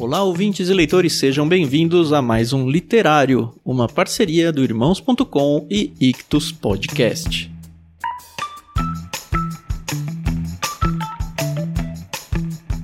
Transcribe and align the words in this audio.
Olá, 0.00 0.22
ouvintes 0.22 0.70
e 0.70 0.72
leitores, 0.72 1.18
sejam 1.18 1.46
bem-vindos 1.46 2.10
a 2.10 2.22
mais 2.22 2.54
um 2.54 2.70
Literário, 2.70 3.52
uma 3.62 3.86
parceria 3.86 4.50
do 4.50 4.64
Irmãos.com 4.64 5.66
e 5.70 5.92
Ictus 6.00 6.50
Podcast. 6.50 7.52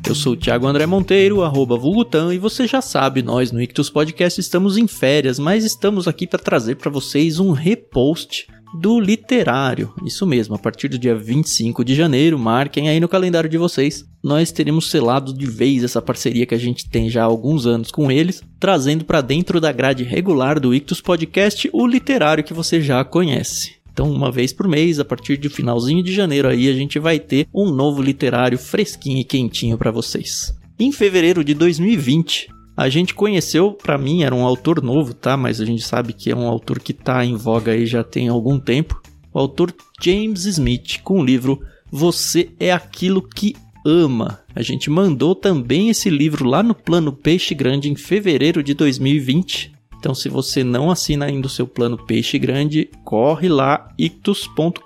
Eu 0.07 0.15
sou 0.15 0.35
o 0.35 0.37
Thiago 0.37 0.67
André 0.67 0.85
Monteiro, 0.85 1.43
arroba 1.43 1.79
Vulgutan, 1.79 2.35
e 2.35 2.39
você 2.39 2.67
já 2.67 2.83
sabe, 2.83 3.23
nós 3.23 3.51
no 3.51 3.63
Ictus 3.63 3.89
Podcast 3.89 4.39
estamos 4.39 4.77
em 4.77 4.87
férias, 4.87 5.39
mas 5.39 5.65
estamos 5.65 6.07
aqui 6.07 6.27
para 6.27 6.39
trazer 6.39 6.77
para 6.77 6.91
vocês 6.91 7.41
um 7.41 7.53
repost 7.53 8.47
do 8.75 9.01
literário. 9.01 9.93
Isso 10.05 10.27
mesmo, 10.27 10.55
a 10.55 10.59
partir 10.59 10.89
do 10.89 10.99
dia 10.99 11.15
25 11.15 11.85
de 11.85 11.95
janeiro, 11.95 12.39
marquem 12.39 12.89
aí 12.89 13.01
no 13.01 13.09
calendário 13.09 13.49
de 13.49 13.59
vocês. 13.59 14.05
Nós 14.23 14.51
teremos 14.51 14.91
selado 14.91 15.33
de 15.33 15.47
vez 15.47 15.85
essa 15.85 16.03
parceria 16.03 16.47
que 16.47 16.55
a 16.55 16.59
gente 16.59 16.89
tem 16.89 17.09
já 17.09 17.23
há 17.23 17.27
alguns 17.27 17.67
anos 17.67 17.91
com 17.91 18.11
eles, 18.11 18.43
trazendo 18.59 19.05
para 19.05 19.21
dentro 19.21 19.61
da 19.61 19.73
grade 19.73 20.05
regular 20.05 20.59
do 20.59 20.75
Ictus 20.75 21.01
Podcast 21.01 21.69
o 21.73 21.87
literário 21.87 22.45
que 22.45 22.55
você 22.55 22.81
já 22.81 23.05
conhece. 23.05 23.77
Então, 23.93 24.11
uma 24.11 24.31
vez 24.31 24.53
por 24.53 24.69
mês, 24.69 25.01
a 25.01 25.05
partir 25.07 25.39
do 25.39 25.49
finalzinho 25.49 26.03
de 26.03 26.13
janeiro 26.13 26.49
aí, 26.49 26.69
a 26.69 26.75
gente 26.75 26.99
vai 26.99 27.19
ter 27.19 27.49
um 27.55 27.71
novo 27.71 28.03
literário 28.03 28.59
fresquinho 28.59 29.21
e 29.21 29.25
quentinho 29.25 29.79
para 29.79 29.91
vocês. 29.91 30.55
Em 30.79 30.93
fevereiro 30.93 31.43
de 31.43 31.55
2020, 31.55 32.49
a 32.77 32.89
gente 32.91 33.15
conheceu, 33.15 33.73
para 33.73 33.97
mim 33.97 34.23
era 34.23 34.35
um 34.35 34.45
autor 34.45 34.83
novo, 34.83 35.15
tá? 35.15 35.37
Mas 35.37 35.61
a 35.61 35.65
gente 35.65 35.83
sabe 35.83 36.13
que 36.13 36.31
é 36.31 36.37
um 36.37 36.47
autor 36.47 36.79
que 36.79 36.93
tá 36.93 37.25
em 37.25 37.35
voga 37.35 37.73
aí 37.73 37.87
já 37.87 38.05
tem 38.05 38.29
algum 38.29 38.59
tempo. 38.61 39.01
O 39.33 39.39
autor 39.39 39.75
James 40.01 40.45
Smith 40.45 41.01
com 41.03 41.21
o 41.21 41.25
livro 41.25 41.61
Você 41.91 42.51
é 42.61 42.71
aquilo 42.71 43.23
que 43.23 43.57
ama. 43.85 44.41
A 44.55 44.61
gente 44.61 44.91
mandou 44.91 45.35
também 45.35 45.89
esse 45.89 46.11
livro 46.11 46.45
lá 46.45 46.63
no 46.63 46.75
Plano 46.75 47.13
Peixe 47.13 47.55
Grande 47.55 47.91
em 47.91 47.97
fevereiro 47.97 48.63
de 48.63 48.75
2020. 48.75 49.73
Então, 49.99 50.15
se 50.15 50.29
você 50.29 50.63
não 50.63 50.91
assina 50.91 51.25
ainda 51.25 51.47
o 51.47 51.51
seu 51.51 51.67
plano 51.67 51.97
Peixe 51.97 52.39
Grande, 52.39 52.91
corre 53.05 53.49
lá 53.49 53.89
ictus.com.br 53.99 54.79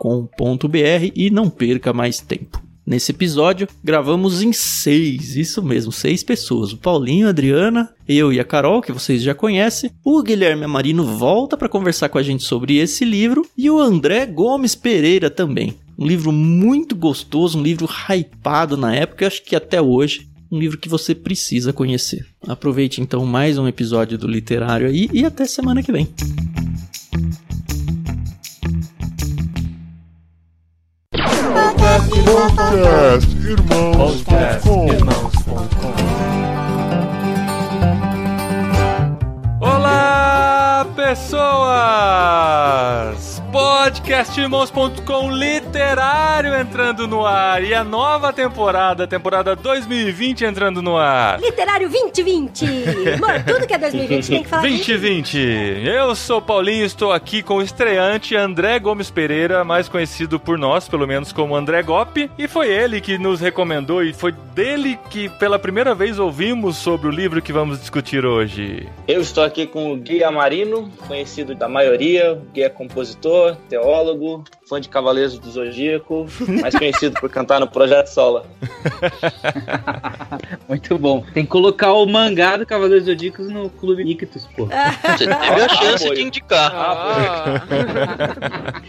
e 1.15 1.29
não 1.29 1.51
perca 1.51 1.93
mais 1.93 2.21
tempo. 2.21 2.70
Nesse 2.91 3.13
episódio, 3.13 3.69
gravamos 3.85 4.43
em 4.43 4.53
seis, 4.53 5.37
isso 5.37 5.63
mesmo, 5.63 5.93
seis 5.93 6.25
pessoas. 6.25 6.73
O 6.73 6.77
Paulinho, 6.77 7.29
a 7.29 7.31
Adriana, 7.31 7.89
eu 8.09 8.33
e 8.33 8.41
a 8.41 8.45
Carol, 8.45 8.83
que 8.83 8.91
vocês 8.91 9.23
já 9.23 9.33
conhecem. 9.33 9.93
O 10.05 10.21
Guilherme 10.25 10.65
Amarino 10.65 11.05
volta 11.05 11.57
para 11.57 11.69
conversar 11.69 12.09
com 12.09 12.19
a 12.19 12.23
gente 12.25 12.43
sobre 12.43 12.79
esse 12.79 13.05
livro. 13.05 13.47
E 13.57 13.71
o 13.71 13.79
André 13.79 14.27
Gomes 14.27 14.75
Pereira 14.75 15.31
também. 15.31 15.77
Um 15.97 16.05
livro 16.05 16.33
muito 16.33 16.97
gostoso, 16.97 17.61
um 17.61 17.63
livro 17.63 17.89
hypado 18.09 18.77
na 18.77 18.93
época, 18.93 19.29
acho 19.29 19.45
que 19.45 19.55
até 19.55 19.81
hoje 19.81 20.29
um 20.51 20.59
livro 20.59 20.77
que 20.77 20.89
você 20.89 21.15
precisa 21.15 21.73
conhecer. 21.73 22.27
Aproveite 22.45 23.01
então 23.01 23.25
mais 23.25 23.57
um 23.57 23.69
episódio 23.69 24.19
do 24.19 24.27
Literário 24.27 24.89
aí 24.89 25.09
e 25.13 25.25
até 25.25 25.45
semana 25.45 25.81
que 25.81 25.93
vem. 25.93 26.09
Podcast 33.57 34.30
podcastirmãos.com 44.21 45.31
literário 45.31 46.55
entrando 46.55 47.09
no 47.09 47.25
ar 47.25 47.65
e 47.65 47.73
a 47.73 47.83
nova 47.83 48.35
temporada, 48.35 49.07
temporada 49.07 49.57
2020 49.57 50.45
entrando 50.45 50.83
no 50.83 50.99
ar. 50.99 51.41
Literário 51.41 51.89
2020. 51.89 52.65
Amor, 53.15 53.43
tudo 53.49 53.67
que 53.67 53.73
é 53.73 53.79
2020 53.79 54.29
tem 54.29 54.43
que 54.43 54.49
falar 54.49 54.63
2020. 54.63 55.39
Eu 55.87 56.15
sou 56.15 56.43
Paulinho, 56.43 56.85
estou 56.85 57.13
aqui 57.13 57.43
com 57.43 57.57
o 57.57 57.63
estreante 57.63 58.37
André 58.37 58.79
Gomes 58.79 59.11
Pereira, 59.11 59.65
mais 59.65 59.89
conhecido 59.89 60.39
por 60.39 60.59
nós, 60.59 60.87
pelo 60.87 61.07
menos 61.07 61.33
como 61.33 61.57
André 61.57 61.83
Gop, 61.83 62.31
e 62.37 62.47
foi 62.47 62.69
ele 62.69 63.01
que 63.01 63.17
nos 63.17 63.41
recomendou 63.41 64.05
e 64.05 64.13
foi 64.13 64.33
dele 64.55 64.99
que 65.09 65.31
pela 65.39 65.59
primeira 65.59 65.95
vez 65.95 66.19
ouvimos 66.19 66.77
sobre 66.77 67.09
o 67.09 67.11
livro 67.11 67.41
que 67.41 67.55
vamos 67.55 67.81
discutir 67.81 68.27
hoje. 68.27 68.87
Eu 69.09 69.23
estou 69.23 69.43
aqui 69.43 69.67
com 69.67 69.93
o 69.93 69.97
Guia 69.97 70.31
Marino, 70.31 70.91
conhecido 71.09 71.55
da 71.55 71.69
maioria, 71.69 72.39
guia 72.53 72.69
compositor 72.69 73.57
teólogo, 73.69 74.10
fã 74.69 74.81
de 74.81 74.89
Cavaleiros 74.89 75.39
do 75.39 75.51
Zodíaco, 75.51 76.27
mais 76.61 76.75
conhecido 76.75 77.21
por 77.21 77.29
cantar 77.31 77.61
no 77.61 77.69
Projeto 77.69 78.07
Sola. 78.07 78.47
Muito 80.69 80.99
bom. 80.99 81.25
Tem 81.35 81.45
que 81.45 81.51
colocar 81.51 81.93
o 81.93 82.07
mangá 82.07 82.57
do 82.57 82.65
Cavaleiros 82.65 83.05
do 83.05 83.11
Zodíaco 83.13 83.43
no 83.43 83.69
Clube 83.71 84.03
Ictus, 84.03 84.47
pô. 84.57 84.67
Você 84.67 85.27
teve 85.27 85.63
a 85.63 85.69
chance 85.69 86.09
ah, 86.09 86.15
de 86.15 86.23
indicar. 86.23 86.73
Ah, 86.75 87.63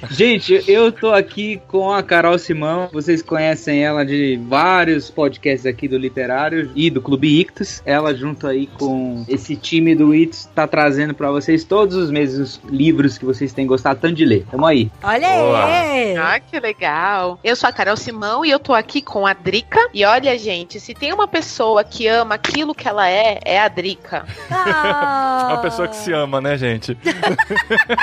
Gente, 0.12 0.64
eu 0.68 0.92
tô 0.92 1.12
aqui 1.12 1.62
com 1.68 1.92
a 1.92 2.04
Carol 2.04 2.38
Simão. 2.38 2.90
Vocês 2.92 3.22
conhecem 3.22 3.84
ela 3.84 4.06
de 4.06 4.40
vários 4.48 5.10
podcasts 5.10 5.66
aqui 5.66 5.88
do 5.88 5.98
Literário 5.98 6.72
e 6.76 6.90
do 6.90 7.02
Clube 7.02 7.40
Ictus. 7.40 7.82
Ela, 7.86 8.14
junto 8.14 8.48
aí 8.48 8.68
com 8.68 9.26
esse 9.28 9.56
time 9.56 9.96
do 9.96 10.14
Ictus, 10.14 10.46
tá 10.54 10.68
trazendo 10.68 11.14
para 11.14 11.32
vocês 11.32 11.64
todos 11.64 11.96
os 11.96 12.12
meses 12.12 12.40
os 12.40 12.62
livros 12.70 13.18
que 13.18 13.26
vocês 13.26 13.54
têm 13.54 13.66
gostado 13.66 14.00
tanto 14.00 14.16
de 14.16 14.26
ler. 14.26 14.46
Tamo 14.50 14.66
aí. 14.66 14.92
Olha 15.12 15.28
aí! 15.28 16.16
Ah, 16.18 16.40
que 16.40 16.58
legal. 16.58 17.38
Eu 17.44 17.54
sou 17.54 17.68
a 17.68 17.74
Carol 17.74 17.98
Simão 17.98 18.46
e 18.46 18.50
eu 18.50 18.58
tô 18.58 18.74
aqui 18.74 19.02
com 19.02 19.28
a 19.28 19.34
Drica. 19.34 19.90
E 19.94 20.06
olha, 20.06 20.38
gente, 20.40 20.80
se 20.80 20.94
tem 20.94 21.12
uma 21.12 21.28
pessoa 21.28 21.84
que 21.84 22.08
ama 22.08 22.36
aquilo 22.36 22.74
que 22.74 22.88
ela 22.88 23.10
é, 23.10 23.38
é 23.44 23.60
a 23.60 23.68
Drica. 23.68 24.26
Ah. 24.50 25.50
uma 25.52 25.62
pessoa 25.62 25.90
que 25.90 25.98
se 25.98 26.14
ama, 26.14 26.40
né, 26.40 26.58
gente? 26.58 26.98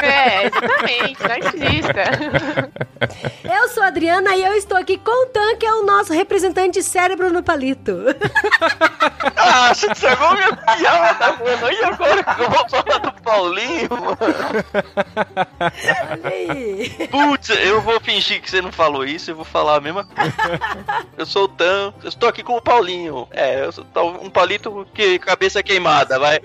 é, 0.02 0.48
exatamente, 0.48 1.22
narcisista. 1.22 2.02
Eu 3.58 3.68
sou 3.68 3.82
a 3.82 3.86
Adriana 3.86 4.36
e 4.36 4.44
eu 4.44 4.52
estou 4.54 4.76
aqui 4.76 4.98
com 4.98 5.24
o 5.24 5.26
Tan, 5.26 5.56
que 5.56 5.64
é 5.64 5.72
o 5.72 5.84
nosso 5.84 6.12
representante 6.12 6.82
cérebro 6.82 7.32
no 7.32 7.42
palito. 7.42 8.04
ah, 9.36 9.72
você 9.72 9.90
estragou 9.90 10.34
minha 10.34 10.54
piada, 10.56 11.32
mano. 11.32 11.72
E 11.72 11.84
agora 11.84 12.22
que 12.22 12.42
eu 12.42 12.50
vou 12.50 12.68
falar 12.68 12.98
do 12.98 13.22
Paulinho, 13.22 13.88
mano? 13.90 14.18
Putz, 17.10 17.50
eu 17.50 17.80
vou 17.80 18.00
fingir 18.00 18.40
que 18.40 18.50
você 18.50 18.60
não 18.60 18.72
falou 18.72 19.04
isso, 19.04 19.30
eu 19.30 19.36
vou 19.36 19.44
falar 19.44 19.76
a 19.76 19.80
mesma 19.80 20.04
coisa. 20.04 20.34
eu 21.16 21.26
sou 21.26 21.44
o 21.44 21.48
Tan, 21.48 21.92
eu 22.02 22.08
estou 22.08 22.28
aqui 22.28 22.42
com 22.42 22.56
o 22.56 22.62
Paulinho. 22.62 23.28
É, 23.30 23.64
eu 23.64 23.72
sou 23.72 23.86
um 24.22 24.30
palito 24.30 24.86
que 24.94 25.18
cabeça 25.18 25.62
queimada, 25.62 26.18
vai. 26.18 26.40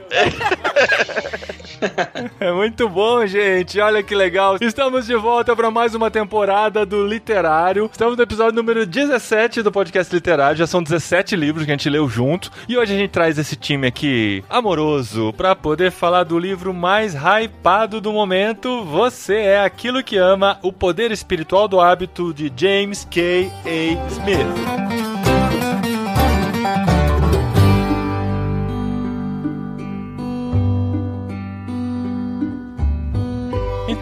é 2.39 2.51
muito 2.51 2.87
bom, 2.87 3.25
gente. 3.25 3.79
Olha 3.79 4.01
que 4.03 4.15
legal. 4.15 4.57
Estamos 4.61 5.05
de 5.05 5.15
volta 5.15 5.55
para 5.55 5.69
mais 5.69 5.95
uma 5.95 6.09
temporada 6.09 6.85
do 6.85 7.05
Literário. 7.05 7.89
Estamos 7.91 8.17
no 8.17 8.23
episódio 8.23 8.55
número 8.55 8.85
17 8.85 9.61
do 9.61 9.71
podcast 9.71 10.13
Literário. 10.13 10.57
Já 10.57 10.67
são 10.67 10.81
17 10.81 11.35
livros 11.35 11.65
que 11.65 11.71
a 11.71 11.75
gente 11.75 11.89
leu 11.89 12.07
junto. 12.07 12.51
E 12.67 12.77
hoje 12.77 12.93
a 12.93 12.97
gente 12.97 13.11
traz 13.11 13.37
esse 13.37 13.55
time 13.55 13.87
aqui 13.87 14.43
amoroso 14.49 15.33
para 15.33 15.55
poder 15.55 15.91
falar 15.91 16.23
do 16.23 16.37
livro 16.37 16.73
mais 16.73 17.13
hypado 17.13 17.99
do 17.99 18.11
momento. 18.11 18.83
Você 18.85 19.35
é 19.35 19.61
aquilo 19.61 20.03
que 20.03 20.17
ama 20.17 20.59
o 20.61 20.71
poder 20.71 21.11
espiritual 21.11 21.67
do 21.67 21.79
hábito 21.79 22.33
de 22.33 22.51
James 22.55 23.07
K. 23.09 23.51
A. 23.65 24.07
Smith. 24.09 25.12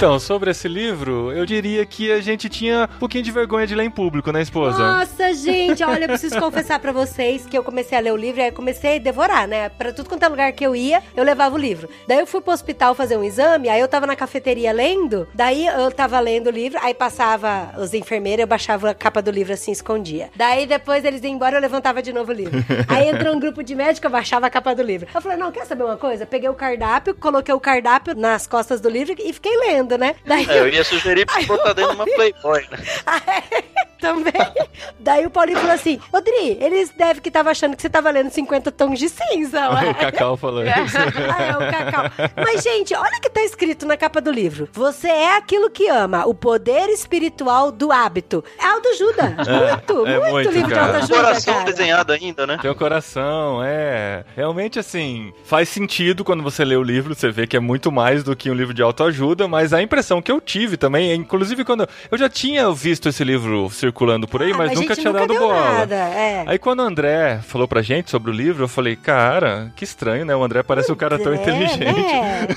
Então, 0.01 0.17
sobre 0.17 0.50
esse 0.50 0.67
livro, 0.67 1.31
eu 1.31 1.45
diria 1.45 1.85
que 1.85 2.12
a 2.12 2.19
gente 2.19 2.50
tinha 2.50 2.89
um 2.91 2.97
pouquinho 2.97 3.23
de 3.23 3.31
vergonha 3.31 3.67
de 3.67 3.75
ler 3.75 3.84
em 3.84 3.89
público, 3.91 4.31
né, 4.31 4.41
esposa? 4.41 4.79
Nossa, 4.79 5.31
gente, 5.35 5.84
olha, 5.84 6.06
eu 6.06 6.07
preciso 6.09 6.39
confessar 6.39 6.79
para 6.79 6.91
vocês 6.91 7.45
que 7.45 7.56
eu 7.56 7.64
comecei 7.64 7.96
a 7.96 8.02
ler 8.02 8.11
o 8.11 8.17
livro 8.17 8.41
e 8.41 8.46
aí 8.46 8.52
comecei 8.52 8.96
a 8.96 8.99
devorar, 8.99 9.47
né? 9.47 9.70
Pra 9.70 9.93
tudo 9.93 10.09
quanto 10.09 10.23
é 10.23 10.28
lugar 10.28 10.52
que 10.53 10.66
eu 10.66 10.75
ia, 10.75 11.03
eu 11.16 11.23
levava 11.23 11.53
o 11.53 11.58
livro. 11.59 11.87
Daí 12.08 12.17
eu 12.17 12.25
fui 12.25 12.41
pro 12.41 12.52
hospital 12.52 12.96
fazer 12.96 13.16
um 13.16 13.23
exame, 13.23 13.70
aí 13.70 13.79
eu 13.79 13.87
tava 13.87 14.08
na 14.08 14.16
cafeteria 14.16 14.72
lendo, 14.72 15.28
daí 15.35 15.67
eu 15.67 15.91
tava 15.91 16.20
lendo 16.20 16.47
o 16.47 16.52
livro, 16.52 16.79
aí 16.81 16.96
passava 16.96 17.72
os 17.78 17.93
enfermeiros, 17.93 18.41
eu 18.41 18.47
baixava 18.47 18.90
a 18.90 18.96
capa 18.96 19.22
do 19.22 19.29
livro 19.29 19.53
assim, 19.53 19.72
escondia. 19.72 20.31
Daí 20.35 20.66
depois 20.66 21.05
eles 21.05 21.22
iam 21.22 21.34
embora, 21.34 21.58
eu 21.58 21.61
levantava 21.61 22.02
de 22.02 22.11
novo 22.11 22.31
o 22.31 22.34
livro. 22.34 22.58
Aí 22.90 23.08
entrou 23.08 23.35
um 23.35 23.40
grupo 23.40 23.64
de 23.64 23.75
médicos, 23.75 24.05
eu 24.05 24.09
baixava 24.09 24.47
a 24.47 24.49
capa 24.49 24.73
do 24.73 24.81
livro. 24.81 25.08
Eu 25.14 25.22
falei, 25.22 25.37
não, 25.37 25.52
quer 25.52 25.66
saber 25.67 25.84
uma 25.84 25.97
coisa? 25.97 26.25
Peguei 26.25 26.49
o 26.49 26.55
cardápio, 26.55 27.14
coloquei 27.14 27.53
o 27.53 27.59
cardápio 27.59 28.16
nas 28.16 28.47
costas 28.47 28.81
do 28.81 28.90
livro 28.90 29.14
e 29.20 29.31
fiquei 29.31 29.55
lendo 29.58 29.91
né? 29.97 30.16
Daí 30.26 30.46
é, 30.49 30.59
eu 30.59 30.70
ia 30.70 30.84
sugerir 30.84 31.26
pra 31.26 31.41
botar 31.43 31.73
dentro 31.73 31.91
de 31.91 31.96
uma 31.96 32.05
Playboy, 32.05 32.67
né? 32.72 32.78
também. 34.01 34.33
Daí 34.99 35.25
o 35.25 35.29
Paulinho 35.29 35.59
falou 35.59 35.75
assim: 35.75 35.99
Ô 36.11 36.19
Dri, 36.19 36.57
eles 36.59 36.89
devem 36.89 37.21
que 37.21 37.31
tava 37.31 37.51
achando 37.51 37.75
que 37.75 37.81
você 37.81 37.89
tava 37.89 38.09
lendo 38.09 38.31
50 38.31 38.71
tons 38.71 38.99
de 38.99 39.07
cinza, 39.07 39.69
ué. 39.69 39.91
o 39.91 39.95
Cacau 39.95 40.35
falou 40.35 40.63
isso. 40.63 40.71
Ah, 41.31 41.43
é 41.43 41.51
o 41.55 41.71
Cacau. 41.71 42.31
Mas, 42.35 42.63
gente, 42.63 42.95
olha 42.95 43.17
o 43.17 43.21
que 43.21 43.29
tá 43.29 43.41
escrito 43.43 43.85
na 43.85 43.95
capa 43.95 44.19
do 44.19 44.31
livro. 44.31 44.67
Você 44.73 45.07
é 45.07 45.37
aquilo 45.37 45.69
que 45.69 45.87
ama, 45.87 46.25
o 46.25 46.33
poder 46.33 46.89
espiritual 46.89 47.71
do 47.71 47.91
hábito. 47.91 48.43
É 48.59 48.65
autoajuda. 48.65 49.23
muito, 49.23 50.07
é 50.07 50.19
muito, 50.19 50.31
muito, 50.31 50.51
livro 50.51 50.69
cara. 50.69 50.83
de 50.83 50.89
autoajuda, 50.89 51.15
Coração 51.15 51.53
cara. 51.53 51.65
desenhado 51.65 52.11
ainda, 52.11 52.47
né? 52.47 52.57
Tem 52.61 52.71
um 52.71 52.75
coração, 52.75 53.61
é. 53.63 54.25
Realmente, 54.35 54.79
assim, 54.79 55.31
faz 55.43 55.69
sentido 55.69 56.23
quando 56.23 56.41
você 56.41 56.65
lê 56.65 56.75
o 56.75 56.83
livro, 56.83 57.13
você 57.13 57.29
vê 57.29 57.45
que 57.45 57.55
é 57.55 57.59
muito 57.59 57.91
mais 57.91 58.23
do 58.23 58.35
que 58.35 58.49
um 58.49 58.55
livro 58.55 58.73
de 58.73 58.81
autoajuda, 58.81 59.47
mas 59.47 59.73
a 59.73 59.81
impressão 59.81 60.21
que 60.21 60.31
eu 60.31 60.41
tive 60.41 60.75
também, 60.75 61.13
inclusive 61.13 61.63
quando. 61.63 61.87
Eu 62.09 62.17
já 62.17 62.29
tinha 62.29 62.71
visto 62.71 63.09
esse 63.09 63.23
livro 63.23 63.69
circulando 63.91 64.28
por 64.28 64.41
aí, 64.41 64.52
Ah, 64.52 64.58
mas 64.58 64.72
nunca 64.79 64.96
tinha 64.96 65.11
nunca 65.11 65.28
dado 65.28 65.38
bola. 65.38 65.72
Nada, 65.79 65.96
é. 65.96 66.43
Aí 66.47 66.58
quando 66.58 66.79
o 66.79 66.84
André 66.84 67.40
falou 67.43 67.67
pra 67.67 67.82
gente 67.82 68.09
sobre 68.09 68.32
o 68.32 68.34
livro, 68.34 68.64
eu 68.64 68.67
falei, 68.67 68.96
cara, 68.96 69.72
que 69.76 69.84
estranho, 69.84 70.26
né? 70.26 70.34
O 70.35 70.43
André 70.43 70.64
parece 70.64 70.91
um 70.91 70.96
cara 70.96 71.20
tão 71.20 71.34
É, 71.34 71.35
inteligente. 71.35 71.79
né? 71.79 72.47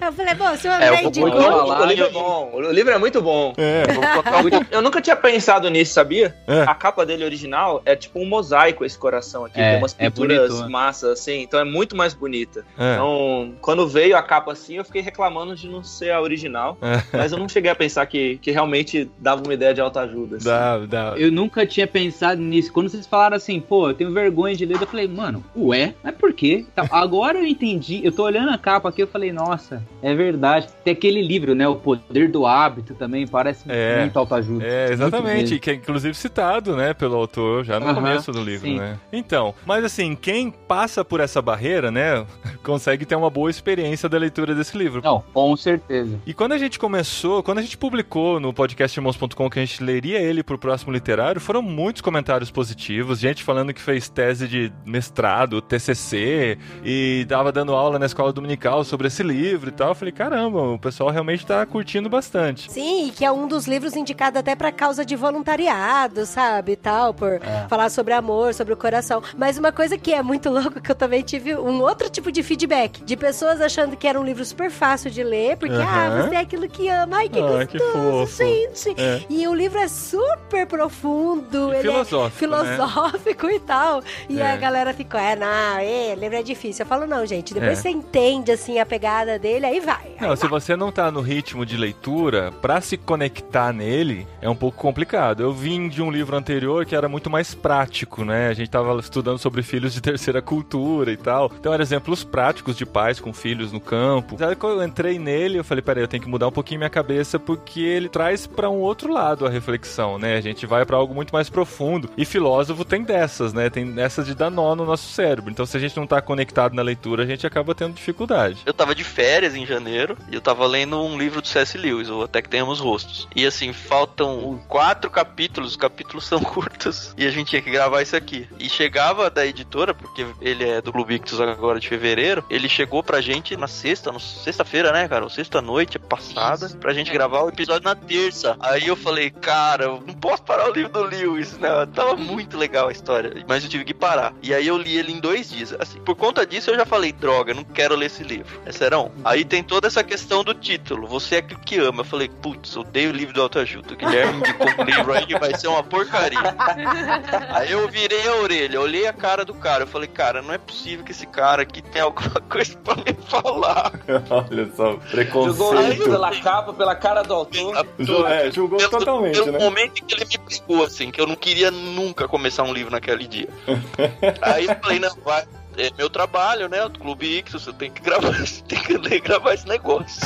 eu 0.00 0.12
falei, 0.12 0.34
bom, 0.34 0.56
se 0.56 0.68
o 0.68 0.72
André 0.72 0.86
É, 0.86 0.88
eu 0.88 0.96
vou 0.96 1.06
indicou... 1.08 1.30
muito 1.30 1.72
O 1.72 1.84
livro 1.86 2.04
é 2.04 2.10
bom. 2.10 2.50
O 2.54 2.72
livro 2.72 2.92
é 2.92 2.98
muito 2.98 3.22
bom. 3.22 3.52
É. 3.56 3.84
Um 3.96 4.60
Eu 4.70 4.82
nunca 4.82 5.00
tinha 5.00 5.16
pensado 5.16 5.68
nisso, 5.70 5.92
sabia? 5.94 6.34
É. 6.46 6.62
A 6.62 6.74
capa 6.74 7.06
dele 7.06 7.24
original 7.24 7.82
é 7.84 7.94
tipo 7.94 8.18
um 8.18 8.26
mosaico 8.26 8.84
esse 8.84 8.98
coração 8.98 9.44
aqui. 9.44 9.60
É, 9.60 9.70
tem 9.70 9.78
umas 9.78 9.94
é 9.98 10.04
pinturas 10.10 10.48
bonito, 10.48 10.62
né? 10.64 10.68
massas 10.68 11.10
assim, 11.20 11.42
então 11.42 11.60
é 11.60 11.64
muito 11.64 11.96
mais 11.96 12.14
bonita. 12.14 12.64
É. 12.78 12.94
Então, 12.94 13.54
quando 13.60 13.86
veio 13.88 14.16
a 14.16 14.22
capa 14.22 14.52
assim, 14.52 14.76
eu 14.76 14.84
fiquei 14.84 15.02
reclamando 15.02 15.54
de 15.54 15.68
não 15.68 15.82
ser 15.84 16.10
a 16.10 16.20
original. 16.20 16.76
É. 16.82 17.16
Mas 17.16 17.32
eu 17.32 17.38
não 17.38 17.48
cheguei 17.48 17.70
a 17.70 17.74
pensar 17.74 18.06
que, 18.06 18.38
que 18.38 18.50
realmente 18.50 19.10
dava 19.20 19.42
uma 19.42 19.52
ideia 19.54 19.74
de 19.74 19.80
autoajuda. 19.80 20.36
assim. 20.36 20.46
Dá, 20.46 20.78
dá. 20.78 21.14
Eu 21.16 21.30
nunca 21.30 21.66
tinha 21.66 21.86
pensado 21.86 22.40
nisso. 22.40 22.72
Quando 22.72 22.88
vocês 22.88 23.06
falaram 23.06 23.36
assim, 23.36 23.60
pô, 23.60 23.90
eu 23.90 23.94
tenho 23.94 24.12
vergonha 24.12 24.56
de 24.56 24.64
ler, 24.64 24.80
eu 24.80 24.86
falei, 24.86 25.06
mano, 25.06 25.44
ué, 25.56 25.94
mas 26.02 26.14
por 26.14 26.32
quê? 26.32 26.64
Tá, 26.74 26.86
agora 26.90 27.38
eu 27.38 27.46
entendi. 27.46 28.00
Eu 28.04 28.12
tô 28.12 28.24
olhando 28.24 28.50
a 28.50 28.58
capa 28.58 28.88
aqui, 28.88 29.02
eu 29.02 29.06
falei, 29.06 29.32
nossa, 29.32 29.82
é 30.02 30.14
verdade. 30.14 30.68
Tem 30.84 30.92
aquele 30.92 31.22
livro, 31.22 31.54
né? 31.54 31.68
O 31.68 31.76
Poder 31.76 32.30
do 32.30 32.46
Hábito 32.46 32.94
também, 32.94 33.26
parece 33.26 33.64
É. 33.68 34.00
muito 34.00 34.18
autoajuda. 34.18 34.64
É, 34.64 34.92
exatamente, 34.92 35.58
que 35.58 35.70
é 35.70 35.74
inclusive 35.74 36.14
citado, 36.14 36.74
né, 36.76 36.94
pelo 36.94 37.16
autor 37.16 37.64
já 37.64 37.78
no 37.78 37.86
Aham, 37.86 37.94
começo 37.94 38.32
do 38.32 38.42
livro, 38.42 38.66
sim. 38.66 38.78
né? 38.78 38.98
Então, 39.12 39.54
mas 39.66 39.84
assim, 39.84 40.14
quem 40.16 40.50
passa 40.50 41.04
por 41.04 41.20
essa 41.20 41.42
barreira, 41.42 41.90
né, 41.90 42.24
consegue 42.62 43.04
ter 43.04 43.14
uma 43.16 43.28
boa 43.30 43.50
experiência 43.50 44.08
da 44.08 44.18
leitura 44.18 44.54
desse 44.54 44.76
livro. 44.76 45.00
Não, 45.04 45.22
com 45.32 45.56
certeza. 45.56 46.18
E 46.26 46.32
quando 46.32 46.52
a 46.52 46.58
gente 46.58 46.78
começou, 46.78 47.42
quando 47.42 47.58
a 47.58 47.62
gente 47.62 47.76
publicou 47.76 48.38
no 48.40 48.52
podcast 48.52 48.98
irmãos.com 49.14 49.50
que 49.50 49.58
a 49.58 49.64
gente 49.64 49.82
leria 49.82 50.18
ele 50.20 50.42
pro 50.42 50.58
próximo 50.58 50.92
literário, 50.92 51.40
foram 51.40 51.60
muitos 51.62 52.00
comentários 52.02 52.50
positivos, 52.50 53.18
gente 53.18 53.42
falando 53.42 53.74
que 53.74 53.80
fez 53.80 54.08
tese 54.08 54.46
de 54.46 54.72
mestrado, 54.86 55.60
TCC, 55.60 56.56
e 56.84 57.26
tava 57.28 57.50
dando 57.52 57.74
aula 57.74 57.98
na 57.98 58.06
escola 58.06 58.32
dominical 58.32 58.84
sobre 58.84 59.08
esse 59.08 59.22
livro 59.22 59.68
e 59.70 59.72
tal. 59.72 59.88
Eu 59.88 59.94
falei, 59.94 60.12
caramba, 60.12 60.60
o 60.62 60.78
pessoal 60.78 61.10
realmente 61.10 61.44
tá 61.44 61.64
curtindo 61.66 62.08
bastante. 62.08 62.70
Sim, 62.70 63.08
e 63.08 63.10
que 63.10 63.24
é 63.24 63.32
um 63.32 63.46
dos 63.48 63.66
livros 63.66 63.94
indicado 63.96 64.38
até 64.38 64.54
pra 64.54 64.70
causa 64.72 65.04
de 65.04 65.16
voluntariado, 65.16 66.24
sabe, 66.26 66.72
e 66.72 66.76
tal, 66.76 67.12
por 67.12 67.32
É. 67.42 67.66
falar 67.68 67.90
sobre 67.90 68.14
amor, 68.14 68.54
sobre 68.54 68.72
o 68.74 68.76
coração. 68.76 69.22
Mas 69.36 69.58
uma 69.58 69.72
coisa 69.72 69.98
que 69.98 70.12
é 70.12 70.22
muito 70.22 70.48
louco 70.50 70.80
que 70.80 70.90
eu 70.90 70.94
também 70.94 71.22
tive 71.22 71.54
um 71.56 71.80
outro 71.80 72.08
tipo 72.08 72.30
de 72.30 72.42
feedback, 72.42 73.02
de 73.04 73.16
pessoas 73.16 73.60
achando 73.60 73.96
que 73.96 74.06
era 74.06 74.20
um 74.20 74.24
livro 74.24 74.44
super 74.44 74.70
fácil 74.70 75.10
de 75.10 75.22
ler, 75.22 75.56
porque 75.56 75.74
ah, 75.74 76.06
Aham. 76.08 76.28
você 76.28 76.34
é 76.36 76.38
aquilo 76.40 76.68
que 76.68 76.88
ama, 76.88 77.16
ai 77.18 77.28
que 77.28 77.40
Ah, 77.40 77.66
que 77.66 77.78
gostoso, 77.78 78.26
fofo. 78.26 78.36
gente. 78.44 78.99
É. 79.00 79.22
E 79.30 79.46
o 79.48 79.54
livro 79.54 79.78
é 79.78 79.88
super 79.88 80.66
profundo, 80.66 81.72
ele 81.72 81.82
filosófico, 81.82 82.36
é 82.36 82.38
filosófico 82.38 83.50
e 83.50 83.60
tal. 83.60 84.02
E 84.28 84.40
É. 84.40 84.50
a 84.52 84.56
galera 84.56 84.92
ficou, 84.92 85.18
é, 85.18 85.34
não, 85.36 85.78
é, 85.78 86.14
livro 86.14 86.36
é 86.36 86.42
difícil. 86.42 86.82
Eu 86.84 86.88
falo, 86.88 87.06
não, 87.06 87.24
gente, 87.24 87.54
depois 87.54 87.78
É. 87.78 87.82
você 87.82 87.88
entende 87.90 88.52
assim 88.52 88.78
a 88.78 88.86
pegada 88.86 89.38
dele, 89.38 89.66
aí 89.66 89.80
vai. 89.80 90.12
Não, 90.20 90.34
se 90.36 90.46
você 90.46 90.76
não 90.76 90.92
tá 90.92 91.10
no 91.10 91.20
ritmo 91.20 91.64
de 91.64 91.76
leitura, 91.76 92.52
pra 92.60 92.80
se 92.80 92.96
conectar 92.96 93.72
nele 93.72 94.26
é 94.42 94.48
um 94.48 94.54
pouco 94.56 94.76
complicado. 94.78 95.42
Eu 95.42 95.52
vim 95.52 95.88
de 95.88 96.02
um 96.02 96.10
livro 96.10 96.36
anterior 96.36 96.84
que 96.84 96.94
era 96.94 97.08
muito 97.08 97.30
mais 97.30 97.54
prático, 97.54 98.24
né? 98.24 98.48
A 98.48 98.52
gente 98.54 98.68
tava 98.70 98.98
estudando 99.00 99.38
sobre 99.38 99.62
filhos 99.62 99.92
de 99.94 100.00
terceira 100.02 100.42
cultura 100.42 101.10
e 101.12 101.16
tal. 101.16 101.50
Então 101.58 101.72
eram 101.72 101.82
exemplos 101.82 102.22
práticos 102.24 102.76
de 102.76 102.84
pais 102.84 103.20
com 103.20 103.32
filhos 103.32 103.72
no 103.72 103.80
campo. 103.80 104.36
Aí 104.44 104.54
quando 104.56 104.80
eu 104.80 104.86
entrei 104.86 105.18
nele, 105.18 105.58
eu 105.58 105.64
falei, 105.64 105.82
peraí, 105.82 106.02
eu 106.02 106.08
tenho 106.08 106.22
que 106.22 106.28
mudar 106.28 106.48
um 106.48 106.52
pouquinho 106.52 106.78
minha 106.80 106.90
cabeça 106.90 107.38
porque 107.38 107.80
ele 107.80 108.08
traz 108.08 108.46
pra 108.46 108.68
um 108.68 108.78
outro 108.80 108.89
lado 109.12 109.46
a 109.46 109.50
reflexão, 109.50 110.18
né? 110.18 110.36
A 110.36 110.40
gente 110.40 110.66
vai 110.66 110.84
pra 110.84 110.96
algo 110.96 111.14
muito 111.14 111.32
mais 111.32 111.48
profundo. 111.50 112.10
E 112.16 112.24
filósofo 112.24 112.84
tem 112.84 113.02
dessas, 113.02 113.52
né? 113.52 113.68
Tem 113.70 113.90
dessas 113.90 114.26
de 114.26 114.34
dar 114.34 114.50
nó 114.50 114.74
no 114.74 114.84
nosso 114.84 115.08
cérebro. 115.12 115.50
Então 115.50 115.64
se 115.66 115.76
a 115.76 115.80
gente 115.80 115.96
não 115.96 116.06
tá 116.06 116.20
conectado 116.20 116.74
na 116.74 116.82
leitura, 116.82 117.22
a 117.22 117.26
gente 117.26 117.46
acaba 117.46 117.74
tendo 117.74 117.94
dificuldade. 117.94 118.58
Eu 118.66 118.74
tava 118.74 118.94
de 118.94 119.04
férias 119.04 119.54
em 119.54 119.64
janeiro 119.66 120.16
e 120.30 120.34
eu 120.34 120.40
tava 120.40 120.66
lendo 120.66 121.00
um 121.02 121.18
livro 121.18 121.40
do 121.40 121.48
C.S. 121.48 121.76
Lewis, 121.78 122.08
o 122.08 122.22
Até 122.22 122.42
que 122.42 122.48
Tenhamos 122.48 122.80
Rostos. 122.80 123.28
E 123.34 123.46
assim, 123.46 123.72
faltam 123.72 124.60
quatro 124.68 125.10
capítulos, 125.10 125.70
os 125.70 125.76
capítulos 125.76 126.24
são 126.28 126.40
curtos 126.40 127.14
e 127.16 127.26
a 127.26 127.30
gente 127.30 127.48
tinha 127.50 127.62
que 127.62 127.70
gravar 127.70 128.02
isso 128.02 128.16
aqui. 128.16 128.48
E 128.58 128.68
chegava 128.68 129.30
da 129.30 129.46
editora, 129.46 129.94
porque 129.94 130.26
ele 130.40 130.68
é 130.68 130.80
do 130.80 130.92
Clube 130.92 131.14
Ictus 131.14 131.40
agora 131.40 131.78
de 131.80 131.88
fevereiro, 131.88 132.44
ele 132.50 132.68
chegou 132.68 133.02
pra 133.02 133.20
gente 133.20 133.56
na 133.56 133.66
sexta, 133.68 134.10
no- 134.12 134.20
sexta-feira, 134.20 134.92
né, 134.92 135.06
cara? 135.08 135.24
Ou 135.24 135.30
Sexta-noite 135.30 135.98
passada, 135.98 136.68
pra 136.80 136.92
gente 136.92 137.10
gravar 137.10 137.42
o 137.42 137.48
episódio 137.48 137.84
na 137.84 137.94
terça. 137.94 138.56
Aí 138.70 138.86
eu 138.86 138.94
falei, 138.94 139.30
cara, 139.30 139.84
eu 139.84 140.02
não 140.06 140.14
posso 140.14 140.44
parar 140.44 140.70
o 140.70 140.72
livro 140.72 140.92
do 140.92 141.02
Lewis, 141.02 141.58
né? 141.58 141.68
Tava 141.92 142.14
muito 142.14 142.56
legal 142.56 142.86
a 142.88 142.92
história, 142.92 143.44
mas 143.48 143.64
eu 143.64 143.70
tive 143.70 143.84
que 143.84 143.92
parar. 143.92 144.32
E 144.40 144.54
aí 144.54 144.64
eu 144.64 144.78
li 144.78 144.96
ele 144.96 145.12
em 145.12 145.18
dois 145.18 145.50
dias. 145.50 145.74
Assim, 145.78 145.98
por 146.00 146.14
conta 146.14 146.46
disso 146.46 146.70
eu 146.70 146.76
já 146.76 146.86
falei, 146.86 147.10
droga, 147.10 147.52
não 147.52 147.64
quero 147.64 147.96
ler 147.96 148.06
esse 148.06 148.22
livro. 148.22 148.60
É 148.64 148.70
serão. 148.70 149.10
Aí 149.24 149.44
tem 149.44 149.62
toda 149.62 149.88
essa 149.88 150.04
questão 150.04 150.44
do 150.44 150.54
título. 150.54 151.08
Você 151.08 151.36
é 151.36 151.38
aquilo 151.38 151.58
que 151.60 151.78
ama. 151.78 152.02
Eu 152.02 152.04
falei, 152.04 152.28
putz, 152.28 152.76
odeio 152.76 153.10
o 153.10 153.12
livro 153.12 153.34
do 153.34 153.42
autoajuda. 153.42 153.92
O 153.92 153.96
Guilherme 153.96 154.38
indicou 154.38 154.66
um 154.78 154.84
livro 154.84 155.12
aí 155.12 155.26
que 155.26 155.38
vai 155.38 155.56
ser 155.58 155.66
uma 155.66 155.82
porcaria. 155.82 156.38
Aí 157.50 157.72
eu 157.72 157.88
virei 157.88 158.28
a 158.28 158.36
orelha, 158.36 158.80
olhei 158.80 159.06
a 159.06 159.12
cara 159.12 159.44
do 159.44 159.54
cara. 159.54 159.82
Eu 159.82 159.86
falei, 159.86 160.08
cara, 160.08 160.40
não 160.40 160.54
é 160.54 160.58
possível 160.58 161.04
que 161.04 161.10
esse 161.10 161.26
cara 161.26 161.62
aqui 161.62 161.82
tenha 161.82 162.04
alguma 162.04 162.40
coisa 162.48 162.76
pra 162.78 162.94
me 162.96 163.12
falar. 163.26 163.92
Olha 164.30 164.70
só, 164.74 164.98
Julgou 165.46 165.74
o 165.74 165.80
livro 165.88 166.10
pela 166.10 166.30
capa, 166.40 166.72
pela 166.72 166.94
cara 166.94 167.22
do 167.22 167.34
autor. 167.34 167.86
É, 168.28 168.50
julgou 168.60 168.78
Pelo, 168.78 168.90
totalmente, 168.90 169.34
pelo 169.34 169.52
né? 169.52 169.58
momento 169.58 170.02
em 170.02 170.06
que 170.06 170.14
ele 170.14 170.24
me 170.26 170.38
pegou, 170.38 170.84
assim, 170.84 171.10
que 171.10 171.20
eu 171.20 171.26
não 171.26 171.36
queria 171.36 171.70
nunca 171.70 172.28
começar 172.28 172.62
um 172.62 172.72
livro 172.72 172.90
naquele 172.90 173.26
dia. 173.26 173.48
Aí 174.42 174.66
eu 174.66 174.76
falei, 174.76 174.98
não, 174.98 175.14
vai. 175.24 175.46
É 175.78 175.90
meu 175.96 176.10
trabalho, 176.10 176.68
né? 176.68 176.84
O 176.84 176.90
Clube 176.90 177.38
Ictus, 177.38 177.66
eu 177.66 177.72
tenho 177.72 177.92
que 177.92 178.02
gravar, 178.02 178.34
tenho 178.68 179.00
que 179.00 179.20
gravar 179.20 179.54
esse 179.54 179.66
negócio. 179.66 180.20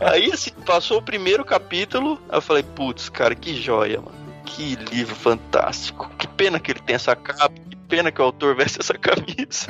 Aí, 0.00 0.32
assim, 0.32 0.52
passou 0.64 0.98
o 0.98 1.02
primeiro 1.02 1.44
capítulo, 1.44 2.18
aí 2.28 2.38
eu 2.38 2.42
falei, 2.42 2.62
putz, 2.62 3.08
cara, 3.08 3.34
que 3.34 3.60
joia, 3.60 4.00
mano. 4.00 4.16
Que 4.46 4.76
livro 4.76 5.14
fantástico. 5.14 6.08
Que 6.16 6.26
pena 6.26 6.58
que 6.58 6.70
ele 6.70 6.80
tem 6.80 6.96
essa 6.96 7.14
capa, 7.14 7.52
que 7.68 7.76
pena 7.88 8.10
que 8.10 8.20
o 8.22 8.24
autor 8.24 8.54
veste 8.56 8.78
essa 8.80 8.94
camisa. 8.94 9.66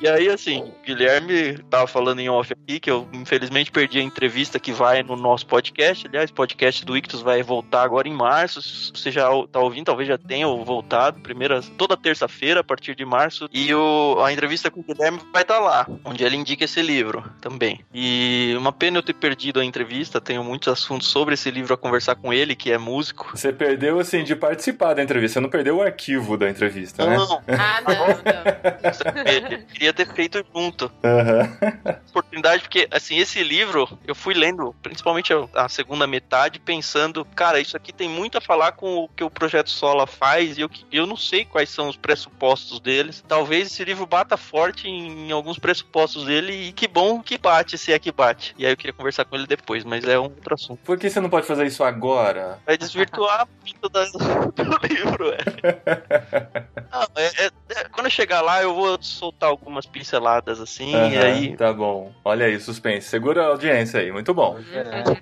E 0.00 0.08
aí, 0.08 0.30
assim, 0.30 0.62
o 0.62 0.86
Guilherme 0.86 1.58
tava 1.68 1.86
falando 1.86 2.20
em 2.20 2.28
off 2.30 2.54
aqui 2.54 2.80
que 2.80 2.90
eu 2.90 3.06
infelizmente 3.12 3.70
perdi 3.70 3.98
a 3.98 4.02
entrevista 4.02 4.58
que 4.58 4.72
vai 4.72 5.02
no 5.02 5.14
nosso 5.14 5.46
podcast. 5.46 6.06
Aliás, 6.06 6.30
o 6.30 6.34
podcast 6.34 6.84
do 6.86 6.96
Ictus 6.96 7.20
vai 7.20 7.42
voltar 7.42 7.82
agora 7.82 8.08
em 8.08 8.14
março. 8.14 8.62
Se 8.62 8.90
você 8.94 9.10
já 9.10 9.28
tá 9.52 9.60
ouvindo, 9.60 9.84
talvez 9.84 10.08
já 10.08 10.16
tenha 10.16 10.46
voltado. 10.46 11.20
Primeira, 11.20 11.60
toda 11.76 11.98
terça-feira, 11.98 12.60
a 12.60 12.64
partir 12.64 12.94
de 12.94 13.04
março. 13.04 13.46
E 13.52 13.74
o, 13.74 14.22
a 14.24 14.32
entrevista 14.32 14.70
com 14.70 14.80
o 14.80 14.82
Guilherme 14.82 15.20
vai 15.30 15.42
estar 15.42 15.58
lá, 15.58 15.86
onde 16.02 16.24
ele 16.24 16.36
indica 16.36 16.64
esse 16.64 16.80
livro 16.80 17.22
também. 17.38 17.84
E 17.92 18.54
uma 18.56 18.72
pena 18.72 18.96
eu 18.96 19.02
ter 19.02 19.12
perdido 19.12 19.60
a 19.60 19.64
entrevista. 19.64 20.18
Tenho 20.18 20.42
muitos 20.42 20.68
assuntos 20.68 21.08
sobre 21.08 21.34
esse 21.34 21.50
livro 21.50 21.74
a 21.74 21.76
conversar 21.76 22.14
com 22.14 22.32
ele, 22.32 22.56
que 22.56 22.72
é 22.72 22.78
músico. 22.78 23.30
Você 23.34 23.52
perdeu, 23.52 24.00
assim, 24.00 24.24
de 24.24 24.34
participar 24.34 24.94
da 24.94 25.02
entrevista. 25.02 25.34
Você 25.34 25.40
não 25.40 25.50
perdeu 25.50 25.76
o 25.76 25.82
arquivo 25.82 26.38
da 26.38 26.48
entrevista, 26.48 27.04
né? 27.04 27.16
Não, 27.16 27.42
Ah, 27.48 27.80
não, 27.82 27.94
não. 27.94 29.50
eu 29.58 29.66
queria 29.66 29.89
ter 29.92 30.06
feito 30.12 30.44
junto. 30.54 30.90
Aham. 31.04 31.56
oportunidade, 32.10 32.62
porque, 32.62 32.88
assim, 32.90 33.18
esse 33.18 33.42
livro 33.42 33.88
eu 34.06 34.14
fui 34.14 34.34
lendo, 34.34 34.74
principalmente 34.82 35.32
a, 35.32 35.46
a 35.54 35.68
segunda 35.68 36.06
metade, 36.06 36.58
pensando, 36.58 37.24
cara, 37.24 37.60
isso 37.60 37.76
aqui 37.76 37.92
tem 37.92 38.08
muito 38.08 38.38
a 38.38 38.40
falar 38.40 38.72
com 38.72 39.04
o 39.04 39.08
que 39.08 39.22
o 39.24 39.30
Projeto 39.30 39.70
Sola 39.70 40.06
faz 40.06 40.58
e 40.58 40.60
eu, 40.62 40.70
eu 40.90 41.06
não 41.06 41.16
sei 41.16 41.44
quais 41.44 41.70
são 41.70 41.88
os 41.88 41.96
pressupostos 41.96 42.80
deles. 42.80 43.24
Talvez 43.26 43.68
esse 43.68 43.84
livro 43.84 44.06
bata 44.06 44.36
forte 44.36 44.88
em, 44.88 45.28
em 45.28 45.32
alguns 45.32 45.58
pressupostos 45.58 46.24
dele 46.24 46.68
e 46.68 46.72
que 46.72 46.88
bom 46.88 47.22
que 47.22 47.38
bate, 47.38 47.78
se 47.78 47.92
é 47.92 47.98
que 47.98 48.10
bate. 48.12 48.54
E 48.58 48.66
aí 48.66 48.72
eu 48.72 48.76
queria 48.76 48.92
conversar 48.92 49.24
com 49.24 49.36
ele 49.36 49.46
depois, 49.46 49.84
mas 49.84 50.04
é 50.04 50.18
um 50.18 50.24
outro 50.24 50.54
assunto. 50.54 50.80
Por 50.84 50.98
que 50.98 51.08
você 51.08 51.20
não 51.20 51.30
pode 51.30 51.46
fazer 51.46 51.66
isso 51.66 51.84
agora? 51.84 52.58
Vai 52.66 52.76
desvirtuar 52.76 53.46
muito 53.62 53.88
da- 53.88 54.04
do 54.04 54.86
livro, 54.88 55.30
é. 55.32 55.38
Não, 56.92 57.02
é- 57.16 57.44
é- 57.44 57.50
é- 57.76 57.84
quando 57.92 58.06
eu 58.06 58.10
chegar 58.10 58.40
lá, 58.40 58.62
eu 58.62 58.74
vou 58.74 59.00
soltar 59.00 59.48
algumas 59.48 59.79
pinceladas 59.86 60.60
assim, 60.60 60.92
e 60.92 61.16
Aham, 61.16 61.24
aí. 61.24 61.56
Tá 61.56 61.72
bom. 61.72 62.12
Olha 62.24 62.46
aí, 62.46 62.58
suspense. 62.60 63.08
Segura 63.08 63.42
a 63.42 63.46
audiência 63.48 64.00
aí, 64.00 64.10
muito 64.12 64.32
bom. 64.34 64.58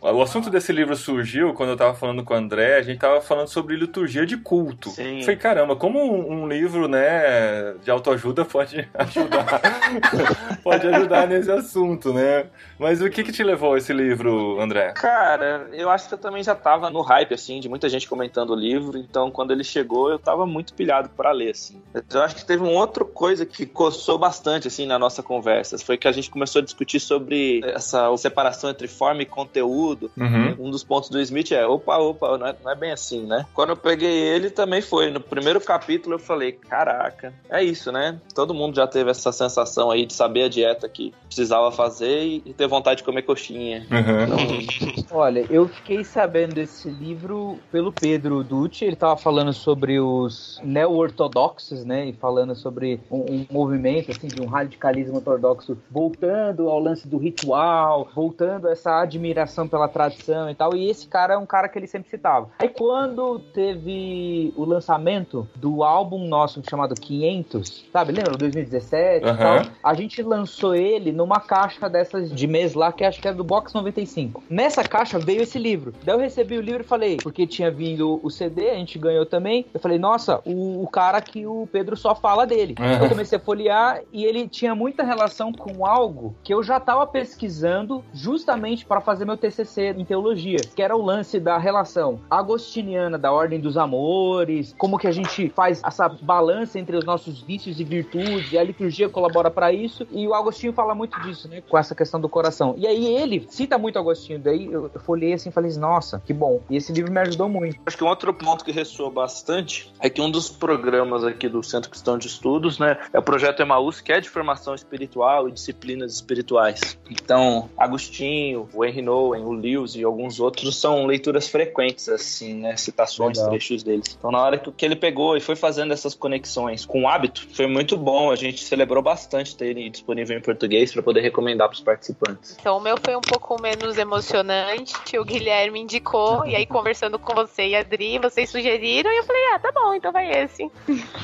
O 0.01 0.23
assunto 0.23 0.51
desse 0.51 0.73
livro 0.73 0.95
surgiu 0.97 1.55
quando 1.55 1.71
eu 1.71 1.77
tava 1.77 1.95
falando 1.95 2.25
com 2.25 2.35
o 2.35 2.37
André, 2.37 2.77
a 2.77 2.83
gente 2.83 2.99
tava 2.99 3.21
falando 3.21 3.49
sobre 3.49 3.77
liturgia 3.77 4.27
de 4.27 4.37
culto. 4.37 4.91
Sim. 4.91 5.21
Falei, 5.23 5.37
caramba, 5.37 5.77
como 5.77 6.01
um, 6.01 6.43
um 6.43 6.49
livro, 6.49 6.89
né, 6.89 7.75
de 7.83 7.91
autoajuda 7.91 8.45
pode 8.45 8.89
ajudar, 8.95 9.61
pode 10.63 10.87
ajudar 10.87 11.27
nesse 11.27 11.51
assunto, 11.51 12.13
né? 12.13 12.47
Mas 12.79 13.01
o 13.01 13.11
que 13.11 13.25
que 13.25 13.33
te 13.33 13.43
levou 13.43 13.75
a 13.75 13.79
esse 13.79 13.93
livro, 13.93 14.61
André? 14.61 14.93
Cara, 14.93 15.69
eu 15.73 15.91
acho 15.91 16.09
que 16.09 16.15
eu 16.15 16.19
também 16.19 16.43
já 16.43 16.55
tava 16.55 16.91
no 16.91 17.01
hype, 17.01 17.35
assim, 17.35 17.61
de 17.61 17.69
muita 17.69 17.89
gente 17.89 18.09
comentando 18.09 18.51
o 18.51 18.55
livro, 18.55 18.97
então 18.99 19.31
quando 19.31 19.51
ele 19.51 19.65
chegou 19.65 20.11
eu 20.11 20.19
tava 20.19 20.47
muito 20.47 20.75
pilhado 20.75 21.09
pra 21.11 21.33
ler, 21.33 21.51
assim. 21.51 21.83
Eu 22.13 22.23
acho 22.23 22.37
que 22.37 22.45
teve 22.45 22.63
uma 22.63 22.73
outra 22.73 23.05
coisa 23.05 23.45
que 23.45 23.67
coçou 23.67 24.19
bastante, 24.19 24.69
assim, 24.69 24.87
na 24.87 24.99
nossa 24.99 25.23
conversa, 25.23 25.79
foi 25.79 25.97
que 25.97 26.07
a 26.07 26.13
gente 26.13 26.31
começou 26.31 26.61
a 26.61 26.65
discutir 26.65 27.01
sobre 27.01 27.61
essa 27.65 28.17
separação 28.17 28.71
entre 28.71 28.87
forma 28.87 29.23
e 29.23 29.27
conteúdo. 29.27 30.11
Uhum. 30.17 30.57
Um 30.67 30.71
dos 30.71 30.85
pontos 30.85 31.11
do 31.11 31.21
Smith 31.21 31.53
é, 31.53 31.67
opa, 31.67 31.97
opa, 31.99 32.39
não 32.39 32.47
é, 32.47 32.57
não 32.63 32.71
é 32.71 32.75
bem 32.75 32.93
assim, 32.93 33.27
né? 33.27 33.47
Quando 33.55 33.71
eu 33.71 33.77
peguei 33.77 34.11
ele, 34.11 34.51
também 34.51 34.81
foi. 34.81 35.11
No 35.11 35.21
primeiro 35.21 35.61
capítulo 35.61 36.15
eu 36.15 36.19
falei, 36.19 36.53
caraca, 36.53 37.33
é 37.51 37.63
isso, 37.63 37.91
né? 37.91 38.19
Todo 38.35 38.55
mundo 38.55 38.77
já 38.77 38.87
teve 38.87 39.11
essa 39.11 39.33
sensação 39.33 39.91
aí 39.91 40.07
de 40.07 40.13
saber 40.13 40.45
a 40.45 40.49
dieta 40.49 40.89
que 40.89 41.13
precisava 41.27 41.73
fazer 41.73 42.23
e, 42.23 42.43
e 42.47 42.53
ter 42.69 42.71
vontade 42.71 42.99
de 42.99 43.05
comer 43.05 43.23
coxinha. 43.23 43.87
Uhum. 43.91 45.07
Olha, 45.11 45.47
eu 45.51 45.67
fiquei 45.67 46.05
sabendo 46.05 46.55
desse 46.55 46.89
livro 46.89 47.59
pelo 47.73 47.91
Pedro 47.91 48.45
Dutti. 48.45 48.85
Ele 48.85 48.95
tava 48.95 49.17
falando 49.17 49.53
sobre 49.53 49.99
os 49.99 50.61
neo-ortodoxos, 50.63 51.85
né? 51.85 52.07
E 52.07 52.13
falando 52.13 52.55
sobre 52.55 53.01
um, 53.11 53.19
um 53.19 53.47
movimento, 53.51 54.11
assim, 54.11 54.29
de 54.29 54.41
um 54.41 54.47
radicalismo 54.47 55.17
ortodoxo 55.17 55.79
voltando 55.91 56.69
ao 56.69 56.79
lance 56.79 57.09
do 57.09 57.17
ritual, 57.17 58.09
voltando 58.15 58.69
a 58.69 58.73
essa 58.73 59.01
admiração 59.01 59.67
pela 59.67 59.89
tradição 59.89 60.51
e 60.51 60.55
tal. 60.55 60.77
E 60.77 60.89
esse 60.89 61.09
cara 61.09 61.35
é 61.35 61.39
um 61.39 61.47
cara 61.47 61.69
que 61.69 61.79
ele 61.79 61.87
sempre 61.87 62.11
citava. 62.11 62.51
Aí 62.59 62.69
quando 62.69 63.39
teve 63.39 64.53
o 64.57 64.65
lançamento 64.65 65.49
do 65.57 65.83
álbum 65.83 66.27
nosso 66.29 66.63
chamado 66.69 66.95
500, 66.95 67.87
sabe? 67.93 68.13
Lembra? 68.13 68.37
2017 68.37 69.25
e 69.25 69.29
Aham. 69.29 69.39
tal. 69.39 69.73
A 69.83 69.95
gente 69.95 70.23
lançou 70.23 70.75
ele 70.75 71.13
numa 71.13 71.41
caixa 71.41 71.89
dessas 71.89 72.31
de 72.33 72.47
mês 72.59 72.75
lá, 72.75 72.93
que 72.93 73.05
acho 73.05 73.21
que 73.21 73.29
era 73.29 73.37
do 73.37 73.45
Box 73.45 73.73
95. 73.73 74.43
Nessa 74.51 74.83
caixa 74.83 75.19
veio 75.19 75.43
esse 75.43 75.59
livro. 75.59 75.95
Daí 76.05 76.15
eu 76.15 76.21
recebi 76.21 76.59
o 76.59 76.61
livro 76.61 76.83
e 76.83 76.87
falei, 76.87 77.17
porque 77.23 77.47
tinha 77.47 77.71
vindo 77.71 78.19
o 78.23 78.31
CD, 78.31 78.71
a 78.71 78.75
gente 78.75 78.99
ganhou 78.99 79.25
também. 79.25 79.65
Eu 79.73 79.79
falei, 79.79 79.99
nossa, 79.99 80.41
o, 80.45 80.83
o 80.83 80.89
cara 80.89 81.21
que 81.21 81.47
o 81.47 81.69
Pedro 81.71 81.97
só 81.97 82.15
fala 82.15 82.47
dele. 82.47 82.75
Aham. 82.79 83.05
Eu 83.05 83.09
comecei 83.09 83.39
a 83.39 83.41
folhear 83.41 84.03
e 84.13 84.25
ele 84.25 84.49
tinha 84.49 84.75
muita 84.75 85.05
relação 85.05 85.53
com 85.53 85.87
algo 85.87 86.35
que 86.43 86.53
eu 86.53 86.63
já 86.63 86.79
estava 86.79 87.07
pesquisando 87.07 88.05
justamente 88.13 88.85
para 88.85 89.01
fazer 89.01 89.25
meu 89.25 89.37
TCC 89.37 89.95
em 89.97 90.05
teologia, 90.05 90.59
que 90.75 90.83
era 90.83 90.97
o 90.97 91.03
lance 91.03 91.39
da 91.39 91.59
relação 91.59 92.21
agostiniana 92.29 93.17
da 93.17 93.31
ordem 93.31 93.61
dos 93.61 93.77
amores, 93.77 94.75
como 94.77 94.99
que 94.99 95.07
a 95.07 95.13
gente 95.13 95.49
faz 95.51 95.81
essa 95.85 96.09
balança 96.09 96.79
entre 96.79 96.97
os 96.97 97.05
nossos 97.05 97.41
vícios 97.41 97.79
e 97.79 97.85
virtudes, 97.85 98.53
e 98.53 98.59
a 98.59 98.65
liturgia 98.65 99.09
colabora 99.09 99.51
para 99.51 99.73
isso, 99.73 100.07
e 100.11 100.27
o 100.27 100.35
Agostinho 100.35 100.73
fala 100.73 100.95
muito 100.95 101.21
disso, 101.21 101.49
né, 101.49 101.63
com 101.69 101.79
essa 101.79 101.95
questão 101.95 102.21
do 102.21 102.29
coração. 102.29 102.48
E 102.79 102.87
aí 102.87 103.07
ele 103.07 103.47
cita 103.51 103.77
muito 103.77 103.99
Agostinho, 103.99 104.39
daí 104.39 104.67
eu, 104.67 104.91
eu 104.93 105.01
folhei 105.01 105.33
assim 105.33 105.51
e 105.51 105.53
falei, 105.53 105.71
nossa, 105.77 106.23
que 106.25 106.33
bom. 106.33 106.63
E 106.71 106.77
esse 106.77 106.93
livro 106.93 107.13
me 107.13 107.21
ajudou 107.21 107.49
muito. 107.49 107.79
Acho 107.85 107.97
que 107.97 108.05
um 108.05 108.09
outro 108.09 108.33
ponto 108.33 108.65
que 108.65 108.73
ressoa 108.73 109.11
bastante 109.11 109.93
é 110.01 110.09
que 110.09 110.21
um 110.21 110.31
dos 110.31 110.49
programas 110.49 111.25
aqui 111.25 111.49
do 111.49 111.63
Centro 111.63 111.91
Cristão 111.91 112.17
de 112.17 112.27
Estudos, 112.27 112.79
né, 112.79 112.99
é 113.13 113.19
o 113.19 113.23
projeto 113.23 113.61
Emaús, 113.61 114.01
que 114.01 114.13
é 114.13 114.21
de 114.21 114.29
formação 114.29 114.75
espiritual 114.75 115.49
e 115.49 115.53
disciplinas 115.53 116.15
espirituais. 116.15 116.99
Então, 117.11 117.69
Agostinho, 117.77 118.69
o 118.73 118.85
Henry 118.85 119.03
Nowen, 119.03 119.45
o 119.45 119.53
Lewis 119.53 119.95
e 119.95 120.03
alguns 120.03 120.41
outros 120.41 120.79
são 120.79 121.07
leituras 121.07 121.49
frequentes, 121.49 122.09
assim, 122.09 122.55
né, 122.55 122.77
citações, 122.77 123.37
Legal. 123.37 123.51
trechos 123.51 123.83
deles. 123.83 124.17
Então, 124.17 124.31
na 124.31 124.41
hora 124.41 124.59
que 124.59 124.79
que 124.79 124.85
ele 124.85 124.97
pegou 124.97 125.37
e 125.37 125.41
foi 125.41 125.57
fazendo 125.57 125.93
essas 125.93 126.15
conexões 126.15 126.87
com 126.87 127.03
o 127.03 127.09
hábito, 127.09 127.47
foi 127.53 127.67
muito 127.67 127.97
bom. 127.97 128.31
A 128.31 128.37
gente 128.37 128.63
celebrou 128.65 129.03
bastante 129.03 129.57
ter 129.57 129.67
ele 129.67 129.91
disponível 129.91 130.39
em 130.39 130.41
português 130.41 130.93
para 130.93 131.03
poder 131.03 131.21
recomendar 131.21 131.69
para 131.69 131.75
os 131.75 131.81
participantes. 131.81 132.38
Então 132.61 132.77
o 132.77 132.81
meu 132.81 132.97
foi 133.03 133.17
um 133.17 133.21
pouco 133.21 133.61
menos 133.61 133.99
emocionante. 133.99 135.19
O 135.19 135.25
Guilherme 135.25 135.81
indicou, 135.81 136.47
e 136.47 136.55
aí 136.55 136.67
conversando 136.67 137.19
com 137.19 137.35
você 137.35 137.69
e 137.69 137.77
a 137.77 137.81
Adri, 137.81 138.19
vocês 138.19 138.51
sugeriram, 138.51 139.11
e 139.11 139.17
eu 139.19 139.25
falei, 139.25 139.43
ah, 139.55 139.59
tá 139.59 139.73
bom, 139.73 139.95
então 139.95 140.13
vai 140.13 140.31
esse. 140.31 140.71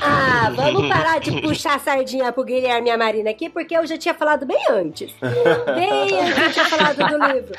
Ah, 0.01 0.51
vamos 0.55 0.87
parar 0.89 1.19
de 1.19 1.41
puxar 1.41 1.75
a 1.75 1.79
sardinha 1.79 2.31
pro 2.31 2.43
Guilherme 2.43 2.89
e 2.89 2.91
a 2.91 2.97
Marina 2.97 3.29
aqui, 3.29 3.49
porque 3.49 3.75
eu 3.75 3.85
já 3.85 3.97
tinha 3.97 4.13
falado 4.13 4.45
bem 4.45 4.59
antes. 4.69 5.13
Bem 5.75 6.19
antes 6.19 6.37
eu 6.37 6.53
tinha 6.53 6.65
falado 6.65 6.97
do 6.97 7.33
livro. 7.33 7.55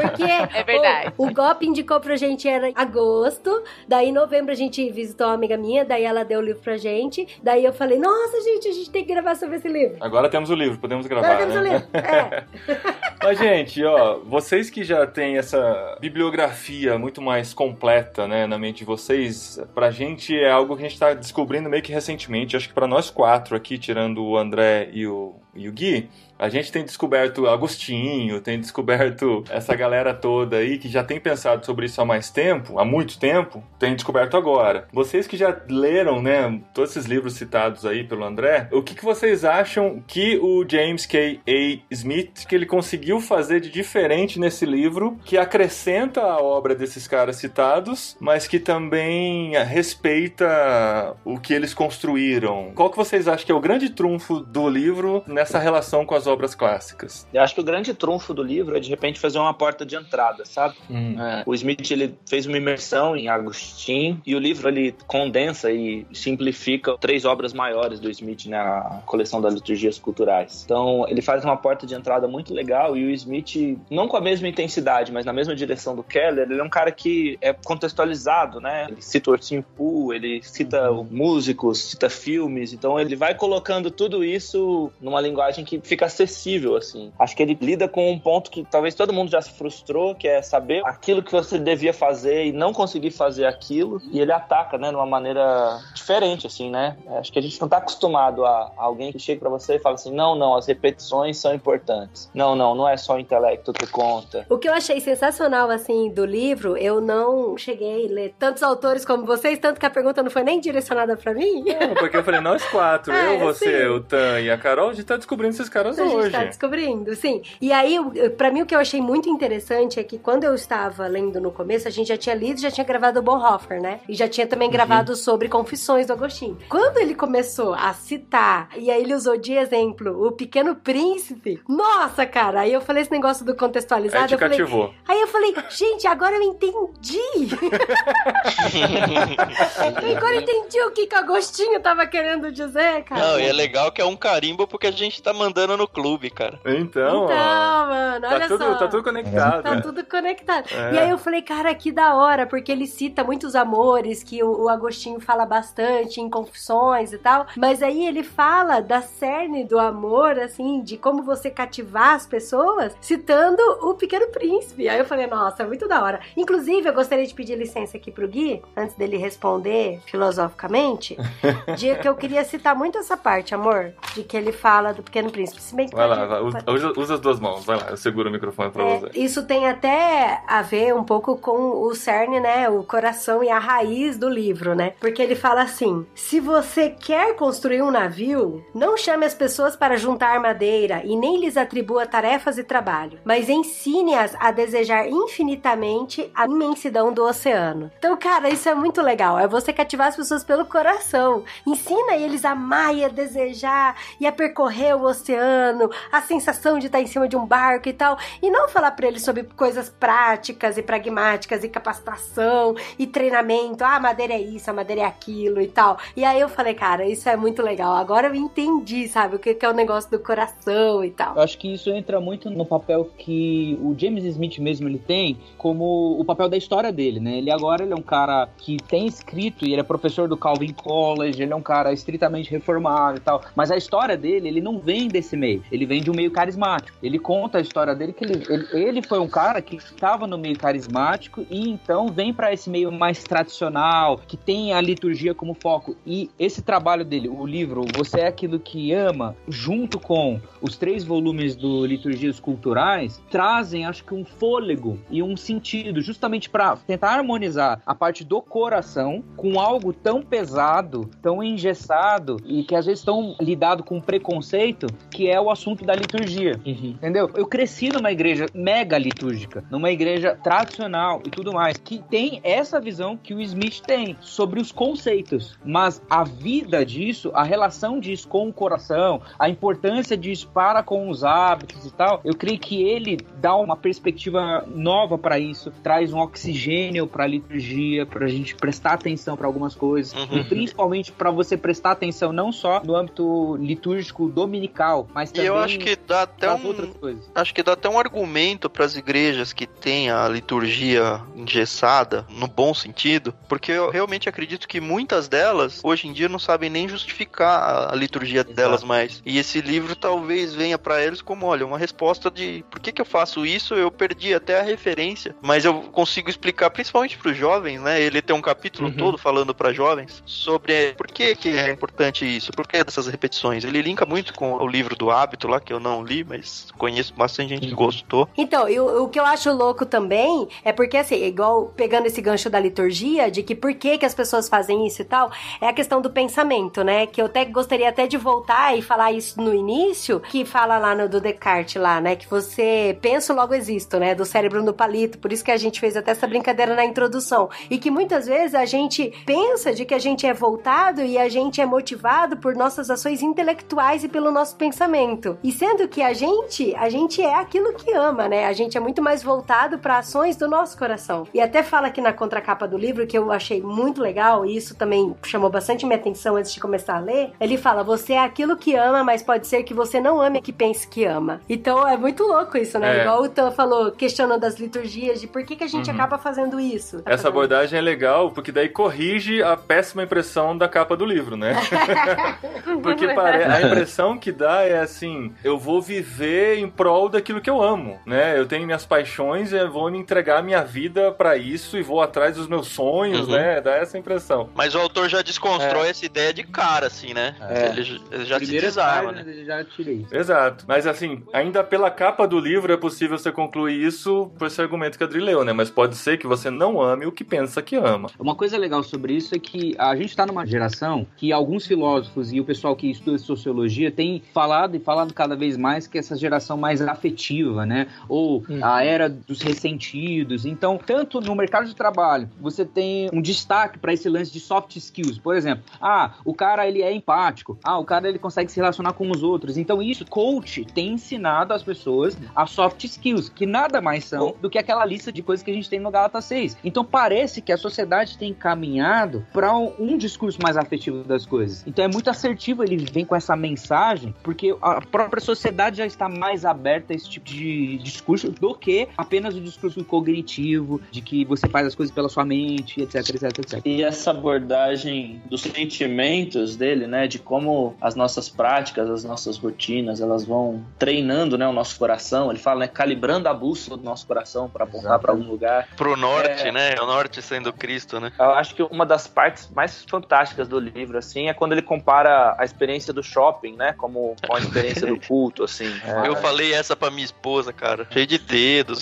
Porque 0.00 0.58
É 0.58 0.62
verdade. 0.64 1.12
O, 1.16 1.26
o 1.26 1.34
GOP 1.34 1.66
indicou 1.66 2.00
pra 2.00 2.16
gente 2.16 2.48
era 2.48 2.70
agosto, 2.74 3.62
daí 3.86 4.08
em 4.08 4.12
novembro 4.12 4.52
a 4.52 4.56
gente 4.56 4.90
visitou 4.90 5.26
uma 5.26 5.34
amiga 5.34 5.56
minha, 5.56 5.84
daí 5.84 6.04
ela 6.04 6.24
deu 6.24 6.40
o 6.40 6.42
livro 6.42 6.62
pra 6.62 6.76
gente, 6.76 7.26
daí 7.42 7.64
eu 7.64 7.72
falei, 7.72 7.98
nossa 7.98 8.40
gente, 8.40 8.68
a 8.68 8.72
gente 8.72 8.90
tem 8.90 9.04
que 9.04 9.12
gravar 9.12 9.34
sobre 9.36 9.56
esse 9.56 9.68
livro. 9.68 9.96
Agora 10.00 10.28
temos 10.28 10.50
o 10.50 10.54
livro, 10.54 10.78
podemos 10.78 11.06
gravar, 11.06 11.26
Agora 11.26 11.38
temos 11.38 11.56
o 11.56 11.60
né? 11.60 11.70
livro. 11.70 11.88
É. 11.94 12.90
Mas, 13.22 13.38
gente, 13.38 13.84
ó, 13.84 14.18
vocês 14.20 14.70
que 14.70 14.82
já 14.82 15.06
têm 15.06 15.36
essa 15.36 15.96
bibliografia 16.00 16.98
muito 16.98 17.20
mais 17.20 17.52
completa, 17.52 18.26
né, 18.26 18.46
na 18.46 18.58
mente 18.58 18.78
de 18.78 18.84
vocês, 18.84 19.60
pra 19.74 19.90
gente 19.90 20.34
é 20.38 20.50
algo 20.50 20.76
que 20.76 20.84
a 20.84 20.88
gente 20.88 20.98
tá 20.98 21.12
descobrindo 21.12 21.68
meio 21.68 21.82
que 21.82 21.92
recentemente. 21.92 22.56
Acho 22.56 22.68
que 22.68 22.74
pra 22.74 22.86
nós 22.86 23.10
quatro 23.10 23.54
aqui, 23.54 23.78
tirando 23.78 24.24
o 24.24 24.38
André 24.38 24.88
e 24.92 25.06
o, 25.06 25.34
Gui, 25.54 26.08
a 26.40 26.48
gente 26.48 26.72
tem 26.72 26.82
descoberto 26.82 27.46
Agostinho, 27.46 28.40
tem 28.40 28.58
descoberto 28.58 29.44
essa 29.50 29.74
galera 29.74 30.14
toda 30.14 30.56
aí 30.56 30.78
que 30.78 30.88
já 30.88 31.04
tem 31.04 31.20
pensado 31.20 31.66
sobre 31.66 31.84
isso 31.84 32.00
há 32.00 32.04
mais 32.04 32.30
tempo, 32.30 32.78
há 32.78 32.84
muito 32.84 33.18
tempo, 33.18 33.62
tem 33.78 33.94
descoberto 33.94 34.38
agora. 34.38 34.88
Vocês 34.90 35.26
que 35.26 35.36
já 35.36 35.54
leram, 35.68 36.22
né, 36.22 36.60
todos 36.72 36.92
esses 36.92 37.04
livros 37.04 37.34
citados 37.34 37.84
aí 37.84 38.04
pelo 38.04 38.24
André, 38.24 38.68
o 38.72 38.82
que, 38.82 38.94
que 38.94 39.04
vocês 39.04 39.44
acham 39.44 40.02
que 40.06 40.38
o 40.38 40.64
James 40.66 41.04
K. 41.04 41.40
A. 41.46 41.78
Smith, 41.90 42.46
que 42.46 42.54
ele 42.54 42.64
conseguiu 42.64 43.20
fazer 43.20 43.60
de 43.60 43.68
diferente 43.68 44.40
nesse 44.40 44.64
livro, 44.64 45.18
que 45.24 45.36
acrescenta 45.36 46.22
a 46.22 46.40
obra 46.40 46.74
desses 46.74 47.06
caras 47.06 47.36
citados, 47.36 48.16
mas 48.18 48.48
que 48.48 48.58
também 48.58 49.52
respeita 49.64 51.14
o 51.22 51.38
que 51.38 51.52
eles 51.52 51.74
construíram? 51.74 52.72
Qual 52.74 52.88
que 52.88 52.96
vocês 52.96 53.28
acham 53.28 53.44
que 53.44 53.52
é 53.52 53.54
o 53.54 53.60
grande 53.60 53.90
trunfo 53.90 54.40
do 54.40 54.68
livro 54.68 55.22
nessa 55.40 55.58
relação 55.58 56.04
com 56.04 56.14
as 56.14 56.26
obras 56.26 56.54
clássicas? 56.54 57.26
Eu 57.32 57.42
acho 57.42 57.54
que 57.54 57.60
o 57.60 57.64
grande 57.64 57.94
trunfo 57.94 58.34
do 58.34 58.42
livro 58.42 58.76
é 58.76 58.80
de 58.80 58.90
repente 58.90 59.18
fazer 59.18 59.38
uma 59.38 59.54
porta 59.54 59.86
de 59.86 59.96
entrada, 59.96 60.44
sabe? 60.44 60.76
É, 60.90 61.42
o 61.46 61.54
Smith 61.54 61.90
ele 61.90 62.14
fez 62.28 62.44
uma 62.44 62.58
imersão 62.58 63.16
em 63.16 63.28
Agostinho 63.28 64.20
e 64.26 64.34
o 64.34 64.38
livro 64.38 64.68
ele 64.68 64.94
condensa 65.06 65.72
e 65.72 66.06
simplifica 66.12 66.96
três 66.98 67.24
obras 67.24 67.54
maiores 67.54 67.98
do 67.98 68.10
Smith 68.10 68.46
na 68.46 69.00
coleção 69.06 69.40
das 69.40 69.54
liturgias 69.54 69.98
culturais. 69.98 70.62
Então 70.64 71.06
ele 71.08 71.22
faz 71.22 71.42
uma 71.42 71.56
porta 71.56 71.86
de 71.86 71.94
entrada 71.94 72.28
muito 72.28 72.52
legal 72.52 72.94
e 72.96 73.06
o 73.06 73.10
Smith 73.10 73.78
não 73.90 74.06
com 74.06 74.18
a 74.18 74.20
mesma 74.20 74.46
intensidade, 74.46 75.10
mas 75.10 75.24
na 75.24 75.32
mesma 75.32 75.54
direção 75.54 75.96
do 75.96 76.02
Keller, 76.02 76.50
ele 76.50 76.60
é 76.60 76.64
um 76.64 76.68
cara 76.68 76.92
que 76.92 77.38
é 77.40 77.54
contextualizado, 77.54 78.60
né? 78.60 78.88
Ele 78.90 79.00
cita 79.00 79.30
Orsinho 79.30 79.64
Poo, 79.74 80.12
ele 80.12 80.42
cita 80.42 80.90
músicos, 81.10 81.78
cita 81.90 82.10
filmes, 82.10 82.74
então 82.74 83.00
ele 83.00 83.16
vai 83.16 83.34
colocando 83.34 83.90
tudo 83.90 84.22
isso 84.22 84.92
numa 85.00 85.18
linguagem 85.30 85.64
que 85.64 85.80
fica 85.80 86.06
acessível 86.06 86.76
assim. 86.76 87.12
Acho 87.18 87.36
que 87.36 87.42
ele 87.42 87.56
lida 87.60 87.88
com 87.88 88.10
um 88.10 88.18
ponto 88.18 88.50
que 88.50 88.66
talvez 88.70 88.94
todo 88.94 89.12
mundo 89.12 89.30
já 89.30 89.40
se 89.40 89.50
frustrou, 89.52 90.14
que 90.14 90.28
é 90.28 90.42
saber 90.42 90.82
aquilo 90.84 91.22
que 91.22 91.32
você 91.32 91.58
devia 91.58 91.92
fazer 91.92 92.46
e 92.46 92.52
não 92.52 92.72
conseguir 92.72 93.10
fazer 93.10 93.46
aquilo, 93.46 94.00
e 94.10 94.20
ele 94.20 94.32
ataca, 94.32 94.76
né, 94.76 94.90
de 94.90 94.96
uma 94.96 95.06
maneira 95.06 95.80
diferente, 95.94 96.46
assim, 96.46 96.70
né? 96.70 96.96
Acho 97.18 97.32
que 97.32 97.38
a 97.38 97.42
gente 97.42 97.60
não 97.60 97.68
tá 97.68 97.78
acostumado 97.78 98.44
a, 98.44 98.72
alguém 98.76 99.12
que 99.12 99.18
chega 99.18 99.40
pra 99.40 99.50
você 99.50 99.76
e 99.76 99.78
fala 99.78 99.94
assim: 99.94 100.12
não, 100.12 100.34
não, 100.34 100.56
as 100.56 100.66
repetições 100.66 101.38
são 101.38 101.54
importantes. 101.54 102.30
Não, 102.34 102.54
não, 102.54 102.74
não 102.74 102.88
é 102.88 102.96
só 102.96 103.14
o 103.14 103.18
intelecto 103.18 103.72
que 103.72 103.86
conta. 103.86 104.46
O 104.48 104.58
que 104.58 104.68
eu 104.68 104.72
achei 104.72 105.00
sensacional, 105.00 105.70
assim, 105.70 106.10
do 106.10 106.24
livro, 106.24 106.76
eu 106.76 107.00
não 107.00 107.56
cheguei 107.56 108.06
a 108.06 108.12
ler 108.12 108.34
tantos 108.38 108.62
autores 108.62 109.04
como 109.04 109.24
vocês, 109.24 109.58
tanto 109.58 109.78
que 109.78 109.86
a 109.86 109.90
pergunta 109.90 110.22
não 110.22 110.30
foi 110.30 110.42
nem 110.42 110.60
direcionada 110.60 111.16
pra 111.16 111.32
mim. 111.34 111.64
Não, 111.64 111.94
porque 111.94 112.16
eu 112.16 112.24
falei, 112.24 112.40
nós 112.40 112.64
quatro, 112.64 113.12
É, 113.20 113.34
eu, 113.34 113.38
você, 113.40 113.80
sim. 113.80 113.86
o 113.86 114.00
Tan 114.00 114.40
e 114.40 114.50
a 114.50 114.56
Carol, 114.56 114.90
a 114.90 114.92
gente 114.92 115.04
tá 115.04 115.18
descobrindo 115.20 115.54
esses 115.54 115.68
caras 115.68 115.98
A 115.98 116.04
gente 116.04 116.16
hoje. 116.16 116.30
tá 116.30 116.44
descobrindo, 116.44 117.14
sim. 117.14 117.42
E 117.60 117.72
aí, 117.72 117.96
pra 118.36 118.50
mim, 118.50 118.62
o 118.62 118.66
que 118.66 118.74
eu 118.74 118.78
achei 118.80 119.00
muito 119.00 119.28
interessante 119.28 120.00
é 120.00 120.04
que 120.04 120.18
quando 120.18 120.44
eu 120.44 120.54
estava 120.54 121.06
lendo 121.06 121.40
no 121.40 121.50
começo, 121.52 121.86
a 121.86 121.90
gente 121.90 122.08
já 122.08 122.16
tinha 122.16 122.34
lido, 122.34 122.60
já 122.60 122.70
tinha 122.70 122.84
gravado 122.84 123.20
o 123.20 123.22
Bonhoeffer, 123.22 123.80
né? 123.80 124.00
E 124.08 124.14
já 124.14 124.28
tinha 124.28 124.46
também 124.46 124.68
Uhum. 124.68 124.72
gravado 124.72 125.14
sobre 125.16 125.48
Confissões 125.48 126.06
do 126.06 126.12
Agostinho. 126.12 126.58
Quando 126.68 126.98
ele 126.98 127.14
começou 127.14 127.74
a 127.74 127.92
citar, 127.94 128.68
e 128.76 128.90
aí 128.90 129.02
ele 129.02 129.14
usou 129.14 129.36
de 129.36 129.52
exemplo 129.52 130.26
o 130.26 130.32
Pequeno 130.32 130.74
Príncipe, 130.76 131.60
nossa, 131.68 132.26
cara, 132.26 132.60
aí 132.62 132.72
eu 132.72 132.80
falei 132.80 133.02
esse 133.02 133.10
negócio 133.12 133.44
do 133.44 133.52
Aí 133.52 133.56
contextualizado, 133.58 134.28
te 134.28 134.34
eu 134.34 134.38
falei, 134.38 134.58
cativou. 134.58 134.94
Aí 135.08 135.20
eu 135.20 135.26
falei, 135.28 135.54
gente, 135.70 136.06
agora 136.06 136.36
eu 136.36 136.42
entendi. 136.42 137.20
agora 140.16 140.34
eu 140.34 140.40
entendi 140.42 140.80
o 140.82 140.90
que, 140.90 141.06
que 141.06 141.14
o 141.14 141.18
Agostinho 141.18 141.80
tava 141.80 142.06
querendo 142.06 142.50
dizer, 142.52 143.02
cara. 143.04 143.20
Não, 143.32 143.40
e 143.40 143.44
é 143.46 143.52
legal 143.52 143.90
que 143.92 144.00
é 144.00 144.04
um 144.04 144.16
carimbo 144.16 144.66
porque 144.66 144.86
a 144.86 144.90
gente 144.92 145.09
tá 145.18 145.32
mandando 145.32 145.76
no 145.76 145.88
clube, 145.88 146.30
cara. 146.30 146.58
Então, 146.64 147.24
Então, 147.24 147.24
ó, 147.26 147.86
mano, 147.86 148.20
tá, 148.20 148.34
olha 148.34 148.48
tudo, 148.48 148.64
só. 148.64 148.74
tá 148.74 148.88
tudo 148.88 149.02
conectado. 149.02 149.62
Tá 149.62 149.80
tudo 149.80 150.04
conectado. 150.04 150.66
É. 150.72 150.94
E 150.94 150.98
aí 150.98 151.10
eu 151.10 151.18
falei, 151.18 151.42
cara, 151.42 151.74
que 151.74 151.90
da 151.90 152.14
hora, 152.14 152.46
porque 152.46 152.70
ele 152.70 152.86
cita 152.86 153.24
muitos 153.24 153.54
amores 153.54 154.22
que 154.22 154.42
o, 154.42 154.64
o 154.64 154.68
Agostinho 154.68 155.20
fala 155.20 155.44
bastante 155.46 156.20
em 156.20 156.28
Confissões 156.28 157.12
e 157.12 157.18
tal. 157.18 157.46
Mas 157.56 157.82
aí 157.82 158.06
ele 158.06 158.22
fala 158.22 158.80
da 158.80 159.00
cerne 159.00 159.64
do 159.64 159.78
amor, 159.78 160.38
assim, 160.38 160.82
de 160.82 160.96
como 160.96 161.22
você 161.22 161.50
cativar 161.50 162.14
as 162.14 162.26
pessoas, 162.26 162.94
citando 163.00 163.62
o 163.82 163.94
Pequeno 163.94 164.28
Príncipe. 164.28 164.88
Aí 164.88 164.98
eu 164.98 165.04
falei, 165.04 165.26
nossa, 165.26 165.64
muito 165.64 165.88
da 165.88 166.02
hora. 166.02 166.20
Inclusive, 166.36 166.88
eu 166.88 166.94
gostaria 166.94 167.26
de 167.26 167.34
pedir 167.34 167.56
licença 167.56 167.96
aqui 167.96 168.10
pro 168.10 168.28
Gui, 168.28 168.62
antes 168.76 168.94
dele 168.96 169.16
responder 169.16 170.00
filosoficamente, 170.06 171.16
de 171.76 171.94
que 171.96 172.08
eu 172.08 172.14
queria 172.14 172.44
citar 172.44 172.74
muito 172.74 172.98
essa 172.98 173.16
parte, 173.16 173.54
amor, 173.54 173.92
de 174.14 174.22
que 174.22 174.36
ele 174.36 174.52
fala 174.52 174.92
do 175.00 175.04
Pequeno 175.04 175.30
Príncipe. 175.30 175.60
Se 175.62 175.74
bem 175.74 175.88
que 175.88 175.94
Vai 175.94 176.06
pode- 176.08 176.20
lá, 176.20 176.26
vai, 176.26 176.40
usa, 176.42 176.64
usa- 176.68 176.92
usa 176.96 177.14
as 177.14 177.20
duas 177.20 177.40
mãos, 177.40 177.64
vai 177.64 177.76
lá, 177.76 177.86
eu 177.90 177.96
seguro 177.96 178.28
o 178.28 178.32
microfone 178.32 178.70
pra 178.70 178.84
é, 178.84 178.98
você. 178.98 179.10
isso 179.18 179.44
tem 179.46 179.66
até 179.68 180.42
a 180.46 180.62
ver 180.62 180.94
um 180.94 181.02
pouco 181.04 181.36
com 181.36 181.82
o 181.82 181.94
cerne, 181.94 182.38
né? 182.40 182.68
O 182.68 182.82
coração 182.84 183.42
e 183.42 183.48
a 183.50 183.58
raiz 183.58 184.16
do 184.18 184.28
livro, 184.28 184.74
né? 184.74 184.92
Porque 185.00 185.20
ele 185.22 185.34
fala 185.34 185.62
assim: 185.62 186.06
se 186.14 186.40
você 186.40 186.90
quer 186.90 187.34
construir 187.36 187.82
um 187.82 187.90
navio, 187.90 188.64
não 188.74 188.96
chame 188.96 189.24
as 189.26 189.34
pessoas 189.34 189.74
para 189.76 189.96
juntar 189.96 190.38
madeira 190.40 191.02
e 191.04 191.16
nem 191.16 191.40
lhes 191.40 191.56
atribua 191.56 192.06
tarefas 192.06 192.58
e 192.58 192.64
trabalho, 192.64 193.18
mas 193.24 193.48
ensine-as 193.48 194.34
a 194.38 194.50
desejar 194.50 195.08
infinitamente 195.08 196.30
a 196.34 196.44
imensidão 196.46 197.12
do 197.12 197.24
oceano. 197.24 197.90
Então, 197.98 198.16
cara, 198.16 198.48
isso 198.48 198.68
é 198.68 198.74
muito 198.74 199.00
legal. 199.02 199.38
É 199.38 199.46
você 199.48 199.72
cativar 199.72 200.08
as 200.08 200.16
pessoas 200.16 200.44
pelo 200.44 200.64
coração. 200.64 201.44
Ensina 201.66 202.14
eles 202.16 202.44
a 202.44 202.52
amar 202.52 202.94
e 202.94 203.04
a 203.04 203.08
desejar 203.08 203.96
e 204.20 204.26
a 204.26 204.32
percorrer 204.32 204.89
o 204.94 205.02
oceano, 205.02 205.90
a 206.10 206.20
sensação 206.22 206.78
de 206.78 206.86
estar 206.86 207.00
em 207.00 207.06
cima 207.06 207.28
de 207.28 207.36
um 207.36 207.46
barco 207.46 207.88
e 207.88 207.92
tal. 207.92 208.18
E 208.42 208.50
não 208.50 208.68
falar 208.68 208.90
pra 208.92 209.06
eles 209.06 209.22
sobre 209.22 209.44
coisas 209.44 209.88
práticas 209.88 210.76
e 210.76 210.82
pragmáticas 210.82 211.64
e 211.64 211.68
capacitação 211.68 212.74
e 212.98 213.06
treinamento. 213.06 213.84
Ah, 213.84 214.00
madeira 214.00 214.34
é 214.34 214.40
isso, 214.40 214.70
a 214.70 214.74
madeira 214.74 215.02
é 215.02 215.04
aquilo 215.04 215.60
e 215.60 215.68
tal. 215.68 215.98
E 216.16 216.24
aí 216.24 216.40
eu 216.40 216.48
falei, 216.48 216.74
cara, 216.74 217.06
isso 217.06 217.28
é 217.28 217.36
muito 217.36 217.62
legal. 217.62 217.94
Agora 217.94 218.28
eu 218.28 218.34
entendi, 218.34 219.08
sabe, 219.08 219.36
o 219.36 219.38
que 219.38 219.54
que 219.54 219.64
é 219.64 219.68
o 219.70 219.74
negócio 219.74 220.10
do 220.10 220.18
coração 220.18 221.04
e 221.04 221.10
tal. 221.10 221.36
Eu 221.36 221.42
acho 221.42 221.58
que 221.58 221.72
isso 221.72 221.90
entra 221.90 222.20
muito 222.20 222.48
no 222.50 222.64
papel 222.64 223.08
que 223.18 223.78
o 223.82 223.94
James 223.96 224.24
Smith 224.24 224.58
mesmo 224.58 224.88
ele 224.88 224.98
tem, 224.98 225.38
como 225.58 226.18
o 226.18 226.24
papel 226.24 226.48
da 226.48 226.56
história 226.56 226.92
dele, 226.92 227.20
né? 227.20 227.38
Ele 227.38 227.50
agora 227.50 227.84
ele 227.84 227.92
é 227.92 227.96
um 227.96 228.02
cara 228.02 228.48
que 228.58 228.76
tem 228.76 229.06
escrito 229.06 229.66
e 229.66 229.72
ele 229.72 229.80
é 229.80 229.84
professor 229.84 230.28
do 230.28 230.36
Calvin 230.36 230.72
College, 230.72 231.42
ele 231.42 231.52
é 231.52 231.56
um 231.56 231.62
cara 231.62 231.92
estritamente 231.92 232.50
reformado 232.50 233.18
e 233.18 233.20
tal, 233.20 233.42
mas 233.54 233.70
a 233.70 233.76
história 233.76 234.16
dele, 234.16 234.48
ele 234.48 234.60
não 234.60 234.78
vem 234.80 235.08
desse 235.08 235.36
meio, 235.36 235.62
ele 235.70 235.86
vem 235.86 236.02
de 236.02 236.10
um 236.10 236.14
meio 236.14 236.30
carismático. 236.30 236.96
Ele 237.02 237.18
conta 237.18 237.58
a 237.58 237.60
história 237.60 237.94
dele 237.94 238.12
que 238.12 238.24
ele, 238.24 238.42
ele, 238.48 238.66
ele 238.72 239.02
foi 239.02 239.18
um 239.18 239.28
cara 239.28 239.60
que 239.62 239.76
estava 239.76 240.26
no 240.26 240.38
meio 240.38 240.58
carismático 240.58 241.46
e 241.50 241.68
então 241.68 242.08
vem 242.08 242.32
para 242.32 242.52
esse 242.52 242.68
meio 242.68 242.90
mais 242.90 243.22
tradicional, 243.22 244.20
que 244.26 244.36
tem 244.36 244.72
a 244.72 244.80
liturgia 244.80 245.34
como 245.34 245.54
foco. 245.54 245.96
E 246.06 246.30
esse 246.38 246.62
trabalho 246.62 247.04
dele, 247.04 247.28
o 247.28 247.46
livro 247.46 247.84
Você 247.96 248.20
é 248.20 248.26
aquilo 248.26 248.58
que 248.58 248.92
ama, 248.92 249.36
junto 249.48 249.98
com 249.98 250.40
os 250.60 250.76
três 250.76 251.04
volumes 251.04 251.54
do 251.56 251.84
Liturgias 251.86 252.40
Culturais, 252.40 253.22
trazem, 253.30 253.86
acho 253.86 254.04
que, 254.04 254.14
um 254.14 254.24
fôlego 254.24 254.98
e 255.10 255.22
um 255.22 255.36
sentido, 255.36 256.00
justamente 256.00 256.48
para 256.48 256.76
tentar 256.76 257.10
harmonizar 257.10 257.80
a 257.84 257.94
parte 257.94 258.24
do 258.24 258.40
coração 258.40 259.22
com 259.36 259.60
algo 259.60 259.92
tão 259.92 260.22
pesado, 260.22 261.08
tão 261.22 261.42
engessado 261.42 262.36
e 262.44 262.62
que 262.62 262.74
às 262.74 262.86
vezes 262.86 263.04
tão 263.04 263.36
lidado 263.40 263.82
com 263.82 264.00
preconceito, 264.00 264.69
que 265.10 265.28
é 265.28 265.40
o 265.40 265.50
assunto 265.50 265.84
da 265.84 265.94
liturgia. 265.94 266.60
Entendeu? 266.64 267.30
Eu 267.34 267.46
cresci 267.46 267.88
numa 267.88 268.10
igreja 268.10 268.46
mega 268.54 268.96
litúrgica, 268.98 269.64
numa 269.70 269.90
igreja 269.90 270.36
tradicional 270.42 271.22
e 271.26 271.30
tudo 271.30 271.52
mais, 271.52 271.76
que 271.76 271.98
tem 272.10 272.40
essa 272.42 272.80
visão 272.80 273.16
que 273.16 273.34
o 273.34 273.40
Smith 273.40 273.80
tem 273.80 274.16
sobre 274.20 274.60
os 274.60 274.72
conceitos, 274.72 275.58
mas 275.64 276.02
a 276.08 276.24
vida 276.24 276.84
disso, 276.84 277.30
a 277.34 277.42
relação 277.42 277.98
disso 278.00 278.28
com 278.28 278.48
o 278.48 278.52
coração, 278.52 279.20
a 279.38 279.48
importância 279.48 280.16
disso 280.16 280.48
para 280.52 280.82
com 280.82 281.08
os 281.08 281.24
hábitos 281.24 281.86
e 281.86 281.92
tal, 281.92 282.20
eu 282.24 282.34
creio 282.34 282.58
que 282.58 282.82
ele 282.82 283.18
dá 283.40 283.54
uma 283.56 283.76
perspectiva 283.76 284.64
nova 284.68 285.16
para 285.18 285.38
isso, 285.38 285.70
traz 285.82 286.12
um 286.12 286.18
oxigênio 286.18 287.06
para 287.06 287.24
a 287.24 287.26
liturgia, 287.26 288.06
para 288.06 288.26
a 288.26 288.28
gente 288.28 288.54
prestar 288.54 288.92
atenção 288.94 289.36
para 289.36 289.46
algumas 289.46 289.74
coisas, 289.74 290.10
Uhum. 290.14 290.38
e 290.38 290.44
principalmente 290.44 291.12
para 291.12 291.30
você 291.30 291.56
prestar 291.56 291.92
atenção 291.92 292.32
não 292.32 292.52
só 292.52 292.82
no 292.84 292.94
âmbito 292.96 293.56
litúrgico 293.56 294.28
dominical, 294.60 295.08
mas 295.14 295.30
E 295.30 295.32
também 295.34 295.48
eu 295.48 295.56
acho 295.58 295.78
que 295.78 295.96
dá 295.96 296.22
até 296.22 296.50
um, 296.52 296.66
outras 296.66 296.90
coisas. 297.00 297.30
Acho 297.34 297.54
que 297.54 297.62
dá 297.62 297.72
até 297.72 297.88
um 297.88 297.98
argumento 297.98 298.68
para 298.68 298.84
as 298.84 298.94
igrejas 298.96 299.52
que 299.52 299.66
têm 299.66 300.10
a 300.10 300.28
liturgia 300.28 301.20
engessada, 301.34 302.26
no 302.28 302.46
bom 302.46 302.74
sentido, 302.74 303.34
porque 303.48 303.72
eu 303.72 303.90
realmente 303.90 304.28
acredito 304.28 304.68
que 304.68 304.80
muitas 304.80 305.28
delas, 305.28 305.80
hoje 305.82 306.08
em 306.08 306.12
dia, 306.12 306.28
não 306.28 306.38
sabem 306.38 306.70
nem 306.70 306.88
justificar 306.88 307.92
a- 307.92 307.96
liturgia 307.96 308.42
delas 308.44 308.82
mais. 308.82 309.22
E 309.26 309.38
esse 309.38 309.60
livro 309.60 309.94
talvez 309.94 310.54
venha 310.54 310.78
para 310.78 311.02
eles 311.02 311.20
como, 311.20 311.46
olha, 311.46 311.66
uma 311.66 311.78
resposta 311.78 312.30
de 312.30 312.64
por 312.70 312.80
que, 312.80 312.92
que 312.92 313.00
eu 313.00 313.06
faço 313.06 313.44
isso? 313.44 313.74
Eu 313.74 313.90
perdi 313.90 314.32
até 314.34 314.58
a 314.58 314.62
referência, 314.62 315.34
mas 315.42 315.64
eu 315.64 315.82
consigo 315.82 316.30
explicar, 316.30 316.70
principalmente 316.70 317.18
para 317.18 317.30
os 317.30 317.36
jovens, 317.36 317.80
né? 317.80 318.00
Ele 318.00 318.22
tem 318.22 318.34
um 318.34 318.40
capítulo 318.42 318.88
Uhum. 318.88 318.94
todo 318.96 319.18
falando 319.18 319.54
para 319.54 319.72
jovens 319.72 320.22
sobre 320.26 320.94
por 320.94 321.06
que, 321.08 321.34
que 321.34 321.48
é 321.50 321.70
importante 321.70 322.24
isso, 322.24 322.52
por 322.52 322.66
que 322.66 322.82
dessas 322.82 323.06
repetições. 323.06 323.64
Ele 323.64 323.82
linka 323.82 324.06
muito 324.06 324.32
com 324.40 324.54
o 324.54 324.66
livro 324.66 324.96
do 324.96 325.10
hábito 325.10 325.46
lá, 325.46 325.60
que 325.60 325.70
eu 325.70 325.78
não 325.78 326.02
li, 326.02 326.24
mas 326.24 326.72
conheço 326.78 327.12
bastante 327.12 327.50
gente 327.50 327.68
que 327.68 327.74
gostou. 327.74 328.26
Então, 328.34 328.66
e 328.66 328.80
o, 328.80 329.04
o 329.04 329.08
que 329.10 329.20
eu 329.20 329.26
acho 329.26 329.52
louco 329.52 329.84
também 329.84 330.48
é 330.64 330.72
porque, 330.72 330.96
assim, 330.96 331.22
igual 331.22 331.66
pegando 331.76 332.06
esse 332.06 332.22
gancho 332.22 332.48
da 332.48 332.58
liturgia, 332.58 333.30
de 333.30 333.42
que 333.42 333.54
por 333.54 333.74
que, 333.74 333.98
que 333.98 334.06
as 334.06 334.14
pessoas 334.14 334.48
fazem 334.48 334.86
isso 334.86 335.02
e 335.02 335.04
tal, 335.04 335.30
é 335.60 335.68
a 335.68 335.74
questão 335.74 336.00
do 336.00 336.08
pensamento, 336.08 336.82
né? 336.82 337.04
Que 337.04 337.20
eu 337.20 337.26
até 337.26 337.44
gostaria 337.44 337.90
até 337.90 338.06
de 338.06 338.16
voltar 338.16 338.74
e 338.74 338.80
falar 338.80 339.12
isso 339.12 339.38
no 339.38 339.52
início, 339.52 340.20
que 340.20 340.42
fala 340.46 340.78
lá 340.78 340.94
no 340.94 341.06
do 341.06 341.20
Descartes 341.20 341.80
lá, 341.80 342.00
né? 342.00 342.16
Que 342.16 342.26
você 342.26 342.96
pensa 343.02 343.34
logo 343.34 343.52
existo, 343.52 343.98
né? 343.98 344.14
Do 344.14 344.24
cérebro 344.24 344.62
no 344.62 344.72
palito. 344.72 345.18
Por 345.18 345.34
isso 345.34 345.44
que 345.44 345.50
a 345.50 345.58
gente 345.58 345.78
fez 345.78 345.98
até 345.98 346.12
essa 346.12 346.26
brincadeira 346.26 346.74
na 346.74 346.86
introdução. 346.86 347.50
E 347.68 347.76
que 347.76 347.90
muitas 347.90 348.26
vezes 348.26 348.54
a 348.54 348.64
gente 348.64 349.12
pensa 349.26 349.74
de 349.74 349.84
que 349.84 349.92
a 349.92 349.98
gente 349.98 350.26
é 350.26 350.32
voltado 350.32 351.02
e 351.02 351.18
a 351.18 351.28
gente 351.28 351.60
é 351.60 351.66
motivado 351.66 352.38
por 352.38 352.54
nossas 352.54 352.88
ações 352.88 353.20
intelectuais 353.20 354.02
e 354.02 354.08
pelo 354.08 354.29
nosso 354.30 354.56
pensamento. 354.56 355.38
E 355.42 355.52
sendo 355.52 355.88
que 355.88 356.02
a 356.02 356.12
gente, 356.12 356.74
a 356.76 356.88
gente 356.88 357.22
é 357.22 357.34
aquilo 357.34 357.72
que 357.74 357.92
ama, 357.92 358.28
né? 358.28 358.46
A 358.46 358.52
gente 358.52 358.76
é 358.76 358.80
muito 358.80 359.02
mais 359.02 359.22
voltado 359.22 359.78
para 359.78 359.98
ações 359.98 360.36
do 360.36 360.48
nosso 360.48 360.76
coração. 360.78 361.26
E 361.34 361.40
até 361.40 361.62
fala 361.62 361.88
aqui 361.88 362.00
na 362.00 362.12
contracapa 362.12 362.66
do 362.66 362.76
livro 362.78 363.06
que 363.06 363.16
eu 363.16 363.30
achei 363.32 363.60
muito 363.62 364.00
legal, 364.00 364.44
e 364.46 364.56
isso 364.56 364.74
também 364.74 365.14
chamou 365.24 365.50
bastante 365.50 365.84
minha 365.86 365.98
atenção 365.98 366.36
antes 366.36 366.52
de 366.52 366.60
começar 366.60 366.96
a 366.96 367.00
ler. 367.00 367.32
Ele 367.40 367.56
fala: 367.56 367.82
"Você 367.82 368.14
é 368.14 368.18
aquilo 368.24 368.56
que 368.56 368.74
ama, 368.74 369.02
mas 369.04 369.22
pode 369.22 369.46
ser 369.46 369.62
que 369.62 369.74
você 369.74 370.00
não 370.00 370.20
ame 370.20 370.38
o 370.38 370.42
que 370.42 370.52
pense 370.52 370.86
que 370.86 371.04
ama". 371.04 371.40
Então 371.48 371.86
é 371.86 371.96
muito 371.96 372.22
louco 372.24 372.56
isso, 372.56 372.78
né? 372.78 372.98
É. 372.98 373.00
Igual 373.02 373.22
o 373.22 373.28
Tan 373.28 373.50
falou, 373.50 373.90
questionando 373.92 374.44
as 374.44 374.58
liturgias 374.58 375.20
de 375.20 375.26
por 375.26 375.44
que, 375.44 375.56
que 375.56 375.64
a 375.64 375.68
gente 375.68 375.88
Uhum. 375.88 375.94
acaba 375.94 376.18
fazendo 376.18 376.58
isso. 376.60 377.02
Tá 377.02 377.10
Essa 377.10 377.22
fazendo 377.24 377.28
abordagem 377.30 377.78
é 377.78 377.82
legal 377.82 378.30
porque 378.30 378.52
daí 378.52 378.68
corrige 378.68 379.42
a 379.42 379.56
péssima 379.56 380.02
impressão 380.02 380.56
da 380.56 380.68
capa 380.68 380.96
do 380.96 381.04
livro, 381.04 381.36
né? 381.36 381.54
Porque 382.82 383.08
pare... 383.14 383.44
a 383.44 383.62
impressão 383.62 384.16
que 384.20 384.30
dá 384.30 384.62
é 384.62 384.78
assim: 384.80 385.32
eu 385.42 385.58
vou 385.58 385.80
viver 385.82 386.58
em 386.58 386.68
prol 386.68 387.08
daquilo 387.08 387.40
que 387.40 387.50
eu 387.50 387.60
amo, 387.62 387.98
né? 388.06 388.38
Eu 388.38 388.46
tenho 388.46 388.64
minhas 388.66 388.84
paixões 388.86 389.52
e 389.52 389.56
eu 389.56 389.70
vou 389.70 389.90
me 389.90 389.98
entregar 389.98 390.42
minha 390.42 390.62
vida 390.62 391.10
pra 391.10 391.36
isso 391.36 391.76
e 391.78 391.82
vou 391.82 392.00
atrás 392.00 392.36
dos 392.36 392.46
meus 392.46 392.68
sonhos, 392.68 393.26
Uhum. 393.26 393.34
né? 393.34 393.60
Dá 393.60 393.74
essa 393.76 393.98
impressão. 393.98 394.48
Mas 394.54 394.74
o 394.74 394.78
autor 394.78 395.08
já 395.08 395.22
desconstrói 395.22 395.88
essa 395.88 396.04
ideia 396.04 396.32
de 396.32 396.44
cara, 396.44 396.86
assim, 396.86 397.12
né? 397.14 397.34
É. 397.40 397.70
Ele, 397.70 398.00
ele 398.10 398.24
já 398.24 398.38
se 398.38 398.44
Primeira 398.44 398.66
desarma, 398.66 399.12
página, 399.12 399.32
né? 399.32 399.44
já 399.44 399.60
isso. 399.62 400.14
Exato. 400.14 400.64
Mas 400.68 400.86
assim, 400.86 401.22
ainda 401.32 401.64
pela 401.64 401.90
capa 401.90 402.26
do 402.26 402.38
livro 402.38 402.72
é 402.72 402.76
possível 402.76 403.16
você 403.18 403.32
concluir 403.32 403.82
isso 403.82 404.30
por 404.38 404.46
esse 404.46 404.60
argumento 404.60 404.98
que 404.98 405.04
a 405.04 405.06
Adri 405.06 405.20
leu, 405.20 405.44
né? 405.44 405.52
Mas 405.52 405.70
pode 405.70 405.96
ser 405.96 406.18
que 406.18 406.26
você 406.26 406.50
não 406.50 406.80
ame 406.80 407.06
o 407.06 407.12
que 407.12 407.24
pensa 407.24 407.62
que 407.62 407.76
ama. 407.76 408.10
Uma 408.18 408.34
coisa 408.34 408.58
legal 408.58 408.82
sobre 408.82 409.14
isso 409.14 409.34
é 409.34 409.38
que 409.38 409.74
a 409.78 409.94
gente 409.96 410.10
está 410.10 410.26
numa 410.26 410.44
geração 410.46 411.06
que 411.16 411.32
alguns 411.32 411.66
filósofos 411.66 412.32
e 412.32 412.40
o 412.40 412.44
pessoal 412.44 412.76
que 412.76 412.90
estuda 412.90 413.18
sociologia 413.18 413.90
tem 413.90 414.09
tem 414.10 414.22
falado 414.32 414.76
e 414.76 414.80
falado 414.80 415.14
cada 415.14 415.36
vez 415.36 415.56
mais 415.56 415.86
que 415.86 415.98
essa 415.98 416.16
geração 416.16 416.56
mais 416.56 416.80
afetiva, 416.80 417.64
né? 417.64 417.86
Ou 418.08 418.42
Uhum. 418.48 418.64
a 418.64 418.82
era 418.82 419.08
dos 419.08 419.40
ressentidos. 419.42 420.44
Então, 420.46 420.78
tanto 420.84 421.20
no 421.20 421.34
mercado 421.34 421.66
de 421.66 421.74
trabalho, 421.74 422.28
você 422.40 422.64
tem 422.64 423.08
um 423.12 423.20
destaque 423.20 423.78
para 423.78 423.92
esse 423.92 424.08
lance 424.08 424.32
de 424.32 424.40
soft 424.40 424.76
skills. 424.76 425.18
Por 425.18 425.36
exemplo, 425.36 425.64
ah, 425.80 426.12
o 426.24 426.34
cara 426.34 426.66
ele 426.66 426.82
é 426.82 426.92
empático. 426.92 427.58
Ah, 427.62 427.78
o 427.78 427.84
cara 427.84 428.08
ele 428.08 428.18
consegue 428.18 428.50
se 428.50 428.58
relacionar 428.58 428.92
com 428.94 429.10
os 429.10 429.22
outros. 429.22 429.56
Então, 429.56 429.82
isso, 429.82 430.06
coach 430.06 430.64
tem 430.64 430.94
ensinado 430.94 431.52
as 431.52 431.62
pessoas 431.62 432.16
a 432.34 432.46
soft 432.46 432.82
skills, 432.84 433.28
que 433.28 433.46
nada 433.46 433.80
mais 433.80 434.04
são 434.04 434.34
do 434.40 434.48
que 434.48 434.58
aquela 434.58 434.84
lista 434.84 435.12
de 435.12 435.22
coisas 435.22 435.44
que 435.44 435.50
a 435.50 435.54
gente 435.54 435.68
tem 435.68 435.78
no 435.80 435.90
Galata 435.90 436.20
6. 436.20 436.56
Então, 436.64 436.84
parece 436.84 437.40
que 437.42 437.52
a 437.52 437.56
sociedade 437.56 438.16
tem 438.16 438.32
caminhado 438.32 439.24
para 439.32 439.56
um, 439.56 439.72
um 439.78 439.98
discurso 439.98 440.38
mais 440.42 440.56
afetivo 440.56 441.04
das 441.04 441.26
coisas. 441.26 441.62
Então, 441.66 441.84
é 441.84 441.88
muito 441.88 442.08
assertivo 442.08 442.62
ele 442.62 442.76
vem 442.90 443.04
com 443.04 443.14
essa 443.14 443.36
mensagem, 443.36 443.99
porque 444.22 444.56
a 444.60 444.80
própria 444.80 445.20
sociedade 445.20 445.78
já 445.78 445.86
está 445.86 446.08
mais 446.08 446.44
aberta 446.44 446.92
a 446.92 446.96
esse 446.96 447.08
tipo 447.08 447.26
de 447.26 447.78
discurso 447.78 448.30
do 448.30 448.54
que 448.54 448.88
apenas 448.96 449.36
o 449.36 449.40
discurso 449.40 449.84
cognitivo, 449.84 450.80
de 450.90 451.00
que 451.00 451.24
você 451.24 451.48
faz 451.48 451.66
as 451.66 451.74
coisas 451.74 451.94
pela 451.94 452.08
sua 452.08 452.24
mente, 452.24 452.82
etc, 452.82 452.96
etc, 453.10 453.38
etc. 453.38 453.60
E 453.64 453.82
essa 453.82 454.10
abordagem 454.10 455.22
dos 455.28 455.42
sentimentos 455.42 456.56
dele, 456.56 456.86
né, 456.86 457.06
de 457.06 457.18
como 457.18 457.74
as 457.80 457.94
nossas 457.94 458.28
práticas, 458.28 458.88
as 458.90 459.04
nossas 459.04 459.36
rotinas, 459.36 460.00
elas 460.00 460.24
vão 460.24 460.64
treinando, 460.78 461.36
né, 461.36 461.46
o 461.46 461.52
nosso 461.52 461.78
coração. 461.78 462.30
Ele 462.30 462.38
fala, 462.38 462.60
né, 462.60 462.68
calibrando 462.68 463.28
a 463.28 463.34
bússola 463.34 463.76
do 463.76 463.84
nosso 463.84 464.06
coração 464.06 464.48
para 464.48 464.64
apontar 464.64 464.98
para 464.98 465.12
algum 465.12 465.24
lugar. 465.24 465.68
Pro 465.76 465.96
norte, 465.96 466.48
É. 466.48 466.52
né? 466.52 466.74
O 466.80 466.86
norte 466.86 467.22
sendo 467.22 467.52
Cristo, 467.52 468.00
né? 468.00 468.12
Eu 468.18 468.30
acho 468.32 468.54
que 468.54 468.62
uma 468.62 468.86
das 468.86 469.06
partes 469.06 469.50
mais 469.54 469.84
fantásticas 469.84 470.48
do 470.48 470.58
livro, 470.58 470.98
assim, 470.98 471.28
é 471.28 471.34
quando 471.34 471.52
ele 471.52 471.62
compara 471.62 472.34
a 472.38 472.44
experiência 472.44 472.92
do 472.92 473.02
shopping, 473.02 473.56
né, 473.56 473.72
como 473.72 473.89
com 473.90 474.34
a 474.34 474.38
experiência 474.38 474.86
do 474.86 475.00
culto, 475.00 475.44
assim. 475.44 475.70
É, 475.84 476.08
Eu 476.08 476.16
falei 476.16 476.52
essa 476.52 476.76
pra 476.76 476.90
minha 476.90 477.04
esposa, 477.04 477.52
cara. 477.52 477.86
Cheio 477.90 478.06
de 478.06 478.18
dedos. 478.18 478.80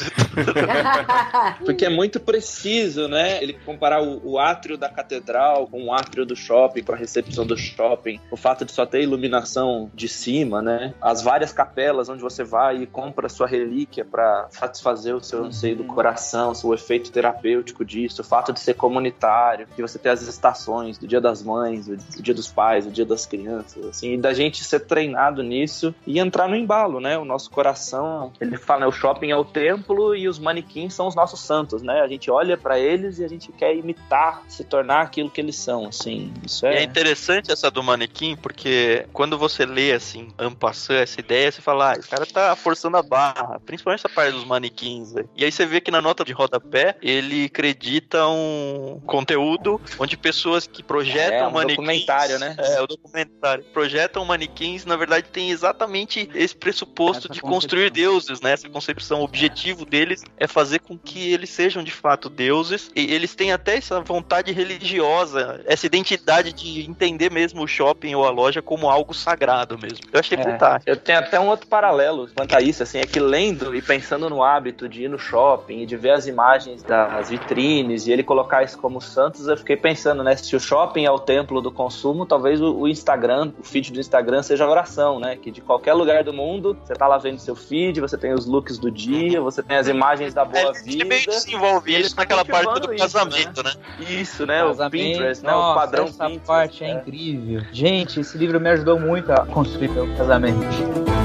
Porque 1.65 1.85
é 1.85 1.89
muito 1.89 2.19
preciso, 2.21 3.09
né? 3.09 3.43
Ele 3.43 3.53
comparar 3.53 4.03
o, 4.03 4.33
o 4.33 4.39
átrio 4.39 4.77
da 4.77 4.89
catedral 4.89 5.67
com 5.67 5.85
o 5.85 5.93
átrio 5.93 6.25
do 6.27 6.35
shopping, 6.35 6.83
com 6.83 6.93
a 6.93 6.97
recepção 6.97 7.47
do 7.47 7.57
shopping, 7.57 8.21
o 8.31 8.37
fato 8.37 8.65
de 8.65 8.73
só 8.73 8.85
ter 8.85 9.03
iluminação 9.03 9.91
de 9.95 10.09
cima, 10.09 10.61
né? 10.61 10.95
As 11.01 11.23
várias 11.23 11.53
capelas 11.53 12.09
onde 12.09 12.23
você 12.23 12.45
vai 12.45 12.83
e 12.83 12.87
compra 12.87 13.29
sua 13.29 13.47
relíquia 13.47 14.05
para 14.05 14.49
satisfazer 14.51 15.15
o 15.15 15.23
seu 15.23 15.45
anseio 15.45 15.77
do 15.77 15.85
coração, 15.85 16.53
o 16.65 16.75
efeito 16.75 17.11
terapêutico 17.11 17.85
disso, 17.85 18.23
o 18.23 18.25
fato 18.25 18.53
de 18.53 18.61
ser 18.61 18.75
comunitário, 18.75 19.67
de 19.75 19.83
você 19.83 19.99
ter 19.99 20.11
as 20.11 20.23
estações 20.23 20.99
do 20.99 21.07
Dia 21.07 21.21
das 21.21 21.43
Mães, 21.43 21.87
do 21.87 21.97
do 22.19 22.23
Dia 22.23 22.35
dos 22.35 22.49
Pais, 22.49 22.85
do 22.85 22.91
Dia 22.91 23.05
das 23.05 23.27
Crianças, 23.27 23.85
assim, 23.87 24.15
e 24.15 24.17
da 24.17 24.33
gente 24.33 24.65
ser 24.65 24.81
treinado 24.99 25.43
nisso 25.43 25.95
e 26.07 26.19
entrar 26.19 26.49
no 26.49 26.57
embalo, 26.57 26.99
né? 27.01 27.17
O 27.17 27.25
nosso 27.25 27.51
coração, 27.51 28.33
ele 28.41 28.57
fala, 28.57 28.81
né? 28.81 28.87
O 28.87 28.93
shopping 28.93 29.31
é 29.31 29.37
o 29.37 29.45
templo 29.45 30.15
e 30.15 30.29
os 30.29 30.39
manequins 30.39 30.93
são 30.95 31.07
os 31.07 31.15
nossos 31.15 31.41
santos, 31.41 31.83
né? 31.83 32.01
A 32.01 32.09
gente 32.09 32.31
olha 32.31 32.57
pra 32.57 32.79
eles 32.79 33.19
e 33.19 33.25
a 33.25 33.29
gente 33.29 33.53
quer 33.53 33.75
imitar, 33.77 34.43
se 34.49 34.65
tornar 34.65 35.03
aquilo 35.03 35.31
que 35.31 35.41
eles 35.41 35.57
são, 35.57 35.87
assim. 35.87 36.33
Isso 36.45 36.67
é 36.67 36.79
é. 36.79 36.83
interessante 36.83 37.53
essa 37.53 37.71
do 37.71 37.83
manequim, 37.83 38.37
porque 38.37 39.07
quando 39.13 39.39
você 39.39 39.65
lê 39.65 39.93
assim, 39.93 40.29
ampassando 40.39 41.01
essa 41.01 41.21
ideia, 41.21 41.51
você 41.53 41.61
fala, 41.63 41.93
ah, 41.93 41.99
o 41.99 42.09
cara 42.09 42.27
tá 42.27 42.57
forçando 42.57 42.97
a 42.97 43.03
barra, 43.03 43.61
principalmente 43.65 44.01
essa 44.01 44.09
parte 44.09 44.33
dos 44.33 44.45
manequins. 44.45 45.13
velho. 45.13 45.29
E 45.37 45.45
aí 45.45 45.53
você 45.53 45.65
vê 45.65 45.81
que 45.81 45.91
na 45.91 46.01
nota 46.03 46.25
de 46.25 46.33
rodapé, 46.33 46.97
ele 47.01 47.45
acredita 47.45 48.27
um 48.27 49.01
conteúdo 49.07 49.81
onde 49.99 50.17
pessoas 50.17 50.67
que 50.67 50.83
projetam 50.83 51.39
É, 51.39 51.47
um 51.47 51.53
manequins. 51.53 51.77
documentário, 51.77 52.39
né? 52.39 52.57
É, 52.59 52.81
o 52.81 52.87
documentário. 52.87 53.65
Projetam 53.73 54.25
manequins, 54.25 54.85
na 54.89 54.97
verdade, 54.97 55.27
tem 55.33 55.51
exatamente 55.51 56.29
esse 56.35 56.57
pressuposto 56.57 57.27
Essa 57.27 57.35
de 57.35 57.41
concepção. 57.41 57.51
construir 57.51 57.91
deuses, 57.91 58.41
né? 58.41 58.53
Essa 58.53 58.69
concepção. 58.69 59.21
O 59.21 59.25
objetivo 59.25 59.85
deles 59.85 60.25
é 60.37 60.47
fazer 60.47 60.81
com 60.81 60.99
que 60.99 61.33
eles 61.33 61.51
sejam 61.51 61.83
de 61.85 61.93
fato 61.93 62.29
deuses. 62.29 62.91
E 62.97 63.13
eles 63.13 63.35
têm 63.35 63.53
até 63.53 63.77
essa 63.77 64.01
vontade 64.01 64.53
religiosa, 64.53 65.61
essa 65.67 65.87
identidade 65.87 66.53
de 66.53 66.89
entender 66.89 67.31
mesmo 67.31 67.63
o 67.63 67.69
shopping 67.69 68.15
ou 68.15 68.25
a 68.27 68.31
loja 68.31 68.63
como 68.63 68.89
algo 68.89 69.13
sagrado 69.15 69.79
mesmo. 69.79 70.01
Eu 70.13 70.21
achei 70.21 70.39
É. 70.39 70.43
fantástico. 70.43 70.91
Eu 70.91 70.97
tenho 70.97 71.19
até 71.19 71.39
um 71.39 71.49
outro 71.49 71.67
paralelo 71.67 72.29
quanto 72.35 72.55
a 72.57 72.61
isso, 72.61 72.83
assim, 72.83 72.99
é 72.99 73.07
que 73.07 73.21
lendo 73.21 73.75
e 73.75 73.83
pensando 73.83 74.29
no 74.31 74.43
hábito 74.43 74.89
de 74.89 75.05
ir 75.05 75.09
no 75.09 75.19
shopping 75.19 75.83
e 75.83 75.87
de 75.87 75.97
ver 75.97 76.11
as 76.13 76.27
imagens 76.27 76.83
das 76.83 77.29
vitrines 77.31 78.07
e 78.07 78.13
ele 78.13 78.23
colocar 78.23 78.63
isso 78.63 78.79
como 78.79 79.01
santos, 79.01 79.47
eu 79.47 79.57
fiquei 79.57 79.77
pensando, 79.77 80.23
né, 80.23 80.37
se 80.37 80.55
o 80.57 80.61
shopping 80.61 81.05
é 81.05 81.11
o 81.11 81.19
templo 81.19 81.61
do 81.61 81.71
consumo, 81.71 82.25
talvez 82.25 82.61
o, 82.61 82.87
Instagram, 82.89 83.53
o 83.59 83.63
feed 83.63 83.93
do 83.93 84.01
Instagram 84.01 84.43
seja 84.43 84.67
oração, 84.69 85.19
né, 85.19 85.37
que 85.37 85.51
de 85.51 85.61
qualquer 85.61 85.95
lugar 85.95 86.23
do 86.25 86.33
mundo, 86.33 86.77
você 86.85 86.95
tá 86.95 87.07
lá 87.07 87.19
vendo 87.19 87.39
seu 87.39 87.55
feed, 87.57 88.01
você 88.01 88.17
tem 88.17 88.33
os 88.33 88.47
looks 88.47 88.79
do 88.79 88.91
dia, 88.91 89.41
você 89.41 89.63
tem 89.63 89.77
as 89.77 89.89
imagens 89.89 90.35
da 90.35 90.45
boa 90.45 90.73
É, 90.77 90.83
vida. 90.83 91.05
meio 91.05 91.27
desenvolve 91.27 91.93
Eles 91.93 92.09
isso 92.09 92.17
naquela 92.17 92.45
parte 92.45 92.81
do 92.81 92.93
isso, 92.95 93.03
casamento, 93.03 93.63
né? 93.63 93.73
Isso, 94.01 94.47
né, 94.47 94.65
o 94.65 94.69
Casamento. 94.69 94.93
Pinterest, 94.93 95.45
né, 95.45 95.51
Nossa, 95.53 95.71
o 95.73 95.75
padrão 95.75 96.05
essa 96.05 96.25
Pinterest. 96.25 96.47
parte 96.47 96.85
é, 96.85 96.91
é. 96.91 96.93
incrível. 96.95 97.63
Gente, 97.73 98.21
esse 98.21 98.37
livro 98.39 98.61
me 98.61 98.71
ajudou 98.71 98.99
muito 98.99 99.33
a 99.33 99.45
construir 99.47 99.89
meu 99.89 100.07
casamento. 100.17 101.18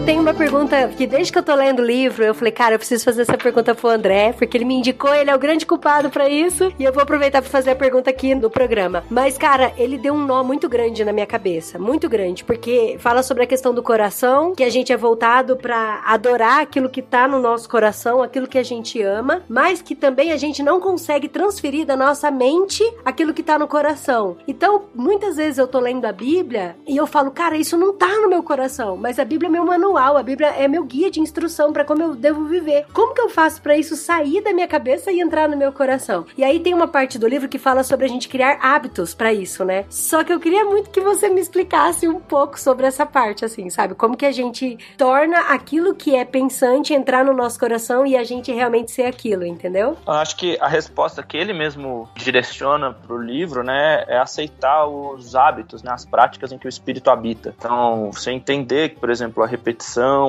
Eu 0.00 0.06
tenho 0.06 0.22
uma 0.22 0.32
pergunta 0.32 0.88
que 0.88 1.06
desde 1.06 1.30
que 1.30 1.38
eu 1.38 1.42
tô 1.42 1.54
lendo 1.54 1.80
o 1.80 1.84
livro, 1.84 2.24
eu 2.24 2.34
falei, 2.34 2.50
cara, 2.50 2.74
eu 2.74 2.78
preciso 2.78 3.04
fazer 3.04 3.20
essa 3.20 3.36
pergunta 3.36 3.74
pro 3.74 3.90
André, 3.90 4.32
porque 4.32 4.56
ele 4.56 4.64
me 4.64 4.74
indicou, 4.74 5.14
ele 5.14 5.28
é 5.28 5.36
o 5.36 5.38
grande 5.38 5.66
culpado 5.66 6.08
pra 6.08 6.26
isso, 6.26 6.72
e 6.78 6.84
eu 6.84 6.92
vou 6.92 7.02
aproveitar 7.02 7.42
pra 7.42 7.50
fazer 7.50 7.72
a 7.72 7.76
pergunta 7.76 8.08
aqui 8.08 8.34
no 8.34 8.48
programa. 8.48 9.04
Mas, 9.10 9.36
cara, 9.36 9.74
ele 9.76 9.98
deu 9.98 10.14
um 10.14 10.24
nó 10.24 10.42
muito 10.42 10.70
grande 10.70 11.04
na 11.04 11.12
minha 11.12 11.26
cabeça, 11.26 11.78
muito 11.78 12.08
grande, 12.08 12.44
porque 12.44 12.96
fala 12.98 13.22
sobre 13.22 13.42
a 13.42 13.46
questão 13.46 13.74
do 13.74 13.82
coração, 13.82 14.54
que 14.54 14.64
a 14.64 14.70
gente 14.70 14.90
é 14.90 14.96
voltado 14.96 15.54
pra 15.54 16.02
adorar 16.06 16.62
aquilo 16.62 16.88
que 16.88 17.02
tá 17.02 17.28
no 17.28 17.38
nosso 17.38 17.68
coração, 17.68 18.22
aquilo 18.22 18.48
que 18.48 18.58
a 18.58 18.64
gente 18.64 19.02
ama, 19.02 19.42
mas 19.50 19.82
que 19.82 19.94
também 19.94 20.32
a 20.32 20.36
gente 20.38 20.62
não 20.62 20.80
consegue 20.80 21.28
transferir 21.28 21.84
da 21.84 21.94
nossa 21.94 22.30
mente 22.30 22.82
aquilo 23.04 23.34
que 23.34 23.42
tá 23.42 23.58
no 23.58 23.68
coração. 23.68 24.38
Então, 24.48 24.86
muitas 24.94 25.36
vezes 25.36 25.58
eu 25.58 25.68
tô 25.68 25.78
lendo 25.78 26.06
a 26.06 26.12
Bíblia 26.12 26.74
e 26.88 26.96
eu 26.96 27.06
falo, 27.06 27.30
cara, 27.30 27.54
isso 27.54 27.76
não 27.76 27.92
tá 27.92 28.08
no 28.08 28.30
meu 28.30 28.42
coração, 28.42 28.96
mas 28.96 29.18
a 29.18 29.26
Bíblia 29.26 29.48
é 29.48 29.52
meu 29.52 29.66
manual, 29.66 29.89
a 29.96 30.22
Bíblia 30.22 30.48
é 30.48 30.66
meu 30.68 30.84
guia 30.84 31.10
de 31.10 31.20
instrução 31.20 31.72
pra 31.72 31.84
como 31.84 32.02
eu 32.02 32.14
devo 32.14 32.44
viver. 32.44 32.86
Como 32.92 33.14
que 33.14 33.20
eu 33.20 33.28
faço 33.28 33.60
pra 33.62 33.76
isso 33.76 33.96
sair 33.96 34.42
da 34.42 34.52
minha 34.52 34.68
cabeça 34.68 35.10
e 35.10 35.20
entrar 35.20 35.48
no 35.48 35.56
meu 35.56 35.72
coração? 35.72 36.26
E 36.36 36.44
aí 36.44 36.60
tem 36.60 36.74
uma 36.74 36.88
parte 36.88 37.18
do 37.18 37.26
livro 37.28 37.48
que 37.48 37.58
fala 37.58 37.82
sobre 37.82 38.06
a 38.06 38.08
gente 38.08 38.28
criar 38.28 38.58
hábitos 38.60 39.14
pra 39.14 39.32
isso, 39.32 39.64
né? 39.64 39.84
Só 39.88 40.24
que 40.24 40.32
eu 40.32 40.40
queria 40.40 40.64
muito 40.64 40.90
que 40.90 41.00
você 41.00 41.28
me 41.28 41.40
explicasse 41.40 42.08
um 42.08 42.20
pouco 42.20 42.58
sobre 42.58 42.86
essa 42.86 43.06
parte, 43.06 43.44
assim, 43.44 43.70
sabe? 43.70 43.94
Como 43.94 44.16
que 44.16 44.26
a 44.26 44.32
gente 44.32 44.78
torna 44.96 45.38
aquilo 45.52 45.94
que 45.94 46.14
é 46.14 46.24
pensante 46.24 46.94
entrar 46.94 47.24
no 47.24 47.32
nosso 47.32 47.58
coração 47.58 48.06
e 48.06 48.16
a 48.16 48.24
gente 48.24 48.52
realmente 48.52 48.90
ser 48.90 49.04
aquilo, 49.04 49.44
entendeu? 49.44 49.96
Eu 50.06 50.12
acho 50.12 50.36
que 50.36 50.56
a 50.60 50.68
resposta 50.68 51.22
que 51.22 51.36
ele 51.36 51.52
mesmo 51.52 52.08
direciona 52.16 52.92
pro 52.92 53.18
livro, 53.18 53.62
né, 53.62 54.04
é 54.08 54.18
aceitar 54.18 54.86
os 54.86 55.34
hábitos, 55.34 55.82
né, 55.82 55.92
as 55.92 56.04
práticas 56.04 56.52
em 56.52 56.58
que 56.58 56.66
o 56.66 56.68
espírito 56.68 57.10
habita. 57.10 57.54
Então, 57.58 58.10
você 58.12 58.30
entender 58.30 58.90
que, 58.90 59.00
por 59.00 59.10
exemplo, 59.10 59.42
a 59.42 59.46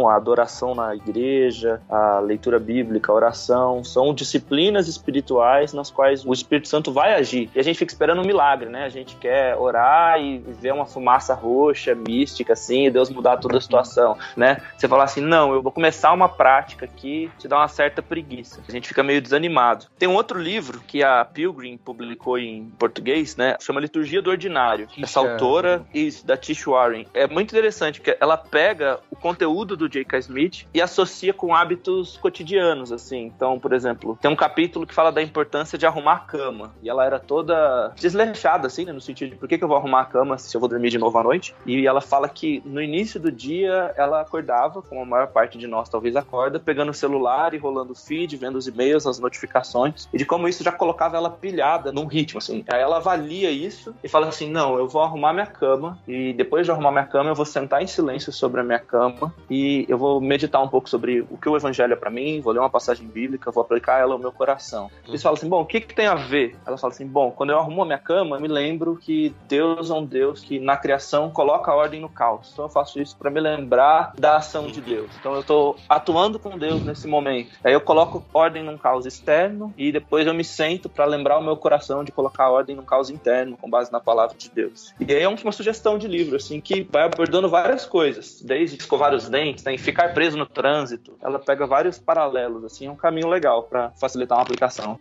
a 0.08 0.16
adoração 0.16 0.76
na 0.76 0.96
igreja, 0.96 1.82
a 1.90 2.20
leitura 2.20 2.60
bíblica, 2.60 3.12
a 3.12 3.16
oração, 3.16 3.84
são 3.84 4.14
disciplinas 4.14 4.88
espirituais 4.88 5.74
nas 5.74 5.90
quais 5.90 6.26
o 6.26 6.34
Espírito 6.34 6.68
Santo 6.68 6.92
vai 6.92 7.14
agir. 7.14 7.50
E 7.56 7.60
a 7.60 7.64
gente 7.64 7.78
fica 7.78 7.92
esperando 7.92 8.22
um 8.22 8.26
milagre, 8.26 8.70
né? 8.70 8.86
A 8.86 8.90
gente 8.90 9.16
quer 9.16 9.56
orar 9.58 10.20
e 10.20 10.40
ver 10.40 10.74
uma 10.74 10.86
fumaça 10.86 11.34
roxa, 11.34 11.96
mística, 11.96 12.54
assim, 12.54 12.88
e 12.88 12.92
Deus 12.92 13.10
mudar 13.10 13.38
toda 13.38 13.58
a 13.58 13.62
situação, 13.62 14.18
né? 14.36 14.62
Você 14.78 14.88
falar 14.88 15.06
assim, 15.06 15.22
não, 15.22 15.54
eu 15.54 15.62
vou 15.62 15.72
começar 15.72 16.12
uma 16.14 16.30
prática 16.30 16.86
aqui, 16.86 17.32
te 17.38 17.48
dá 17.48 17.58
uma 17.58 17.68
certa 17.68 18.02
preguiça. 18.02 18.62
A 18.68 18.72
gente 18.72 18.88
fica 18.88 19.04
meio 19.04 19.22
desanimado. 19.22 19.86
Tem 19.98 20.08
um 20.08 20.16
outro 20.16 20.40
livro 20.40 20.82
que 20.88 21.04
a 21.04 21.24
Pilgrim 21.26 21.78
publicou 21.78 22.38
em 22.38 22.72
português, 22.78 23.36
né? 23.36 23.56
Chama 23.60 23.80
Liturgia 23.80 24.22
do 24.22 24.30
Ordinário. 24.30 24.88
Essa 25.02 25.20
autora, 25.20 25.86
isso, 25.94 26.26
da 26.26 26.38
Tish 26.38 26.66
Warren. 26.66 27.06
É 27.14 27.28
muito 27.28 27.52
interessante, 27.52 28.00
porque 28.00 28.18
ela 28.20 28.38
pega 28.38 29.00
o 29.10 29.16
conteúdo 29.32 29.78
do 29.78 29.88
J.K. 29.88 30.20
Smith 30.20 30.68
e 30.74 30.82
associa 30.82 31.34
com 31.34 31.56
hábitos 31.56 32.18
cotidianos, 32.18 32.92
assim. 32.92 33.32
Então, 33.36 33.58
por 33.58 33.72
exemplo, 33.72 34.18
tem 34.22 34.30
um 34.30 34.36
capítulo 34.36 34.86
que 34.86 34.94
fala 34.94 35.12
da 35.12 35.22
importância 35.22 35.78
de 35.78 35.86
arrumar 35.86 36.14
a 36.14 36.20
cama. 36.20 36.72
E 36.84 36.90
ela 36.90 37.06
era 37.06 37.18
toda 37.18 37.94
desleixada, 37.96 38.68
assim, 38.68 38.84
né? 38.84 38.92
No 38.92 39.00
sentido 39.00 39.32
de 39.32 39.36
por 39.38 39.48
que, 39.48 39.58
que 39.58 39.64
eu 39.64 39.68
vou 39.68 39.78
arrumar 39.78 40.02
a 40.02 40.06
cama 40.06 40.38
se 40.38 40.56
eu 40.56 40.60
vou 40.60 40.70
dormir 40.70 40.90
de 40.90 40.98
novo 40.98 41.18
à 41.18 41.24
noite? 41.24 41.56
E 41.66 41.88
ela 41.88 42.02
fala 42.02 42.28
que 42.28 42.62
no 42.66 42.82
início 42.82 43.20
do 43.20 43.32
dia 43.32 43.94
ela 43.96 44.20
acordava, 44.22 44.82
como 44.82 45.02
a 45.02 45.06
maior 45.06 45.28
parte 45.28 45.58
de 45.58 45.66
nós 45.66 45.88
talvez 45.88 46.16
acorda, 46.16 46.60
pegando 46.60 46.90
o 46.90 46.94
celular 46.94 47.54
e 47.54 47.58
rolando 47.58 47.94
o 47.94 47.96
feed, 47.96 48.36
vendo 48.36 48.58
os 48.58 48.68
e-mails, 48.68 49.08
as 49.08 49.20
notificações, 49.20 50.10
e 50.12 50.18
de 50.18 50.26
como 50.26 50.48
isso 50.48 50.64
já 50.64 50.72
colocava 50.72 51.16
ela 51.16 51.30
pilhada 51.30 51.92
num 51.92 52.06
ritmo, 52.06 52.40
assim. 52.40 52.66
Aí 52.68 52.82
ela 52.82 52.98
avalia 52.98 53.50
isso 53.50 53.96
e 54.04 54.10
fala 54.10 54.28
assim: 54.28 54.50
não, 54.50 54.78
eu 54.78 54.88
vou 54.88 55.02
arrumar 55.02 55.32
minha 55.32 55.46
cama, 55.46 55.98
e 56.08 56.34
depois 56.34 56.66
de 56.66 56.72
arrumar 56.72 56.92
minha 56.92 57.06
cama, 57.06 57.30
eu 57.30 57.36
vou 57.36 57.46
sentar 57.46 57.82
em 57.82 57.88
silêncio 57.88 58.32
sobre 58.32 58.60
a 58.60 58.64
minha 58.64 58.80
cama 58.80 59.21
e 59.50 59.86
eu 59.90 59.98
vou 59.98 60.22
meditar 60.22 60.62
um 60.62 60.68
pouco 60.68 60.90
sobre 60.90 61.22
o 61.22 61.38
que 61.38 61.50
o 61.50 61.58
evangelho 61.58 61.94
é 61.94 61.96
pra 61.96 62.10
mim, 62.10 62.42
vou 62.42 62.54
ler 62.54 62.60
uma 62.60 62.70
passagem 62.70 63.08
bíblica, 63.08 63.52
vou 63.52 63.62
aplicar 63.62 64.00
ela 64.00 64.14
ao 64.14 64.20
meu 64.20 64.32
coração. 64.32 64.90
Eles 65.08 65.22
falam 65.22 65.38
assim, 65.38 65.50
bom, 65.50 65.62
o 65.62 65.66
que 65.66 65.82
que 65.82 65.94
tem 65.94 66.08
a 66.08 66.16
ver? 66.16 66.56
Ela 66.66 66.78
fala 66.78 66.94
assim, 66.94 67.06
bom, 67.06 67.32
quando 67.32 67.52
eu 67.52 67.60
arrumo 67.60 67.82
a 67.82 67.86
minha 67.86 67.98
cama, 67.98 68.38
eu 68.38 68.42
me 68.42 68.48
lembro 68.48 68.96
que 68.96 69.34
Deus 69.48 69.90
é 69.90 69.94
um 69.94 70.06
Deus 70.06 70.42
que 70.42 70.60
na 70.60 70.78
criação 70.78 71.30
coloca 71.30 71.72
a 71.72 71.76
ordem 71.76 72.00
no 72.00 72.10
caos. 72.10 72.50
Então 72.54 72.66
eu 72.66 72.70
faço 72.70 73.02
isso 73.02 73.16
para 73.18 73.30
me 73.30 73.40
lembrar 73.40 74.14
da 74.18 74.38
ação 74.38 74.68
de 74.68 74.82
Deus. 74.82 75.12
Então 75.20 75.34
eu 75.34 75.44
tô 75.44 75.76
atuando 75.88 76.40
com 76.40 76.58
Deus 76.58 76.84
nesse 76.84 77.08
momento. 77.08 77.52
Aí 77.64 77.74
eu 77.74 77.82
coloco 77.82 78.24
ordem 78.34 78.64
num 78.64 78.78
caos 78.78 79.06
externo 79.06 79.74
e 79.78 79.92
depois 79.92 80.28
eu 80.28 80.34
me 80.34 80.44
sento 80.44 80.90
para 80.90 81.06
lembrar 81.06 81.38
o 81.38 81.44
meu 81.44 81.58
coração 81.58 82.04
de 82.04 82.12
colocar 82.12 82.50
ordem 82.50 82.76
num 82.76 82.84
caos 82.84 83.10
interno 83.10 83.58
com 83.58 83.70
base 83.70 83.92
na 83.92 84.00
palavra 84.00 84.36
de 84.38 84.50
Deus. 84.50 84.94
E 85.00 85.14
aí 85.14 85.22
é 85.22 85.28
uma 85.28 85.52
sugestão 85.52 85.98
de 85.98 86.08
livro 86.08 86.36
assim 86.36 86.60
que 86.62 86.88
vai 86.90 87.04
abordando 87.04 87.50
várias 87.50 87.86
coisas, 87.86 88.42
desde 88.42 88.78
escovar 88.78 89.11
os 89.16 89.30
dentes, 89.30 89.64
né, 89.64 89.78
ficar 89.78 90.14
preso 90.14 90.38
no 90.38 90.46
trânsito. 90.46 91.18
Ela 91.22 91.40
pega 91.40 91.66
vários 91.66 92.00
paralelos 92.00 92.64
assim, 92.64 92.88
é 92.88 92.92
um 92.92 92.96
caminho 92.96 93.28
legal 93.28 93.64
para 93.64 93.92
facilitar 93.92 94.38
uma 94.38 94.44
aplicação. 94.44 95.00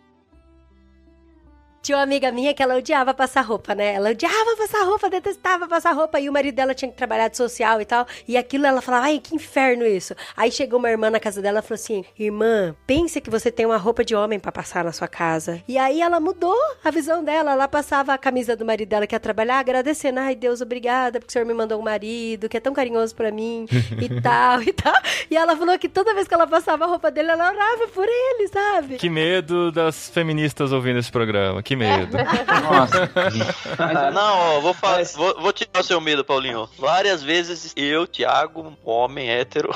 Tinha 1.82 1.96
uma 1.96 2.04
amiga 2.04 2.30
minha 2.30 2.52
que 2.52 2.62
ela 2.62 2.76
odiava 2.76 3.14
passar 3.14 3.40
roupa, 3.40 3.74
né? 3.74 3.94
Ela 3.94 4.10
odiava 4.10 4.56
passar 4.56 4.84
roupa, 4.84 5.08
detestava 5.08 5.66
passar 5.66 5.92
roupa. 5.92 6.20
E 6.20 6.28
o 6.28 6.32
marido 6.32 6.54
dela 6.54 6.74
tinha 6.74 6.90
que 6.90 6.96
trabalhar 6.96 7.28
de 7.28 7.36
social 7.36 7.80
e 7.80 7.84
tal. 7.84 8.06
E 8.28 8.36
aquilo 8.36 8.66
ela 8.66 8.82
falava, 8.82 9.06
ai, 9.06 9.18
que 9.18 9.34
inferno 9.34 9.86
isso. 9.86 10.14
Aí 10.36 10.50
chegou 10.52 10.78
uma 10.78 10.90
irmã 10.90 11.10
na 11.10 11.18
casa 11.18 11.40
dela 11.40 11.60
e 11.60 11.62
falou 11.62 11.74
assim: 11.76 12.04
Irmã, 12.18 12.74
pense 12.86 13.20
que 13.20 13.30
você 13.30 13.50
tem 13.50 13.64
uma 13.64 13.78
roupa 13.78 14.04
de 14.04 14.14
homem 14.14 14.38
para 14.38 14.52
passar 14.52 14.84
na 14.84 14.92
sua 14.92 15.08
casa. 15.08 15.62
E 15.66 15.78
aí 15.78 16.02
ela 16.02 16.20
mudou 16.20 16.56
a 16.84 16.90
visão 16.90 17.24
dela. 17.24 17.52
Ela 17.52 17.68
passava 17.68 18.12
a 18.12 18.18
camisa 18.18 18.54
do 18.54 18.64
marido 18.64 18.88
dela 18.88 19.06
que 19.06 19.14
ia 19.14 19.20
trabalhar, 19.20 19.58
agradecendo. 19.58 20.20
Ai, 20.20 20.34
Deus, 20.34 20.60
obrigada, 20.60 21.18
porque 21.18 21.30
o 21.30 21.32
senhor 21.32 21.46
me 21.46 21.54
mandou 21.54 21.78
um 21.78 21.82
marido 21.82 22.48
que 22.48 22.56
é 22.56 22.60
tão 22.60 22.74
carinhoso 22.74 23.14
para 23.14 23.30
mim 23.30 23.66
e 24.00 24.08
tal 24.20 24.62
e 24.62 24.72
tal. 24.72 24.94
E 25.30 25.36
ela 25.36 25.56
falou 25.56 25.78
que 25.78 25.88
toda 25.88 26.14
vez 26.14 26.28
que 26.28 26.34
ela 26.34 26.46
passava 26.46 26.84
a 26.84 26.88
roupa 26.88 27.10
dele, 27.10 27.30
ela 27.30 27.48
orava 27.48 27.88
por 27.88 28.06
ele, 28.06 28.48
sabe? 28.48 28.96
Que 28.96 29.08
medo 29.08 29.72
das 29.72 30.10
feministas 30.10 30.72
ouvindo 30.72 30.98
esse 30.98 31.10
programa. 31.10 31.62
Que 31.70 31.76
medo. 31.76 32.16
Nossa. 32.64 33.08
não, 34.12 34.38
ó, 34.38 34.60
vou, 34.60 34.74
falar, 34.74 34.96
Mas... 34.96 35.14
vou, 35.14 35.40
vou 35.40 35.52
tirar 35.52 35.78
o 35.78 35.84
seu 35.84 36.00
medo, 36.00 36.24
Paulinho. 36.24 36.68
Várias 36.76 37.22
vezes 37.22 37.72
eu, 37.76 38.08
Thiago, 38.08 38.76
homem 38.84 39.30
hétero, 39.30 39.70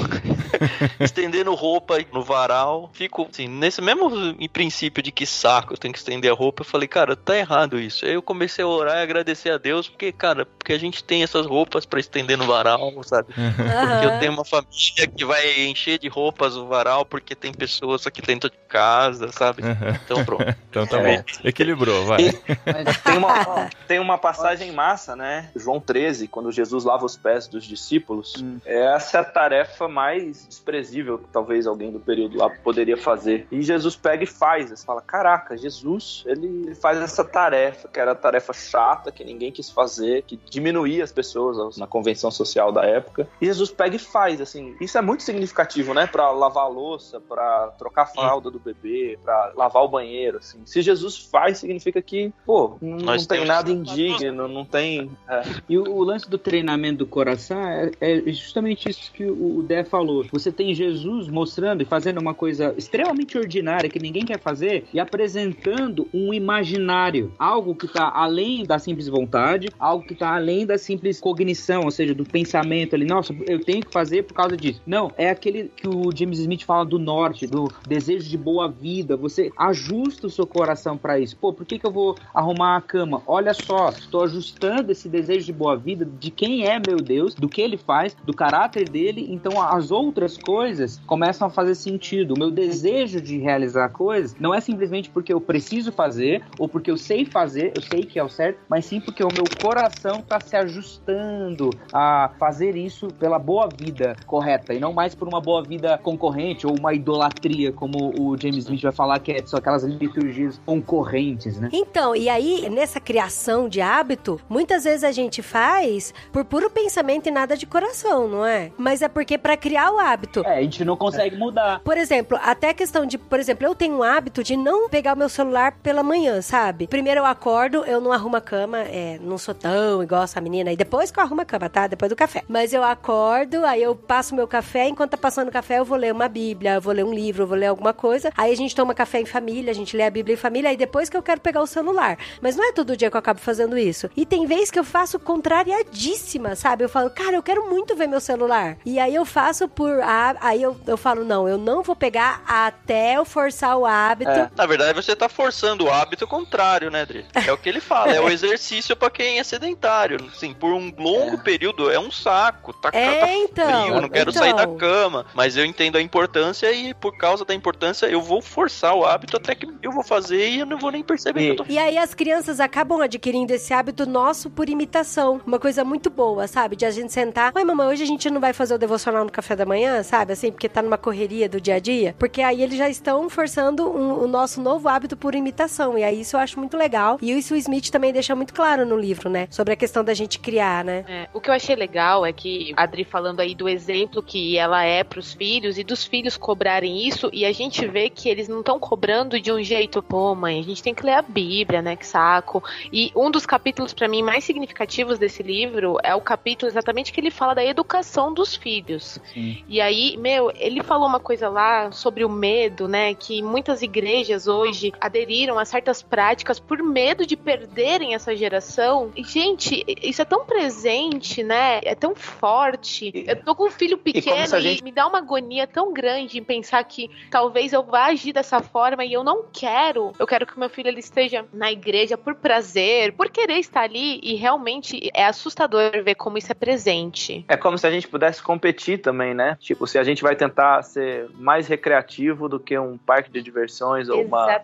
estendendo 0.98 1.54
roupa 1.54 1.98
no 2.12 2.24
varal, 2.24 2.90
fico 2.94 3.28
assim, 3.30 3.46
nesse 3.46 3.80
mesmo 3.80 4.10
princípio 4.52 5.00
de 5.04 5.12
que 5.12 5.24
saco 5.24 5.74
eu 5.74 5.76
tenho 5.76 5.92
que 5.92 6.00
estender 6.00 6.32
a 6.32 6.34
roupa, 6.34 6.62
eu 6.62 6.66
falei, 6.66 6.88
cara, 6.88 7.14
tá 7.14 7.36
errado 7.36 7.78
isso. 7.78 8.04
Aí 8.04 8.14
eu 8.14 8.22
comecei 8.22 8.64
a 8.64 8.66
orar 8.66 8.96
e 8.96 9.02
agradecer 9.02 9.50
a 9.50 9.58
Deus, 9.58 9.88
porque, 9.88 10.10
cara, 10.10 10.44
porque 10.44 10.72
a 10.72 10.78
gente 10.78 11.04
tem 11.04 11.22
essas 11.22 11.46
roupas 11.46 11.86
para 11.86 12.00
estender 12.00 12.36
no 12.36 12.44
varal, 12.44 12.92
sabe? 13.04 13.32
Porque 13.34 14.06
eu 14.06 14.18
tenho 14.18 14.32
uma 14.32 14.44
família 14.44 15.06
que 15.16 15.24
vai 15.24 15.60
encher 15.66 16.00
de 16.00 16.08
roupas 16.08 16.56
o 16.56 16.66
varal, 16.66 17.04
porque 17.04 17.36
tem 17.36 17.52
pessoas 17.52 18.04
aqui 18.04 18.20
dentro 18.20 18.50
de 18.50 18.56
casa, 18.68 19.30
sabe? 19.30 19.62
Então 20.04 20.24
pronto. 20.24 20.44
então 20.68 20.84
tá 20.86 21.00
é. 21.00 21.18
bom. 21.18 21.24
Equilibrou, 21.44 21.83
vai. 22.04 22.32
tem, 23.04 23.18
uma, 23.18 23.70
tem 23.86 23.98
uma 23.98 24.18
passagem 24.18 24.72
massa, 24.72 25.14
né? 25.16 25.50
João 25.54 25.80
13, 25.80 26.28
quando 26.28 26.50
Jesus 26.50 26.84
lava 26.84 27.04
os 27.04 27.16
pés 27.16 27.46
dos 27.48 27.64
discípulos. 27.64 28.34
Hum. 28.40 28.58
Essa 28.64 29.18
é 29.18 29.20
a 29.20 29.24
tarefa 29.24 29.88
mais 29.88 30.46
desprezível 30.46 31.18
que 31.18 31.28
talvez 31.32 31.66
alguém 31.66 31.90
do 31.90 32.00
período 32.00 32.38
lá 32.38 32.50
poderia 32.50 32.96
fazer. 32.96 33.46
E 33.50 33.62
Jesus 33.62 33.96
pega 33.96 34.24
e 34.24 34.26
faz. 34.26 34.70
Você 34.70 34.84
fala, 34.84 35.00
caraca, 35.00 35.56
Jesus, 35.56 36.24
ele 36.26 36.74
faz 36.74 36.98
essa 36.98 37.24
tarefa, 37.24 37.88
que 37.88 38.00
era 38.00 38.12
a 38.12 38.16
tarefa 38.16 38.52
chata, 38.52 39.12
que 39.12 39.24
ninguém 39.24 39.52
quis 39.52 39.70
fazer, 39.70 40.22
que 40.22 40.36
diminuía 40.36 41.04
as 41.04 41.12
pessoas 41.12 41.76
na 41.76 41.86
convenção 41.86 42.30
social 42.30 42.72
da 42.72 42.84
época. 42.84 43.28
E 43.40 43.46
Jesus 43.46 43.70
pega 43.70 43.96
e 43.96 43.98
faz, 43.98 44.40
assim. 44.40 44.76
Isso 44.80 44.96
é 44.96 45.02
muito 45.02 45.22
significativo, 45.22 45.94
né? 45.94 46.06
Pra 46.06 46.30
lavar 46.30 46.64
a 46.64 46.68
louça, 46.68 47.20
pra 47.20 47.68
trocar 47.78 48.02
a 48.02 48.06
fralda 48.06 48.50
do 48.50 48.58
bebê, 48.58 49.18
pra 49.22 49.52
lavar 49.54 49.82
o 49.82 49.88
banheiro, 49.88 50.38
assim. 50.38 50.60
Se 50.64 50.82
Jesus 50.82 51.18
faz, 51.18 51.58
significa 51.58 51.73
que, 52.02 52.32
pô, 52.44 52.76
não, 52.80 52.96
não 52.96 53.18
tem 53.18 53.44
nada 53.44 53.70
indigno, 53.70 54.48
não 54.48 54.64
tem. 54.64 55.10
É. 55.28 55.42
E 55.68 55.78
o, 55.78 55.82
o, 55.82 56.02
lance 56.02 56.28
do 56.28 56.38
treinamento 56.38 56.98
do 56.98 57.06
coração 57.06 57.58
é, 57.60 57.90
é 58.00 58.32
justamente 58.32 58.88
isso 58.88 59.12
que 59.12 59.24
o, 59.24 59.58
o 59.58 59.62
Dé 59.62 59.84
falou. 59.84 60.24
Você 60.32 60.52
tem 60.52 60.74
Jesus 60.74 61.28
mostrando 61.28 61.82
e 61.82 61.84
fazendo 61.84 62.20
uma 62.20 62.34
coisa 62.34 62.74
extremamente 62.76 63.36
ordinária 63.38 63.88
que 63.88 63.98
ninguém 63.98 64.24
quer 64.24 64.38
fazer 64.38 64.84
e 64.92 65.00
apresentando 65.00 66.08
um 66.12 66.32
imaginário, 66.32 67.32
algo 67.38 67.74
que 67.74 67.86
está 67.86 68.10
além 68.14 68.64
da 68.64 68.78
simples 68.78 69.08
vontade, 69.08 69.68
algo 69.78 70.06
que 70.06 70.12
está 70.12 70.34
além 70.34 70.66
da 70.66 70.78
simples 70.78 71.20
cognição, 71.20 71.82
ou 71.84 71.90
seja, 71.90 72.14
do 72.14 72.24
pensamento 72.24 72.94
ali. 72.94 73.04
Nossa, 73.04 73.34
eu 73.46 73.60
tenho 73.60 73.84
que 73.84 73.92
fazer 73.92 74.24
por 74.24 74.34
causa 74.34 74.56
disso. 74.56 74.80
Não, 74.86 75.10
é 75.16 75.30
aquele 75.30 75.70
que 75.76 75.88
o 75.88 76.10
James 76.14 76.38
Smith 76.38 76.64
fala 76.64 76.84
do 76.84 76.98
norte, 76.98 77.46
do 77.46 77.70
desejo 77.86 78.28
de 78.28 78.36
boa 78.36 78.68
vida. 78.68 79.16
Você 79.16 79.50
ajusta 79.56 80.26
o 80.26 80.30
seu 80.30 80.46
coração 80.46 80.96
para 80.96 81.18
isso. 81.18 81.36
Pô, 81.36 81.52
por 81.64 81.68
que, 81.68 81.78
que 81.78 81.86
eu 81.86 81.90
vou 81.90 82.14
arrumar 82.34 82.76
a 82.76 82.80
cama. 82.80 83.22
Olha 83.26 83.54
só, 83.54 83.88
estou 83.88 84.22
ajustando 84.22 84.92
esse 84.92 85.08
desejo 85.08 85.46
de 85.46 85.52
boa 85.52 85.76
vida 85.76 86.04
de 86.04 86.30
quem 86.30 86.66
é 86.66 86.78
meu 86.78 86.98
Deus, 86.98 87.34
do 87.34 87.48
que 87.48 87.62
ele 87.62 87.78
faz, 87.78 88.14
do 88.24 88.34
caráter 88.34 88.86
dele. 88.86 89.26
Então 89.30 89.60
as 89.60 89.90
outras 89.90 90.36
coisas 90.36 91.00
começam 91.06 91.46
a 91.46 91.50
fazer 91.50 91.74
sentido. 91.74 92.34
O 92.34 92.38
meu 92.38 92.50
desejo 92.50 93.20
de 93.20 93.38
realizar 93.38 93.88
coisas 93.88 94.36
não 94.38 94.54
é 94.54 94.60
simplesmente 94.60 95.08
porque 95.08 95.32
eu 95.32 95.40
preciso 95.40 95.90
fazer 95.90 96.44
ou 96.58 96.68
porque 96.68 96.90
eu 96.90 96.98
sei 96.98 97.24
fazer, 97.24 97.72
eu 97.74 97.82
sei 97.82 98.02
que 98.02 98.18
é 98.18 98.24
o 98.24 98.28
certo, 98.28 98.58
mas 98.68 98.84
sim 98.84 99.00
porque 99.00 99.24
o 99.24 99.28
meu 99.32 99.44
coração 99.62 100.18
está 100.18 100.38
se 100.40 100.54
ajustando 100.56 101.70
a 101.92 102.30
fazer 102.38 102.76
isso 102.76 103.08
pela 103.18 103.38
boa 103.38 103.68
vida 103.74 104.14
correta 104.26 104.74
e 104.74 104.78
não 104.78 104.92
mais 104.92 105.14
por 105.14 105.26
uma 105.26 105.40
boa 105.40 105.62
vida 105.62 105.96
concorrente 105.98 106.66
ou 106.66 106.76
uma 106.78 106.92
idolatria, 106.92 107.72
como 107.72 108.12
o 108.20 108.36
James 108.36 108.58
Smith 108.58 108.82
vai 108.82 108.92
falar 108.92 109.18
que 109.20 109.32
é, 109.32 109.46
são 109.46 109.58
aquelas 109.58 109.82
liturgias 109.84 110.60
concorrentes, 110.66 111.53
né? 111.58 111.68
Então, 111.72 112.14
e 112.14 112.28
aí, 112.28 112.68
nessa 112.68 113.00
criação 113.00 113.68
de 113.68 113.80
hábito, 113.80 114.40
muitas 114.48 114.84
vezes 114.84 115.04
a 115.04 115.12
gente 115.12 115.42
faz 115.42 116.12
por 116.32 116.44
puro 116.44 116.70
pensamento 116.70 117.28
e 117.28 117.30
nada 117.30 117.56
de 117.56 117.66
coração, 117.66 118.28
não 118.28 118.44
é? 118.44 118.70
Mas 118.76 119.02
é 119.02 119.08
porque 119.08 119.38
para 119.38 119.56
criar 119.56 119.92
o 119.92 119.98
hábito. 119.98 120.42
É, 120.46 120.58
a 120.58 120.62
gente 120.62 120.84
não 120.84 120.96
consegue 120.96 121.36
mudar. 121.36 121.80
Por 121.80 121.96
exemplo, 121.96 122.38
até 122.42 122.70
a 122.70 122.74
questão 122.74 123.06
de, 123.06 123.18
por 123.18 123.38
exemplo, 123.38 123.66
eu 123.66 123.74
tenho 123.74 123.98
um 123.98 124.02
hábito 124.02 124.42
de 124.42 124.56
não 124.56 124.88
pegar 124.88 125.14
o 125.14 125.18
meu 125.18 125.28
celular 125.28 125.72
pela 125.82 126.02
manhã, 126.02 126.40
sabe? 126.42 126.86
Primeiro 126.86 127.20
eu 127.20 127.26
acordo, 127.26 127.84
eu 127.84 128.00
não 128.00 128.12
arrumo 128.12 128.36
a 128.36 128.40
cama, 128.40 128.78
é, 128.80 129.18
não 129.20 129.38
sou 129.38 129.54
tão 129.54 130.02
igual 130.02 130.22
essa 130.22 130.40
menina. 130.40 130.72
E 130.72 130.76
depois 130.76 131.10
que 131.10 131.18
eu 131.18 131.24
arrumo 131.24 131.40
a 131.40 131.44
cama, 131.44 131.68
tá? 131.68 131.86
Depois 131.86 132.10
do 132.10 132.16
café. 132.16 132.42
Mas 132.48 132.72
eu 132.72 132.82
acordo, 132.82 133.64
aí 133.64 133.82
eu 133.82 133.94
passo 133.94 134.34
meu 134.34 134.46
café, 134.46 134.88
enquanto 134.88 135.12
tá 135.12 135.16
passando 135.16 135.48
o 135.48 135.52
café, 135.52 135.78
eu 135.78 135.84
vou 135.84 135.96
ler 135.96 136.12
uma 136.12 136.28
Bíblia, 136.28 136.74
eu 136.74 136.80
vou 136.80 136.92
ler 136.92 137.04
um 137.04 137.12
livro, 137.12 137.42
eu 137.42 137.46
vou 137.46 137.56
ler 137.56 137.66
alguma 137.66 137.92
coisa. 137.92 138.30
Aí 138.36 138.52
a 138.52 138.56
gente 138.56 138.74
toma 138.74 138.94
café 138.94 139.20
em 139.20 139.26
família, 139.26 139.70
a 139.70 139.74
gente 139.74 139.96
lê 139.96 140.02
a 140.02 140.10
Bíblia 140.10 140.34
em 140.34 140.38
família, 140.38 140.70
aí 140.70 140.76
depois 140.76 141.08
que 141.08 141.16
eu 141.16 141.22
quero 141.22 141.40
pegar 141.44 141.60
o 141.60 141.66
celular. 141.66 142.18
Mas 142.40 142.56
não 142.56 142.64
é 142.64 142.72
todo 142.72 142.96
dia 142.96 143.10
que 143.10 143.16
eu 143.16 143.18
acabo 143.18 143.38
fazendo 143.38 143.76
isso. 143.76 144.10
E 144.16 144.24
tem 144.24 144.46
vezes 144.46 144.70
que 144.70 144.78
eu 144.78 144.84
faço 144.84 145.20
contrariadíssima, 145.20 146.56
sabe? 146.56 146.82
Eu 146.82 146.88
falo, 146.88 147.10
cara, 147.10 147.36
eu 147.36 147.42
quero 147.42 147.68
muito 147.68 147.94
ver 147.94 148.08
meu 148.08 148.20
celular. 148.20 148.78
E 148.84 148.98
aí 148.98 149.14
eu 149.14 149.24
faço 149.26 149.68
por. 149.68 150.00
Aí 150.40 150.62
eu, 150.62 150.76
eu 150.86 150.96
falo, 150.96 151.22
não, 151.22 151.46
eu 151.46 151.58
não 151.58 151.82
vou 151.82 151.94
pegar 151.94 152.42
até 152.48 153.18
eu 153.18 153.24
forçar 153.24 153.76
o 153.76 153.84
hábito. 153.84 154.30
É. 154.30 154.50
Na 154.56 154.66
verdade, 154.66 154.94
você 154.94 155.14
tá 155.14 155.28
forçando 155.28 155.84
o 155.84 155.90
hábito 155.90 156.26
contrário, 156.26 156.90
né, 156.90 157.04
Dri? 157.04 157.26
É 157.34 157.52
o 157.52 157.58
que 157.58 157.68
ele 157.68 157.80
fala, 157.80 158.12
é 158.12 158.20
o 158.20 158.28
exercício 158.30 158.96
para 158.96 159.10
quem 159.10 159.38
é 159.38 159.44
sedentário. 159.44 160.18
Assim, 160.34 160.54
por 160.54 160.72
um 160.72 160.92
longo 160.96 161.34
é. 161.34 161.42
período 161.42 161.90
é 161.90 162.00
um 162.00 162.10
saco. 162.10 162.72
Tá, 162.72 162.88
é, 162.92 163.20
tá 163.20 163.32
então, 163.34 163.82
frio, 163.82 163.94
eu 163.96 164.00
não 164.00 164.08
quero 164.08 164.30
então. 164.30 164.42
sair 164.42 164.54
da 164.54 164.66
cama. 164.66 165.26
Mas 165.34 165.56
eu 165.56 165.64
entendo 165.64 165.96
a 165.96 166.00
importância 166.00 166.72
e 166.72 166.94
por 166.94 167.16
causa 167.18 167.44
da 167.44 167.54
importância 167.54 168.06
eu 168.06 168.22
vou 168.22 168.40
forçar 168.40 168.94
o 168.94 169.04
hábito 169.04 169.36
até 169.36 169.54
que 169.54 169.68
eu 169.82 169.92
vou 169.92 170.02
fazer 170.02 170.48
e 170.48 170.60
eu 170.60 170.66
não 170.66 170.78
vou 170.78 170.90
nem 170.90 171.02
perceber 171.02 171.33
e, 171.40 171.54
tô 171.54 171.64
E 171.68 171.78
aí 171.78 171.98
as 171.98 172.14
crianças 172.14 172.60
acabam 172.60 173.00
adquirindo 173.00 173.52
esse 173.52 173.72
hábito 173.72 174.06
nosso 174.06 174.50
por 174.50 174.68
imitação. 174.68 175.40
Uma 175.46 175.58
coisa 175.58 175.84
muito 175.84 176.10
boa, 176.10 176.46
sabe? 176.46 176.76
De 176.76 176.84
a 176.84 176.90
gente 176.90 177.12
sentar. 177.12 177.52
Oi, 177.54 177.64
mamãe, 177.64 177.88
hoje 177.88 178.02
a 178.02 178.06
gente 178.06 178.30
não 178.30 178.40
vai 178.40 178.52
fazer 178.52 178.74
o 178.74 178.78
devocional 178.78 179.24
no 179.24 179.32
café 179.32 179.56
da 179.56 179.66
manhã, 179.66 180.02
sabe? 180.02 180.32
Assim, 180.32 180.50
porque 180.50 180.68
tá 180.68 180.82
numa 180.82 180.98
correria 180.98 181.48
do 181.48 181.60
dia 181.60 181.76
a 181.76 181.78
dia. 181.78 182.14
Porque 182.18 182.42
aí 182.42 182.62
eles 182.62 182.78
já 182.78 182.88
estão 182.88 183.28
forçando 183.28 183.88
um, 183.88 184.24
o 184.24 184.26
nosso 184.26 184.60
novo 184.60 184.88
hábito 184.88 185.16
por 185.16 185.34
imitação. 185.34 185.98
E 185.98 186.04
aí 186.04 186.20
isso 186.20 186.36
eu 186.36 186.40
acho 186.40 186.58
muito 186.58 186.76
legal. 186.76 187.18
E 187.20 187.32
isso 187.36 187.54
o 187.54 187.56
Smith 187.56 187.90
também 187.90 188.12
deixa 188.12 188.34
muito 188.34 188.54
claro 188.54 188.86
no 188.86 188.96
livro, 188.96 189.28
né? 189.28 189.46
Sobre 189.50 189.72
a 189.72 189.76
questão 189.76 190.04
da 190.04 190.14
gente 190.14 190.38
criar, 190.38 190.84
né? 190.84 191.04
É, 191.08 191.28
o 191.32 191.40
que 191.40 191.50
eu 191.50 191.54
achei 191.54 191.74
legal 191.74 192.24
é 192.24 192.32
que 192.32 192.72
a 192.76 192.84
Adri 192.84 193.04
falando 193.04 193.40
aí 193.40 193.54
do 193.54 193.68
exemplo 193.68 194.22
que 194.22 194.56
ela 194.56 194.84
é 194.84 195.02
pros 195.02 195.32
filhos 195.32 195.78
e 195.78 195.84
dos 195.84 196.04
filhos 196.04 196.36
cobrarem 196.36 197.06
isso. 197.06 197.30
E 197.32 197.44
a 197.44 197.52
gente 197.52 197.86
vê 197.86 198.08
que 198.10 198.28
eles 198.28 198.48
não 198.48 198.60
estão 198.60 198.78
cobrando 198.78 199.40
de 199.40 199.50
um 199.50 199.62
jeito, 199.62 200.02
pô, 200.02 200.34
mãe, 200.34 200.60
a 200.60 200.62
gente 200.62 200.82
tem 200.82 200.94
que 200.94 201.04
ler 201.04 201.14
a 201.14 201.23
Bíblia, 201.24 201.82
né? 201.82 201.96
Que 201.96 202.06
saco. 202.06 202.62
E 202.92 203.12
um 203.14 203.30
dos 203.30 203.46
capítulos 203.46 203.92
para 203.92 204.08
mim 204.08 204.22
mais 204.22 204.44
significativos 204.44 205.18
desse 205.18 205.42
livro 205.42 205.96
é 206.02 206.14
o 206.14 206.20
capítulo 206.20 206.70
exatamente 206.70 207.12
que 207.12 207.20
ele 207.20 207.30
fala 207.30 207.54
da 207.54 207.64
educação 207.64 208.32
dos 208.32 208.54
filhos. 208.54 209.18
Sim. 209.32 209.64
E 209.68 209.80
aí, 209.80 210.16
meu, 210.16 210.52
ele 210.54 210.82
falou 210.82 211.06
uma 211.06 211.20
coisa 211.20 211.48
lá 211.48 211.90
sobre 211.92 212.24
o 212.24 212.28
medo, 212.28 212.88
né? 212.88 213.14
Que 213.14 213.42
muitas 213.42 213.82
igrejas 213.82 214.46
hoje 214.46 214.92
aderiram 215.00 215.58
a 215.58 215.64
certas 215.64 216.02
práticas 216.02 216.58
por 216.58 216.82
medo 216.82 217.26
de 217.26 217.36
perderem 217.36 218.14
essa 218.14 218.34
geração. 218.36 219.10
E, 219.16 219.24
gente, 219.24 219.84
isso 220.02 220.22
é 220.22 220.24
tão 220.24 220.44
presente, 220.44 221.42
né? 221.42 221.80
É 221.84 221.94
tão 221.94 222.14
forte. 222.14 223.24
Eu 223.26 223.42
tô 223.42 223.54
com 223.54 223.66
um 223.66 223.70
filho 223.70 223.98
pequeno 223.98 224.56
e, 224.56 224.60
gente... 224.60 224.80
e 224.80 224.84
me 224.84 224.92
dá 224.92 225.06
uma 225.06 225.18
agonia 225.18 225.66
tão 225.66 225.92
grande 225.92 226.38
em 226.38 226.44
pensar 226.44 226.82
que 226.84 227.10
talvez 227.30 227.72
eu 227.72 227.82
vá 227.82 228.06
agir 228.06 228.32
dessa 228.32 228.60
forma 228.60 229.04
e 229.04 229.12
eu 229.12 229.24
não 229.24 229.44
quero. 229.52 230.12
Eu 230.18 230.26
quero 230.26 230.46
que 230.46 230.58
meu 230.58 230.68
filho 230.68 230.88
ele 230.88 231.00
esteja 231.04 231.44
na 231.52 231.70
igreja 231.70 232.16
por 232.16 232.34
prazer, 232.34 233.12
por 233.12 233.30
querer 233.30 233.58
estar 233.58 233.82
ali 233.82 234.20
e 234.22 234.34
realmente 234.34 235.10
é 235.14 235.26
assustador 235.26 235.90
ver 236.02 236.14
como 236.14 236.38
isso 236.38 236.50
é 236.50 236.54
presente. 236.54 237.44
É 237.48 237.56
como 237.56 237.78
se 237.78 237.86
a 237.86 237.90
gente 237.90 238.08
pudesse 238.08 238.42
competir 238.42 239.00
também, 239.00 239.34
né? 239.34 239.56
Tipo, 239.60 239.86
se 239.86 239.98
a 239.98 240.04
gente 240.04 240.22
vai 240.22 240.36
tentar 240.36 240.82
ser 240.82 241.28
mais 241.34 241.66
recreativo 241.66 242.48
do 242.48 242.58
que 242.58 242.78
um 242.78 242.98
parque 242.98 243.30
de 243.30 243.42
diversões 243.42 244.08
ou 244.08 244.22
uma 244.22 244.62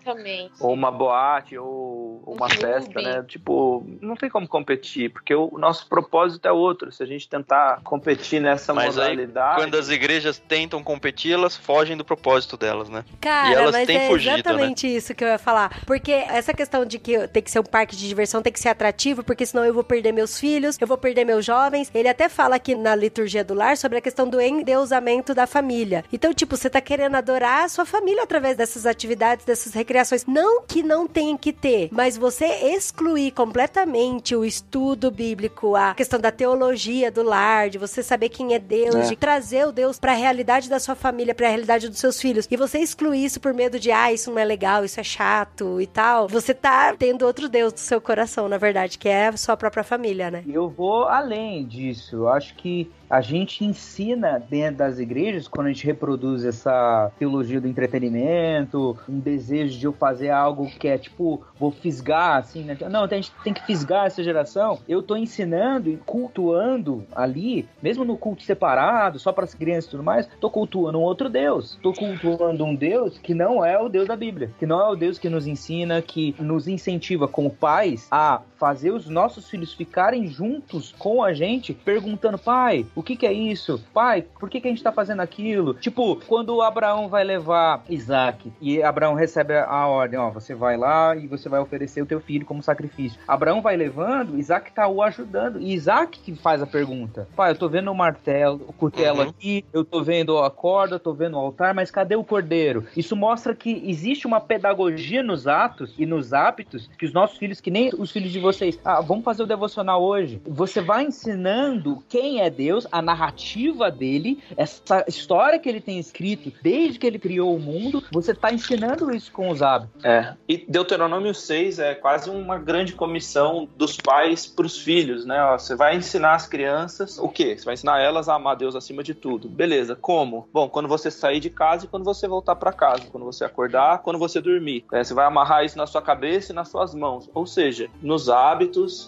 ou 0.59 0.73
uma 0.73 0.91
boate 0.91 1.57
ou 1.57 2.21
uma 2.25 2.47
um 2.47 2.49
festa, 2.49 3.01
né? 3.01 3.23
Tipo, 3.27 3.85
não 4.01 4.15
tem 4.15 4.29
como 4.29 4.47
competir, 4.47 5.11
porque 5.11 5.33
o 5.33 5.57
nosso 5.57 5.87
propósito 5.87 6.47
é 6.47 6.51
outro. 6.51 6.91
Se 6.91 7.03
a 7.03 7.05
gente 7.05 7.27
tentar 7.27 7.81
competir 7.83 8.41
nessa 8.41 8.73
Mas 8.73 8.95
modalidade, 8.95 9.61
aí, 9.61 9.63
quando 9.63 9.75
as 9.77 9.89
igrejas 9.89 10.37
tentam 10.37 10.83
competir, 10.83 11.33
elas 11.33 11.55
fogem 11.55 11.95
do 11.95 12.05
propósito 12.05 12.57
delas, 12.57 12.89
né? 12.89 13.03
Cara, 13.19 13.49
e 13.49 13.53
elas 13.53 13.71
mas 13.71 13.87
têm 13.87 13.97
é 13.97 14.07
fugido, 14.07 14.35
exatamente 14.35 14.87
né? 14.87 14.93
isso 14.93 15.13
que 15.13 15.23
eu 15.23 15.27
ia 15.27 15.39
falar. 15.39 15.81
Porque 15.85 16.11
essa 16.31 16.53
questão 16.53 16.85
de 16.85 16.99
que 16.99 17.27
tem 17.27 17.41
que 17.41 17.51
ser 17.51 17.59
um 17.59 17.63
parque 17.63 17.95
de 17.95 18.07
diversão, 18.07 18.41
tem 18.41 18.53
que 18.53 18.59
ser 18.59 18.69
atrativo, 18.69 19.23
porque 19.23 19.45
senão 19.45 19.65
eu 19.65 19.73
vou 19.73 19.83
perder 19.83 20.11
meus 20.11 20.39
filhos, 20.39 20.77
eu 20.79 20.87
vou 20.87 20.97
perder 20.97 21.25
meus 21.25 21.45
jovens. 21.45 21.91
Ele 21.93 22.07
até 22.07 22.29
fala 22.29 22.55
aqui 22.55 22.75
na 22.75 22.95
liturgia 22.95 23.43
do 23.43 23.53
lar 23.53 23.77
sobre 23.77 23.97
a 23.97 24.01
questão 24.01 24.27
do 24.27 24.39
endeusamento 24.39 25.33
da 25.33 25.47
família. 25.47 26.03
Então, 26.11 26.33
tipo, 26.33 26.55
você 26.55 26.69
tá 26.69 26.81
querendo 26.81 27.15
adorar 27.15 27.65
a 27.65 27.69
sua 27.69 27.85
família 27.85 28.23
através 28.23 28.57
dessas 28.57 28.85
atividades, 28.85 29.45
dessas 29.45 29.73
recreações. 29.73 30.25
Não 30.25 30.63
que 30.63 30.83
não 30.83 31.07
tem 31.07 31.35
que 31.37 31.51
ter, 31.53 31.89
mas 31.91 32.17
você 32.17 32.45
excluir 32.45 33.31
completamente 33.31 34.35
o 34.35 34.45
estudo 34.45 35.11
bíblico, 35.11 35.75
a 35.75 35.93
questão 35.93 36.19
da 36.19 36.31
teologia 36.31 37.11
do 37.11 37.23
lar, 37.23 37.69
de 37.69 37.77
você 37.77 38.03
saber 38.03 38.29
quem 38.29 38.53
é 38.53 38.59
Deus, 38.59 38.95
é. 38.95 39.01
de 39.01 39.15
trazer 39.15 39.67
o 39.67 39.71
Deus 39.71 39.99
para 39.99 40.11
a 40.11 40.15
realidade 40.15 40.69
da 40.69 40.79
sua 40.79 40.95
família, 40.95 41.33
para 41.33 41.47
a 41.47 41.49
realidade 41.49 41.89
dos 41.89 41.99
seus 41.99 42.19
filhos, 42.19 42.47
e 42.49 42.57
você 42.57 42.79
excluir 42.79 43.25
isso 43.25 43.39
por 43.39 43.53
medo 43.53 43.79
de, 43.79 43.91
ah, 43.91 44.11
isso 44.11 44.31
não 44.31 44.39
é 44.39 44.45
legal, 44.45 44.85
isso 44.85 44.99
é 44.99 45.03
chato 45.03 45.81
e 45.81 45.87
tal, 45.87 46.20
você 46.27 46.53
tá 46.53 46.93
tendo 46.97 47.25
outro 47.25 47.49
Deus 47.49 47.73
do 47.73 47.79
seu 47.79 48.01
coração, 48.01 48.47
na 48.47 48.57
verdade, 48.57 48.97
que 48.97 49.09
é 49.09 49.27
a 49.27 49.37
sua 49.37 49.57
própria 49.57 49.83
família, 49.83 50.31
né? 50.31 50.43
Eu 50.47 50.69
vou 50.69 51.03
além 51.05 51.65
disso. 51.65 52.15
Eu 52.15 52.29
acho 52.29 52.55
que 52.55 52.89
a 53.11 53.19
gente 53.19 53.65
ensina 53.65 54.39
dentro 54.39 54.77
das 54.77 54.97
igrejas, 54.97 55.45
quando 55.45 55.67
a 55.67 55.69
gente 55.69 55.85
reproduz 55.85 56.45
essa 56.45 57.11
teologia 57.19 57.59
do 57.59 57.67
entretenimento, 57.67 58.97
um 59.07 59.19
desejo 59.19 59.77
de 59.77 59.85
eu 59.85 59.91
fazer 59.91 60.29
algo 60.29 60.67
que 60.79 60.87
é 60.87 60.97
tipo, 60.97 61.41
vou 61.59 61.71
fisgar, 61.71 62.37
assim, 62.37 62.63
né? 62.63 62.77
Não, 62.89 63.03
a 63.03 63.07
gente 63.07 63.33
tem 63.43 63.53
que 63.53 63.65
fisgar 63.65 64.05
essa 64.05 64.23
geração. 64.23 64.79
Eu 64.87 65.03
tô 65.03 65.17
ensinando 65.17 65.89
e 65.89 65.97
cultuando 65.97 67.05
ali, 67.13 67.67
mesmo 67.83 68.05
no 68.05 68.15
culto 68.15 68.43
separado, 68.43 69.19
só 69.19 69.33
para 69.33 69.43
as 69.43 69.53
crianças 69.53 69.87
e 69.87 69.91
tudo 69.91 70.03
mais, 70.03 70.29
tô 70.39 70.49
cultuando 70.49 70.97
um 70.97 71.01
outro 71.01 71.29
Deus. 71.29 71.77
Tô 71.83 71.91
cultuando 71.91 72.63
um 72.63 72.73
Deus 72.73 73.17
que 73.17 73.33
não 73.33 73.63
é 73.65 73.77
o 73.77 73.89
Deus 73.89 74.07
da 74.07 74.15
Bíblia, 74.15 74.51
que 74.57 74.65
não 74.65 74.79
é 74.79 74.89
o 74.89 74.95
Deus 74.95 75.19
que 75.19 75.27
nos 75.27 75.45
ensina, 75.45 76.01
que 76.01 76.33
nos 76.39 76.65
incentiva 76.65 77.27
como 77.27 77.49
pais 77.49 78.07
a 78.09 78.41
fazer 78.61 78.91
os 78.91 79.09
nossos 79.09 79.49
filhos 79.49 79.73
ficarem 79.73 80.27
juntos 80.27 80.93
com 80.99 81.23
a 81.23 81.33
gente, 81.33 81.73
perguntando, 81.73 82.37
pai, 82.37 82.85
o 82.93 83.01
que, 83.01 83.15
que 83.15 83.25
é 83.25 83.33
isso? 83.33 83.83
Pai, 83.91 84.21
por 84.21 84.51
que, 84.51 84.61
que 84.61 84.67
a 84.67 84.69
gente 84.69 84.83
tá 84.83 84.91
fazendo 84.91 85.21
aquilo? 85.21 85.73
Tipo, 85.73 86.17
quando 86.27 86.61
Abraão 86.61 87.09
vai 87.09 87.23
levar 87.23 87.83
Isaac 87.89 88.53
e 88.61 88.83
Abraão 88.83 89.15
recebe 89.15 89.57
a 89.57 89.87
ordem, 89.87 90.19
ó, 90.19 90.29
você 90.29 90.53
vai 90.53 90.77
lá 90.77 91.15
e 91.15 91.25
você 91.25 91.49
vai 91.49 91.59
oferecer 91.59 92.03
o 92.03 92.05
teu 92.05 92.19
filho 92.19 92.45
como 92.45 92.61
sacrifício. 92.61 93.19
Abraão 93.27 93.63
vai 93.63 93.75
levando, 93.75 94.37
Isaac 94.37 94.71
tá 94.71 94.87
o 94.87 95.01
ajudando. 95.01 95.59
E 95.59 95.73
Isaac 95.73 96.19
que 96.19 96.35
faz 96.35 96.61
a 96.61 96.67
pergunta. 96.67 97.27
Pai, 97.35 97.49
eu 97.49 97.55
tô 97.55 97.67
vendo 97.67 97.89
o 97.89 97.95
martelo, 97.95 98.63
o 98.67 98.73
cutelo 98.73 99.23
uhum. 99.23 99.29
aqui, 99.29 99.65
eu 99.73 99.83
tô 99.83 100.03
vendo 100.03 100.37
a 100.37 100.51
corda, 100.51 100.97
eu 100.97 100.99
tô 100.99 101.13
vendo 101.13 101.33
o 101.33 101.39
altar, 101.39 101.73
mas 101.73 101.89
cadê 101.89 102.15
o 102.15 102.23
cordeiro? 102.23 102.85
Isso 102.95 103.15
mostra 103.15 103.55
que 103.55 103.89
existe 103.89 104.27
uma 104.27 104.39
pedagogia 104.39 105.23
nos 105.23 105.47
atos 105.47 105.95
e 105.97 106.05
nos 106.05 106.31
hábitos 106.31 106.87
que 106.95 107.07
os 107.07 107.11
nossos 107.11 107.39
filhos, 107.39 107.59
que 107.59 107.71
nem 107.71 107.89
os 107.97 108.11
filhos 108.11 108.31
de 108.31 108.37
vocês, 108.37 108.50
ah, 108.83 109.01
vamos 109.01 109.23
fazer 109.23 109.43
o 109.43 109.47
devocional 109.47 110.01
hoje. 110.03 110.41
Você 110.45 110.81
vai 110.81 111.03
ensinando 111.03 112.03
quem 112.09 112.41
é 112.41 112.49
Deus, 112.49 112.87
a 112.91 113.01
narrativa 113.01 113.89
dele, 113.89 114.39
essa 114.55 115.03
história 115.07 115.59
que 115.59 115.69
ele 115.69 115.81
tem 115.81 115.99
escrito 115.99 116.51
desde 116.61 116.99
que 116.99 117.07
ele 117.07 117.19
criou 117.19 117.55
o 117.55 117.59
mundo, 117.59 118.03
você 118.11 118.31
está 118.31 118.51
ensinando 118.51 119.13
isso 119.13 119.31
com 119.31 119.49
os 119.49 119.61
hábitos. 119.61 120.03
É. 120.03 120.33
E 120.47 120.65
Deuteronômio 120.67 121.33
6 121.33 121.79
é 121.79 121.95
quase 121.95 122.29
uma 122.29 122.57
grande 122.57 122.93
comissão 122.93 123.67
dos 123.75 123.97
pais 123.97 124.45
para 124.47 124.65
os 124.65 124.77
filhos, 124.77 125.25
né? 125.25 125.43
Ó, 125.43 125.57
você 125.57 125.75
vai 125.75 125.95
ensinar 125.95 126.35
as 126.35 126.47
crianças 126.47 127.17
o 127.17 127.29
quê? 127.29 127.57
Você 127.57 127.65
vai 127.65 127.73
ensinar 127.73 127.99
elas 127.99 128.27
a 128.29 128.35
amar 128.35 128.55
Deus 128.55 128.75
acima 128.75 129.03
de 129.03 129.13
tudo. 129.13 129.47
Beleza, 129.49 129.95
como? 129.95 130.47
Bom, 130.53 130.69
quando 130.69 130.87
você 130.87 131.09
sair 131.11 131.39
de 131.39 131.49
casa 131.49 131.85
e 131.85 131.87
quando 131.87 132.03
você 132.03 132.27
voltar 132.27 132.55
para 132.55 132.73
casa, 132.73 133.03
quando 133.11 133.25
você 133.25 133.43
acordar, 133.43 133.99
quando 133.99 134.19
você 134.19 134.41
dormir. 134.41 134.85
É, 134.91 135.03
você 135.03 135.13
vai 135.13 135.25
amarrar 135.25 135.63
isso 135.63 135.77
na 135.77 135.87
sua 135.87 136.01
cabeça 136.01 136.51
e 136.51 136.55
nas 136.55 136.69
suas 136.69 136.93
mãos. 136.93 137.29
Ou 137.33 137.45
seja, 137.45 137.89
nos 138.01 138.29
hábitos, 138.29 138.40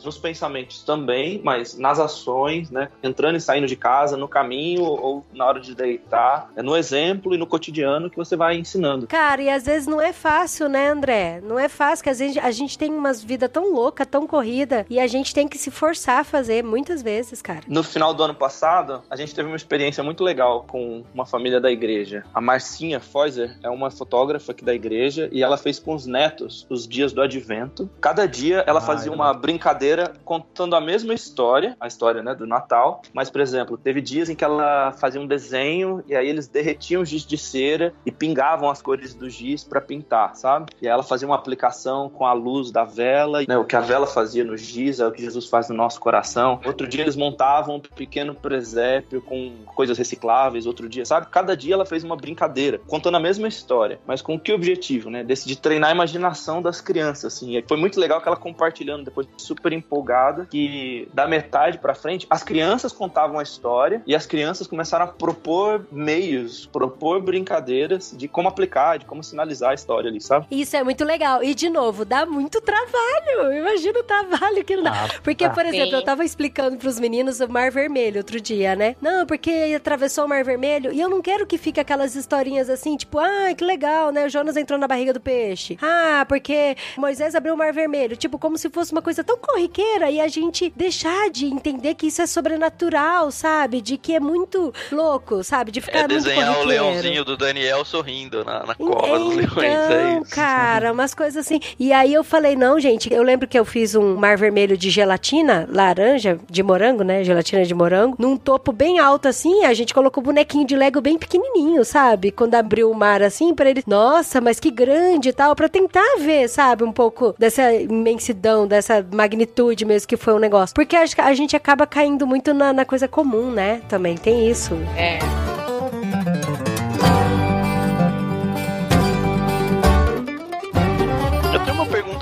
nos 0.04 0.18
pensamentos 0.18 0.84
também, 0.84 1.42
mas 1.44 1.78
nas 1.78 2.00
ações, 2.00 2.70
né? 2.70 2.90
Entrando 3.02 3.38
e 3.38 3.42
saindo 3.42 3.68
de 3.68 3.76
casa, 3.76 4.16
no 4.16 4.28
caminho 4.28 4.84
ou 4.84 5.26
na 5.34 5.46
hora 5.46 5.60
de 5.60 5.76
deitar. 5.76 6.52
É 6.56 6.62
no 6.62 6.76
exemplo 6.76 7.34
e 7.34 7.38
no 7.38 7.48
cotidiano 7.48 8.10
que 8.10 8.18
você 8.18 8.36
vai 8.36 8.58
ensinando. 8.58 9.08
Cara, 9.08 9.42
e 9.42 9.50
às 9.50 9.66
vezes 9.66 9.88
não 9.88 10.02
é 10.02 10.14
fácil, 10.14 10.70
né, 10.70 10.90
André? 10.90 11.42
Não 11.44 11.58
é 11.58 11.68
fácil, 11.68 12.04
que 12.04 12.10
às 12.10 12.20
vezes 12.20 12.38
a 12.38 12.52
gente 12.52 12.78
tem 12.78 12.92
umas 12.92 13.24
vida 13.24 13.50
tão 13.50 13.72
louca, 13.72 14.06
tão 14.06 14.28
corrida, 14.28 14.86
e 14.90 15.00
a 15.00 15.08
gente 15.08 15.34
tem 15.34 15.48
que 15.48 15.58
se 15.58 15.72
forçar 15.72 16.20
a 16.20 16.24
fazer 16.24 16.64
muitas 16.64 17.02
vezes, 17.02 17.42
cara. 17.42 17.62
No 17.68 17.84
final 17.84 18.14
do 18.14 18.24
ano 18.24 18.36
passado, 18.36 19.02
a 19.10 19.16
gente 19.16 19.34
teve 19.34 19.48
uma 19.48 19.58
experiência 19.58 20.04
muito 20.04 20.24
legal 20.24 20.66
com 20.68 21.04
uma 21.14 21.26
família 21.26 21.60
da 21.60 21.72
igreja. 21.72 22.24
A 22.34 22.42
Marcinha 22.42 23.00
Foiser 23.00 23.58
é 23.64 23.70
uma 23.70 23.90
fotógrafa 23.90 24.52
aqui 24.52 24.64
da 24.64 24.74
igreja 24.74 25.30
e 25.32 25.44
ela 25.44 25.58
fez 25.58 25.80
com 25.80 25.94
os 25.94 26.06
netos 26.06 26.66
os 26.70 26.88
dias 26.88 27.14
do 27.14 27.22
advento. 27.22 27.90
Cada 28.02 28.26
dia 28.26 28.64
ela 28.68 28.82
fazia 28.82 29.12
uma 29.12 29.23
brincadeira 29.32 30.14
contando 30.26 30.76
a 30.76 30.82
mesma 30.82 31.14
história, 31.14 31.78
a 31.80 31.86
história 31.86 32.24
né, 32.24 32.34
do 32.34 32.48
Natal, 32.48 33.04
mas, 33.14 33.30
por 33.30 33.40
exemplo, 33.40 33.78
teve 33.78 34.02
dias 34.02 34.28
em 34.28 34.36
que 34.36 34.44
ela 34.44 34.92
fazia 34.94 35.22
um 35.22 35.28
desenho 35.28 36.04
e 36.08 36.16
aí 36.16 36.28
eles 36.28 36.48
derretiam 36.48 37.04
o 37.04 37.06
giz 37.06 37.24
de 37.26 37.38
cera 37.38 37.94
e 38.06 38.12
pingavam 38.12 38.70
as 38.70 38.82
cores 38.82 39.14
do 39.14 39.30
giz 39.30 39.64
para 39.64 39.80
pintar, 39.80 40.36
sabe? 40.36 40.72
E 40.82 40.88
ela 40.88 41.04
fazia 41.04 41.28
uma 41.28 41.36
aplicação 41.36 42.10
com 42.10 42.26
a 42.26 42.34
luz 42.34 42.72
da 42.72 42.84
vela, 42.84 43.44
né? 43.48 43.58
o 43.58 43.66
que 43.66 43.76
a 43.76 43.82
vela 43.82 44.08
fazia 44.08 44.44
no 44.44 44.58
giz 44.58 45.00
é 45.00 45.08
o 45.08 45.12
que 45.12 45.22
Jesus 45.22 45.48
faz 45.48 45.70
no 45.70 45.76
nosso 45.76 46.00
coração. 46.00 46.60
Outro 46.66 46.88
dia 46.88 47.02
eles 47.02 47.16
montavam 47.16 47.76
um 47.76 47.80
pequeno 47.80 48.34
presépio 48.34 49.22
com 49.22 49.54
coisas 49.76 49.98
recicláveis, 49.98 50.66
outro 50.66 50.90
dia, 50.90 51.06
sabe? 51.06 51.28
Cada 51.30 51.56
dia 51.56 51.76
ela 51.76 51.86
fez 51.86 52.04
uma 52.04 52.16
brincadeira, 52.16 52.80
contando 52.88 53.16
a 53.16 53.20
mesma 53.20 53.48
história, 53.48 54.00
mas 54.08 54.22
com 54.22 54.40
que 54.40 54.52
objetivo, 54.52 55.10
né? 55.10 55.24
Desse 55.24 55.48
de 55.48 55.56
treinar 55.56 55.90
a 55.90 55.94
imaginação 55.94 56.62
das 56.62 56.82
crianças, 56.82 57.34
assim. 57.34 57.58
E 57.58 57.64
foi 57.68 57.78
muito 57.78 58.00
legal 58.00 58.22
que 58.22 58.28
ela 58.28 58.38
compartilhando 58.38 59.04
depois 59.14 59.28
super 59.38 59.72
empolgada 59.72 60.48
que 60.50 61.08
da 61.14 61.28
metade 61.28 61.78
para 61.78 61.94
frente 61.94 62.26
as 62.30 62.44
crianças 62.44 62.92
contavam 62.92 63.40
a 63.40 63.44
história 63.44 64.02
e 64.08 64.16
as 64.16 64.26
crianças 64.26 64.66
começaram 64.66 65.06
a 65.06 65.08
propor 65.08 65.86
meios, 65.92 66.66
propor 66.66 67.22
brincadeiras 67.22 68.14
de 68.18 68.28
como 68.28 68.48
aplicar, 68.48 68.98
de 68.98 69.06
como 69.06 69.24
sinalizar 69.24 69.72
a 69.72 69.74
história 69.74 70.10
ali, 70.10 70.20
sabe? 70.20 70.48
Isso 70.50 70.76
é 70.76 70.84
muito 70.84 71.04
legal. 71.04 71.44
E, 71.44 71.54
de 71.54 71.70
novo, 71.70 72.04
dá 72.04 72.26
muito 72.26 72.60
trabalho. 72.60 73.54
Imagina 73.54 74.00
o 74.00 74.04
trabalho 74.04 74.66
que 74.66 74.76
não 74.76 74.84
dá. 74.84 75.06
Ah, 75.06 75.20
porque, 75.24 75.48
por 75.50 75.66
exemplo, 75.66 75.90
sim. 75.90 75.96
eu 75.96 76.04
tava 76.04 76.26
explicando 76.26 76.78
pros 76.78 77.00
meninos 77.00 77.40
o 77.40 77.48
Mar 77.48 77.72
Vermelho 77.72 78.18
outro 78.18 78.40
dia, 78.42 78.76
né? 78.76 78.96
Não, 79.02 79.26
porque 79.26 79.74
atravessou 79.76 80.26
o 80.26 80.28
Mar 80.28 80.44
Vermelho 80.44 80.92
e 80.92 81.00
eu 81.00 81.10
não 81.10 81.22
quero 81.22 81.46
que 81.46 81.58
fique 81.58 81.80
aquelas 81.80 82.16
historinhas 82.16 82.70
assim, 82.70 82.98
tipo, 82.98 83.20
ah, 83.20 83.54
que 83.56 83.64
legal, 83.64 84.12
né? 84.12 84.26
O 84.26 84.30
Jonas 84.30 84.58
entrou 84.58 84.80
na 84.80 84.88
barriga 84.88 85.14
do 85.14 85.22
peixe. 85.22 85.78
Ah, 85.82 86.26
porque 86.28 86.76
Moisés 86.98 87.36
abriu 87.36 87.54
o 87.54 87.58
Mar 87.58 87.74
Vermelho. 87.74 88.16
Tipo, 88.16 88.40
como 88.40 88.58
se 88.58 88.70
fosse 88.70 88.93
uma 88.94 89.02
coisa 89.02 89.24
tão 89.24 89.38
corriqueira 89.38 90.10
e 90.10 90.20
a 90.22 90.28
gente 90.28 90.72
deixar 90.76 91.30
de 91.30 91.46
entender 91.46 91.96
que 91.96 92.08
isso 92.08 92.22
é 92.22 92.28
sobrenatural, 92.28 93.32
sabe? 93.32 93.82
De 93.82 93.98
que 93.98 94.16
é 94.16 94.20
muito 94.20 94.74
louco, 94.92 95.44
sabe? 95.44 95.72
De 95.72 95.82
ficar 95.82 96.00
É 96.00 96.08
muito 96.08 96.24
desenhar 96.24 96.60
o 96.60 96.64
leãozinho 96.66 97.26
do 97.26 97.36
Daniel 97.36 97.84
sorrindo 97.86 98.44
na, 98.46 98.66
na 98.66 98.76
cova 98.76 99.20
dos 99.20 99.36
leões, 99.36 99.64
é 99.64 100.12
Então, 100.14 100.22
isso. 100.24 100.32
cara, 100.36 100.92
umas 100.92 101.14
coisas 101.14 101.38
assim. 101.46 101.60
E 101.80 101.92
aí 101.92 102.14
eu 102.14 102.24
falei, 102.24 102.56
não, 102.56 102.80
gente, 102.80 103.12
eu 103.12 103.24
lembro 103.24 103.48
que 103.48 103.58
eu 103.58 103.66
fiz 103.66 103.96
um 103.96 104.16
mar 104.16 104.38
vermelho 104.38 104.78
de 104.78 104.90
gelatina, 104.90 105.68
laranja, 105.72 106.40
de 106.50 106.62
morango, 106.62 107.04
né? 107.04 107.24
Gelatina 107.24 107.64
de 107.66 107.74
morango, 107.74 108.16
num 108.20 108.38
topo 108.38 108.72
bem 108.72 109.00
alto 109.00 109.28
assim, 109.28 109.66
a 109.66 109.74
gente 109.74 109.94
colocou 109.94 110.22
o 110.22 110.26
bonequinho 110.26 110.66
de 110.68 110.76
Lego 110.76 111.02
bem 111.02 111.18
pequenininho, 111.18 111.84
sabe? 111.84 112.32
Quando 112.32 112.56
abriu 112.56 112.92
o 112.92 112.96
mar 112.96 113.22
assim, 113.24 113.54
pra 113.54 113.70
eles, 113.70 113.86
nossa, 113.86 114.40
mas 114.40 114.60
que 114.60 114.70
grande 114.70 115.30
e 115.30 115.34
tal, 115.34 115.56
pra 115.56 115.68
tentar 115.70 116.18
ver, 116.20 116.48
sabe? 116.48 116.84
Um 116.84 116.92
pouco 116.92 117.34
dessa 117.40 117.72
imensidão, 117.74 118.68
dessa 118.68 118.83
magnitude 119.12 119.86
mesmo 119.86 120.08
que 120.08 120.18
foi 120.18 120.34
o 120.34 120.40
negócio. 120.40 120.74
Porque 120.74 120.96
acho 120.96 121.16
que 121.16 121.22
a 121.22 121.34
gente 121.34 121.56
acaba 121.56 121.86
caindo 121.86 122.26
muito 122.26 122.54
na, 122.54 122.74
na 122.74 122.86
coisa 122.86 123.08
comum, 123.08 123.52
né? 123.52 123.82
Também 123.88 124.16
tem 124.16 124.50
isso. 124.50 124.74
É. 124.98 125.20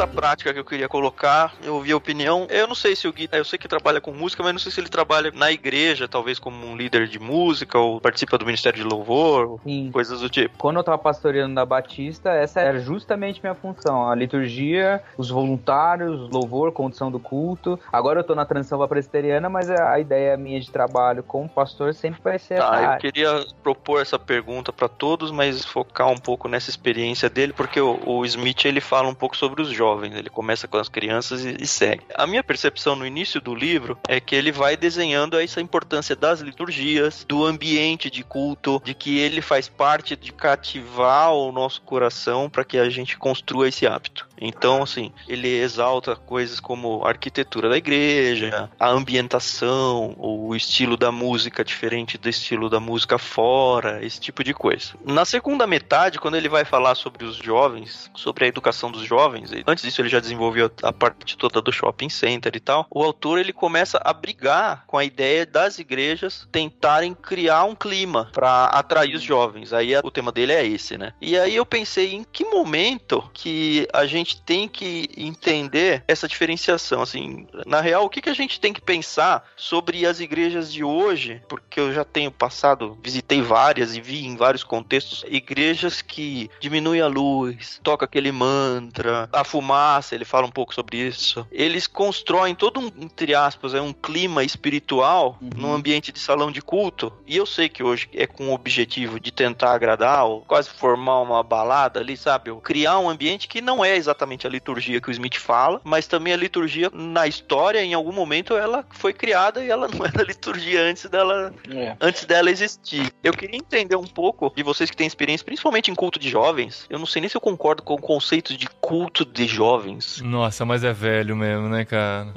pergunta 0.02 0.08
prática 0.08 0.54
que 0.54 0.60
eu 0.60 0.66
queria 0.66 0.88
colocar. 0.88 1.54
Eu 1.64 1.76
ouvi 1.76 1.92
a 1.92 1.98
opinião. 1.98 2.48
Eu 2.50 2.68
não 2.68 2.76
sei 2.76 2.96
se 2.96 3.08
o 3.08 3.14
Gui, 3.14 3.30
eu 3.32 3.46
sei 3.46 3.58
que 3.58 3.68
trabalha 3.68 4.02
com 4.02 4.12
música, 4.12 4.44
mas 4.44 4.54
não 4.54 4.60
sei 4.60 4.72
se 4.72 4.80
ele 4.80 4.90
trabalha 4.90 5.32
na 5.34 5.52
igreja, 5.52 6.08
talvez 6.08 6.40
como 6.40 6.66
um 6.66 6.76
líder 6.76 7.08
de 7.08 7.20
música, 7.20 7.78
ou 7.78 8.00
participa 8.00 8.38
do 8.38 8.46
Ministério 8.46 8.78
de 8.78 8.84
Louvor, 8.84 9.60
coisas 9.92 10.22
do 10.22 10.30
tipo. 10.30 10.58
Quando 10.58 10.78
eu 10.78 10.84
tava 10.84 10.98
pastoreando 10.98 11.54
na 11.54 11.66
Batista, 11.66 12.32
essa 12.32 12.62
era 12.62 12.80
justamente 12.80 13.42
minha 13.42 13.56
função. 13.56 14.10
A 14.10 14.16
liturgia, 14.16 15.02
os 15.18 15.30
voluntários, 15.30 16.30
louvor, 16.30 16.72
condição 16.72 17.12
do 17.12 17.20
culto. 17.20 17.80
Agora 17.92 18.20
eu 18.20 18.24
tô 18.24 18.36
na 18.36 18.46
transição 18.46 18.78
pra 18.78 18.88
presbiteriana, 18.88 19.50
mas 19.50 19.70
a 19.70 20.00
ideia 20.00 20.38
minha 20.38 20.60
de 20.60 20.70
trabalho 20.70 21.24
como 21.24 21.48
pastor 21.48 21.94
sempre 21.94 22.22
vai 22.24 22.40
ser 22.40 22.56
essa 22.56 22.72
Tá, 22.72 22.94
eu 22.94 23.00
queria 23.00 23.46
propor 23.62 24.02
essa 24.02 24.18
pergunta 24.18 24.72
pra 24.72 24.88
todos, 24.88 25.32
mas 25.32 25.66
focar 25.66 26.08
um 26.08 26.18
pouco 26.18 26.48
nessa 26.48 26.70
experiência 26.70 27.30
dele, 27.30 27.54
porque 27.54 27.80
o, 27.80 28.00
o 28.06 28.26
Smith 28.26 28.66
ele 28.66 28.80
fala 28.80 29.08
um 29.08 29.14
pouco 29.14 29.36
sobre 29.36 29.62
os 29.62 29.70
jovens. 29.70 29.91
Ele 30.04 30.30
começa 30.30 30.68
com 30.68 30.78
as 30.78 30.90
crianças 30.90 31.44
e, 31.44 31.58
e 31.60 31.68
segue. 31.68 32.04
A 32.16 32.28
minha 32.28 32.44
percepção 32.44 32.96
no 32.96 33.06
início 33.06 33.42
do 33.42 33.54
livro 33.54 33.98
é 34.08 34.20
que 34.20 34.36
ele 34.36 34.52
vai 34.52 34.78
desenhando 34.78 35.40
essa 35.40 35.62
importância 35.62 36.16
das 36.16 36.42
liturgias, 36.42 37.26
do 37.28 37.46
ambiente 37.46 38.10
de 38.10 38.24
culto, 38.24 38.82
de 38.84 38.94
que 38.94 39.20
ele 39.20 39.42
faz 39.42 39.68
parte 39.68 40.16
de 40.16 40.32
cativar 40.32 41.34
o 41.34 41.52
nosso 41.52 41.82
coração 41.82 42.50
para 42.50 42.64
que 42.64 42.78
a 42.78 42.90
gente 42.90 43.18
construa 43.18 43.68
esse 43.68 43.86
hábito. 43.86 44.31
Então, 44.42 44.82
assim, 44.82 45.12
ele 45.28 45.48
exalta 45.48 46.16
coisas 46.16 46.60
como 46.60 47.06
a 47.06 47.10
arquitetura 47.10 47.70
da 47.70 47.78
igreja, 47.78 48.70
a 48.80 48.90
ambientação, 48.90 50.16
o 50.18 50.56
estilo 50.56 50.98
da 50.98 51.12
música 51.12 51.64
diferente 51.64 52.18
do 52.18 52.28
estilo 52.28 52.70
da 52.70 52.80
música 52.80 53.20
fora, 53.20 54.04
esse 54.04 54.20
tipo 54.20 54.44
de 54.44 54.54
coisa. 54.54 54.94
Na 55.06 55.26
segunda 55.26 55.68
metade, 55.68 56.20
quando 56.20 56.36
ele 56.36 56.50
vai 56.50 56.66
falar 56.66 56.96
sobre 56.96 57.24
os 57.24 57.36
jovens, 57.36 58.10
sobre 58.16 58.46
a 58.46 58.48
educação 58.48 58.92
dos 58.92 59.04
jovens, 59.04 59.52
antes 59.68 59.84
disso 59.84 60.02
ele 60.02 60.10
já 60.10 60.20
desenvolveu 60.20 60.72
a 60.82 60.92
parte 60.92 61.38
toda 61.38 61.62
do 61.62 61.72
shopping 61.72 62.10
center 62.10 62.54
e 62.56 62.60
tal, 62.60 62.88
o 62.90 63.04
autor 63.04 63.38
ele 63.38 63.54
começa 63.54 64.02
a 64.04 64.12
brigar 64.12 64.86
com 64.88 64.98
a 64.98 65.06
ideia 65.06 65.46
das 65.46 65.78
igrejas 65.78 66.48
tentarem 66.52 67.14
criar 67.14 67.66
um 67.66 67.76
clima 67.76 68.30
para 68.34 68.66
atrair 68.66 69.16
os 69.16 69.22
jovens. 69.22 69.74
Aí 69.74 69.96
o 69.98 70.12
tema 70.12 70.32
dele 70.32 70.54
é 70.54 70.66
esse, 70.66 70.98
né? 70.98 71.14
E 71.22 71.38
aí 71.38 71.56
eu 71.56 71.66
pensei 71.66 72.14
em 72.14 72.24
que 72.24 72.44
momento 72.46 73.30
que 73.34 73.88
a 73.94 74.06
gente 74.06 74.31
tem 74.38 74.68
que 74.68 75.10
entender 75.18 76.04
essa 76.08 76.28
diferenciação, 76.28 77.02
assim, 77.02 77.48
na 77.66 77.82
real, 77.82 78.06
o 78.06 78.10
que, 78.10 78.22
que 78.22 78.30
a 78.30 78.34
gente 78.34 78.60
tem 78.60 78.74
que 78.74 78.82
pensar 78.82 79.44
sobre 79.56 80.06
as 80.06 80.20
igrejas 80.20 80.72
de 80.72 80.84
hoje, 80.84 81.42
porque 81.48 81.80
eu 81.80 81.94
já 81.94 82.04
tenho 82.04 82.32
passado, 82.32 82.98
visitei 83.04 83.42
várias 83.42 83.96
e 83.96 84.02
vi 84.02 84.26
em 84.26 84.36
vários 84.36 84.64
contextos 84.64 85.26
igrejas 85.28 86.02
que 86.02 86.50
diminuem 86.60 87.02
a 87.02 87.08
luz, 87.08 87.80
toca 87.84 88.06
aquele 88.06 88.32
mantra, 88.32 89.30
a 89.32 89.44
fumaça, 89.44 90.16
ele 90.16 90.26
fala 90.26 90.46
um 90.46 90.52
pouco 90.52 90.74
sobre 90.74 90.98
isso. 90.98 91.46
Eles 91.52 91.88
constroem 91.88 92.56
todo 92.56 92.80
um, 92.80 92.92
entre 93.00 93.34
aspas, 93.34 93.74
é 93.74 93.82
um 93.82 93.94
clima 93.94 94.44
espiritual 94.44 95.02
Uhum. 95.42 95.50
num 95.56 95.74
ambiente 95.74 96.12
de 96.12 96.20
salão 96.20 96.52
de 96.52 96.62
culto. 96.62 97.12
E 97.26 97.38
eu 97.38 97.46
sei 97.46 97.68
que 97.70 97.84
hoje 97.84 98.08
é 98.14 98.28
com 98.28 98.50
o 98.50 98.54
objetivo 98.54 99.20
de 99.20 99.32
tentar 99.32 99.74
agradar, 99.74 100.26
ou 100.26 100.42
quase 100.42 100.70
formar 100.70 101.20
uma 101.22 101.44
balada 101.44 102.00
ali, 102.00 102.16
sabe? 102.16 102.52
Ou 102.52 102.62
criar 102.62 103.00
um 103.00 103.10
ambiente 103.10 103.48
que 103.48 103.62
não 103.62 103.84
é 103.84 103.96
exatamente 103.96 104.21
a 104.46 104.50
liturgia 104.50 105.02
que 105.02 105.10
o 105.10 105.12
Smith 105.12 105.38
fala, 105.38 105.82
mas 105.84 106.08
também 106.08 106.34
a 106.34 106.38
liturgia 106.38 106.90
na 106.94 107.28
história, 107.28 107.82
em 107.84 107.94
algum 107.94 108.12
momento, 108.12 108.56
ela 108.56 108.86
foi 108.92 109.14
criada 109.14 109.64
e 109.64 109.70
ela 109.70 109.88
não 109.94 110.06
era 110.06 110.24
liturgia 110.24 110.82
antes 110.84 111.06
dela 111.10 111.54
É. 111.70 111.96
antes 112.00 112.26
dela 112.26 112.50
existir. 112.52 113.12
Eu 113.24 113.34
queria 113.34 113.58
entender 113.58 113.96
um 113.96 114.04
pouco 114.08 114.52
de 114.56 114.64
vocês 114.64 114.90
que 114.90 114.98
têm 114.98 115.08
experiência, 115.08 115.46
principalmente 115.46 115.90
em 115.92 115.96
culto 115.96 116.20
de 116.20 116.30
jovens. 116.30 116.86
Eu 116.90 117.00
não 117.00 117.06
sei 117.06 117.22
nem 117.22 117.30
se 117.30 117.36
eu 117.36 117.42
concordo 117.42 117.82
com 117.84 117.94
o 117.96 118.02
conceito 118.02 118.56
de 118.56 118.68
culto 118.80 119.26
de 119.26 119.46
jovens. 119.48 120.22
Nossa, 120.22 120.66
mas 120.66 120.84
é 120.84 120.94
velho 120.94 121.36
mesmo, 121.36 121.68
né, 121.70 121.86
cara? 121.86 122.28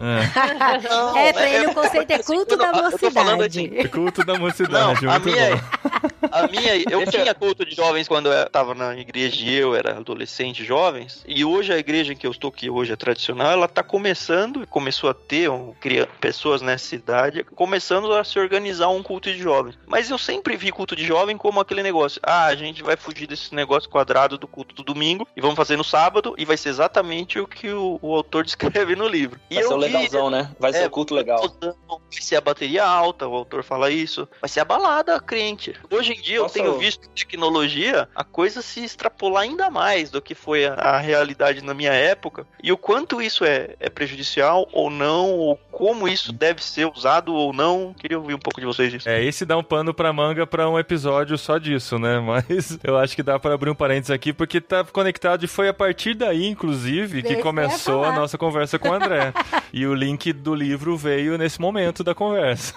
é, 1.17 1.33
pra 1.33 1.49
ele 1.51 1.67
o 1.67 1.75
conceito 1.75 2.11
é 2.11 2.19
culto 2.23 2.57
da 2.57 2.73
mocidade. 2.73 3.71
É. 3.79 3.89
Culto 3.89 4.25
da 4.25 4.33
Não, 4.35 4.41
mocidade, 4.41 5.07
a 5.07 5.11
muito 5.11 5.25
minha, 5.29 5.57
bom. 5.57 6.29
a 6.31 6.49
minha, 6.49 6.77
eu 6.91 7.01
é- 7.03 7.07
tinha 7.07 7.35
culto 7.35 7.65
de 7.65 7.75
jovens 7.75 8.09
quando 8.09 8.33
eu 8.33 8.49
tava 8.51 8.75
na 8.75 8.97
igreja 8.97 9.45
e 9.45 9.55
eu 9.55 9.75
era 9.75 9.97
adolescente, 9.99 10.65
jovens. 10.65 11.25
E 11.27 11.45
hoje 11.45 11.73
a 11.75 11.79
igreja 11.79 12.13
em 12.13 12.17
que 12.17 12.27
eu 12.27 12.31
estou, 12.31 12.51
que 12.51 12.71
hoje 12.71 12.93
é 12.93 12.97
tradicional, 12.97 13.51
ela 13.53 13.69
tá 13.69 13.83
começando, 13.83 14.67
começou 14.67 15.11
a 15.11 15.15
ter 15.15 15.51
um, 15.51 15.75
pessoas 16.21 16.63
nessa 16.63 16.95
idade, 16.95 17.45
começando 17.55 18.13
a 18.13 18.25
se 18.25 18.39
organizar 18.39 18.89
um 18.89 19.03
culto 19.03 19.33
de 19.33 19.39
jovens. 19.39 19.79
Mas 19.87 20.11
eu 20.11 20.19
sempre 20.19 20.57
vi 20.57 20.71
culto 20.71 20.95
de 20.97 21.05
jovem 21.05 21.37
como 21.37 21.61
aquele 21.61 21.83
negócio. 21.83 22.21
Ah, 22.23 22.47
a 22.47 22.55
gente 22.55 22.83
vai 22.83 22.97
fugir 22.97 23.27
desse 23.27 23.55
negócio 23.55 23.89
quadrado 23.91 24.39
do 24.39 24.47
culto 24.47 24.75
do 24.75 24.83
domingo 24.83 25.27
e 25.37 25.41
vamos 25.41 25.57
fazer 25.57 25.77
no 25.77 25.85
sábado 25.85 26.35
e 26.39 26.45
vai 26.45 26.57
ser 26.57 26.69
exatamente 26.71 27.39
o 27.39 27.47
que 27.47 27.71
o, 27.71 27.99
o 28.01 28.15
autor 28.15 28.45
descreve 28.45 28.95
no 28.97 29.07
livro. 29.09 29.39
E 29.51 29.55
Vai 29.55 29.65
ser 29.65 29.73
eu 29.73 29.77
o 29.77 29.81
vi- 29.81 29.87
legalzão, 29.87 30.31
né? 30.31 30.51
Vai 30.59 30.73
ser 30.73 30.79
É, 30.83 30.87
o 30.87 30.91
culto 30.91 31.15
legal. 31.15 31.41
Vai 31.61 32.01
ser 32.11 32.37
a 32.37 32.41
bateria 32.41 32.85
alta, 32.85 33.27
o 33.27 33.35
autor 33.35 33.63
fala 33.63 33.91
isso. 33.91 34.29
Vai 34.41 34.49
ser 34.49 34.61
a 34.61 34.65
balada 34.65 35.21
crente. 35.21 35.75
Hoje 35.91 36.13
em 36.13 36.21
dia 36.21 36.41
Nossa, 36.41 36.59
eu 36.59 36.63
tenho 36.65 36.79
visto 36.79 37.09
tecnologia 37.11 38.09
a 38.15 38.25
coisa 38.25 38.63
se 38.63 38.85
extrapolar 38.85 39.43
ainda 39.43 39.71
mais 39.71 40.11
do 40.11 40.23
que 40.23 40.35
foi 40.35 40.67
a, 40.67 40.75
a 40.75 40.99
realidade 40.99 41.54
na 41.63 41.75
minha 41.75 41.93
época. 41.93 42.47
E 42.63 42.73
o 42.73 42.77
quanto 42.77 43.21
isso 43.21 43.45
é, 43.45 43.75
é 43.79 43.89
prejudicial 43.89 44.69
ou 44.73 44.91
não, 44.91 45.31
ou 45.33 45.57
como 45.71 46.09
isso 46.09 46.33
deve 46.33 46.63
ser 46.63 46.87
usado 46.87 47.35
ou 47.35 47.53
não. 47.53 47.95
Queria 47.95 48.19
ouvir 48.19 48.35
um 48.35 48.39
pouco 48.39 48.61
de 48.61 48.67
vocês 48.67 48.91
disso. 48.91 49.09
É, 49.09 49.23
esse 49.23 49.45
dá 49.45 49.57
um 49.57 49.63
pano 49.63 49.93
pra 49.93 50.13
manga 50.13 50.47
pra 50.47 50.69
um 50.69 50.79
episódio 50.79 51.37
só 51.37 51.59
disso, 51.59 51.99
né? 51.99 52.19
Mas 52.25 52.79
eu 52.83 52.97
acho 52.97 53.15
que 53.15 53.23
dá 53.23 53.39
pra 53.39 53.55
abrir 53.55 53.71
um 53.71 53.75
parênteses 53.75 54.11
aqui, 54.11 54.33
porque 54.33 54.61
tá 54.61 54.85
conectado 54.85 55.45
e 55.45 55.49
foi 55.49 55.69
a 55.69 55.75
partir 55.75 56.15
daí, 56.15 56.47
inclusive, 56.47 57.23
que 57.23 57.35
ia 57.35 57.43
começou 57.43 58.05
a 58.05 58.13
nossa 58.13 58.39
conversa 58.39 58.79
com 58.79 58.89
o 58.89 58.93
André. 58.93 59.33
e 59.73 59.87
o 59.87 59.95
link 59.95 60.33
do 60.33 60.55
livro 60.55 60.97
veio 60.97 61.37
nesse 61.37 61.61
momento 61.61 62.03
da 62.03 62.15
conversa. 62.15 62.75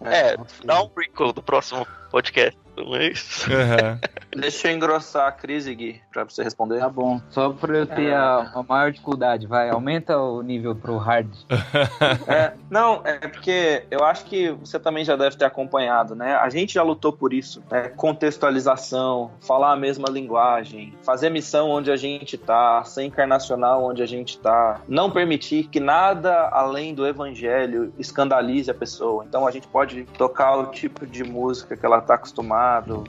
É, 0.00 0.36
dá 0.64 0.82
um 0.82 0.88
prequel 0.88 1.32
do 1.32 1.42
próximo 1.42 1.86
podcast. 2.10 2.63
Mas... 2.76 3.46
Aham. 3.48 3.98
Deixa 4.36 4.68
eu 4.68 4.74
engrossar 4.74 5.28
a 5.28 5.32
crise, 5.32 5.74
Gui, 5.74 6.00
pra 6.12 6.24
você 6.24 6.42
responder. 6.42 6.80
Tá 6.80 6.88
bom. 6.88 7.20
Só 7.30 7.50
pra 7.50 7.76
eu 7.76 7.86
ter 7.86 8.12
a, 8.12 8.50
a 8.54 8.62
maior 8.62 8.90
dificuldade, 8.90 9.46
vai. 9.46 9.70
Aumenta 9.70 10.18
o 10.18 10.42
nível 10.42 10.74
pro 10.74 10.96
hard. 10.96 11.28
É, 12.26 12.52
não, 12.70 13.02
é 13.04 13.28
porque 13.28 13.84
eu 13.90 14.04
acho 14.04 14.24
que 14.24 14.50
você 14.50 14.78
também 14.78 15.04
já 15.04 15.14
deve 15.14 15.36
ter 15.36 15.44
acompanhado, 15.44 16.14
né? 16.14 16.34
A 16.36 16.48
gente 16.48 16.74
já 16.74 16.82
lutou 16.82 17.12
por 17.12 17.32
isso, 17.32 17.62
né? 17.70 17.88
Contextualização, 17.88 19.30
falar 19.40 19.72
a 19.72 19.76
mesma 19.76 20.08
linguagem, 20.08 20.94
fazer 21.02 21.30
missão 21.30 21.70
onde 21.70 21.90
a 21.90 21.96
gente 21.96 22.36
tá, 22.38 22.82
ser 22.84 23.04
encarnacional 23.04 23.84
onde 23.84 24.02
a 24.02 24.06
gente 24.06 24.38
tá, 24.38 24.80
não 24.88 25.10
permitir 25.10 25.68
que 25.68 25.80
nada 25.80 26.48
além 26.48 26.94
do 26.94 27.06
evangelho 27.06 27.92
escandalize 27.98 28.70
a 28.70 28.74
pessoa. 28.74 29.24
Então 29.28 29.46
a 29.46 29.50
gente 29.50 29.68
pode 29.68 30.04
tocar 30.18 30.56
o 30.56 30.66
tipo 30.66 31.06
de 31.06 31.22
música 31.24 31.76
que 31.76 31.84
ela 31.84 32.00
tá 32.00 32.14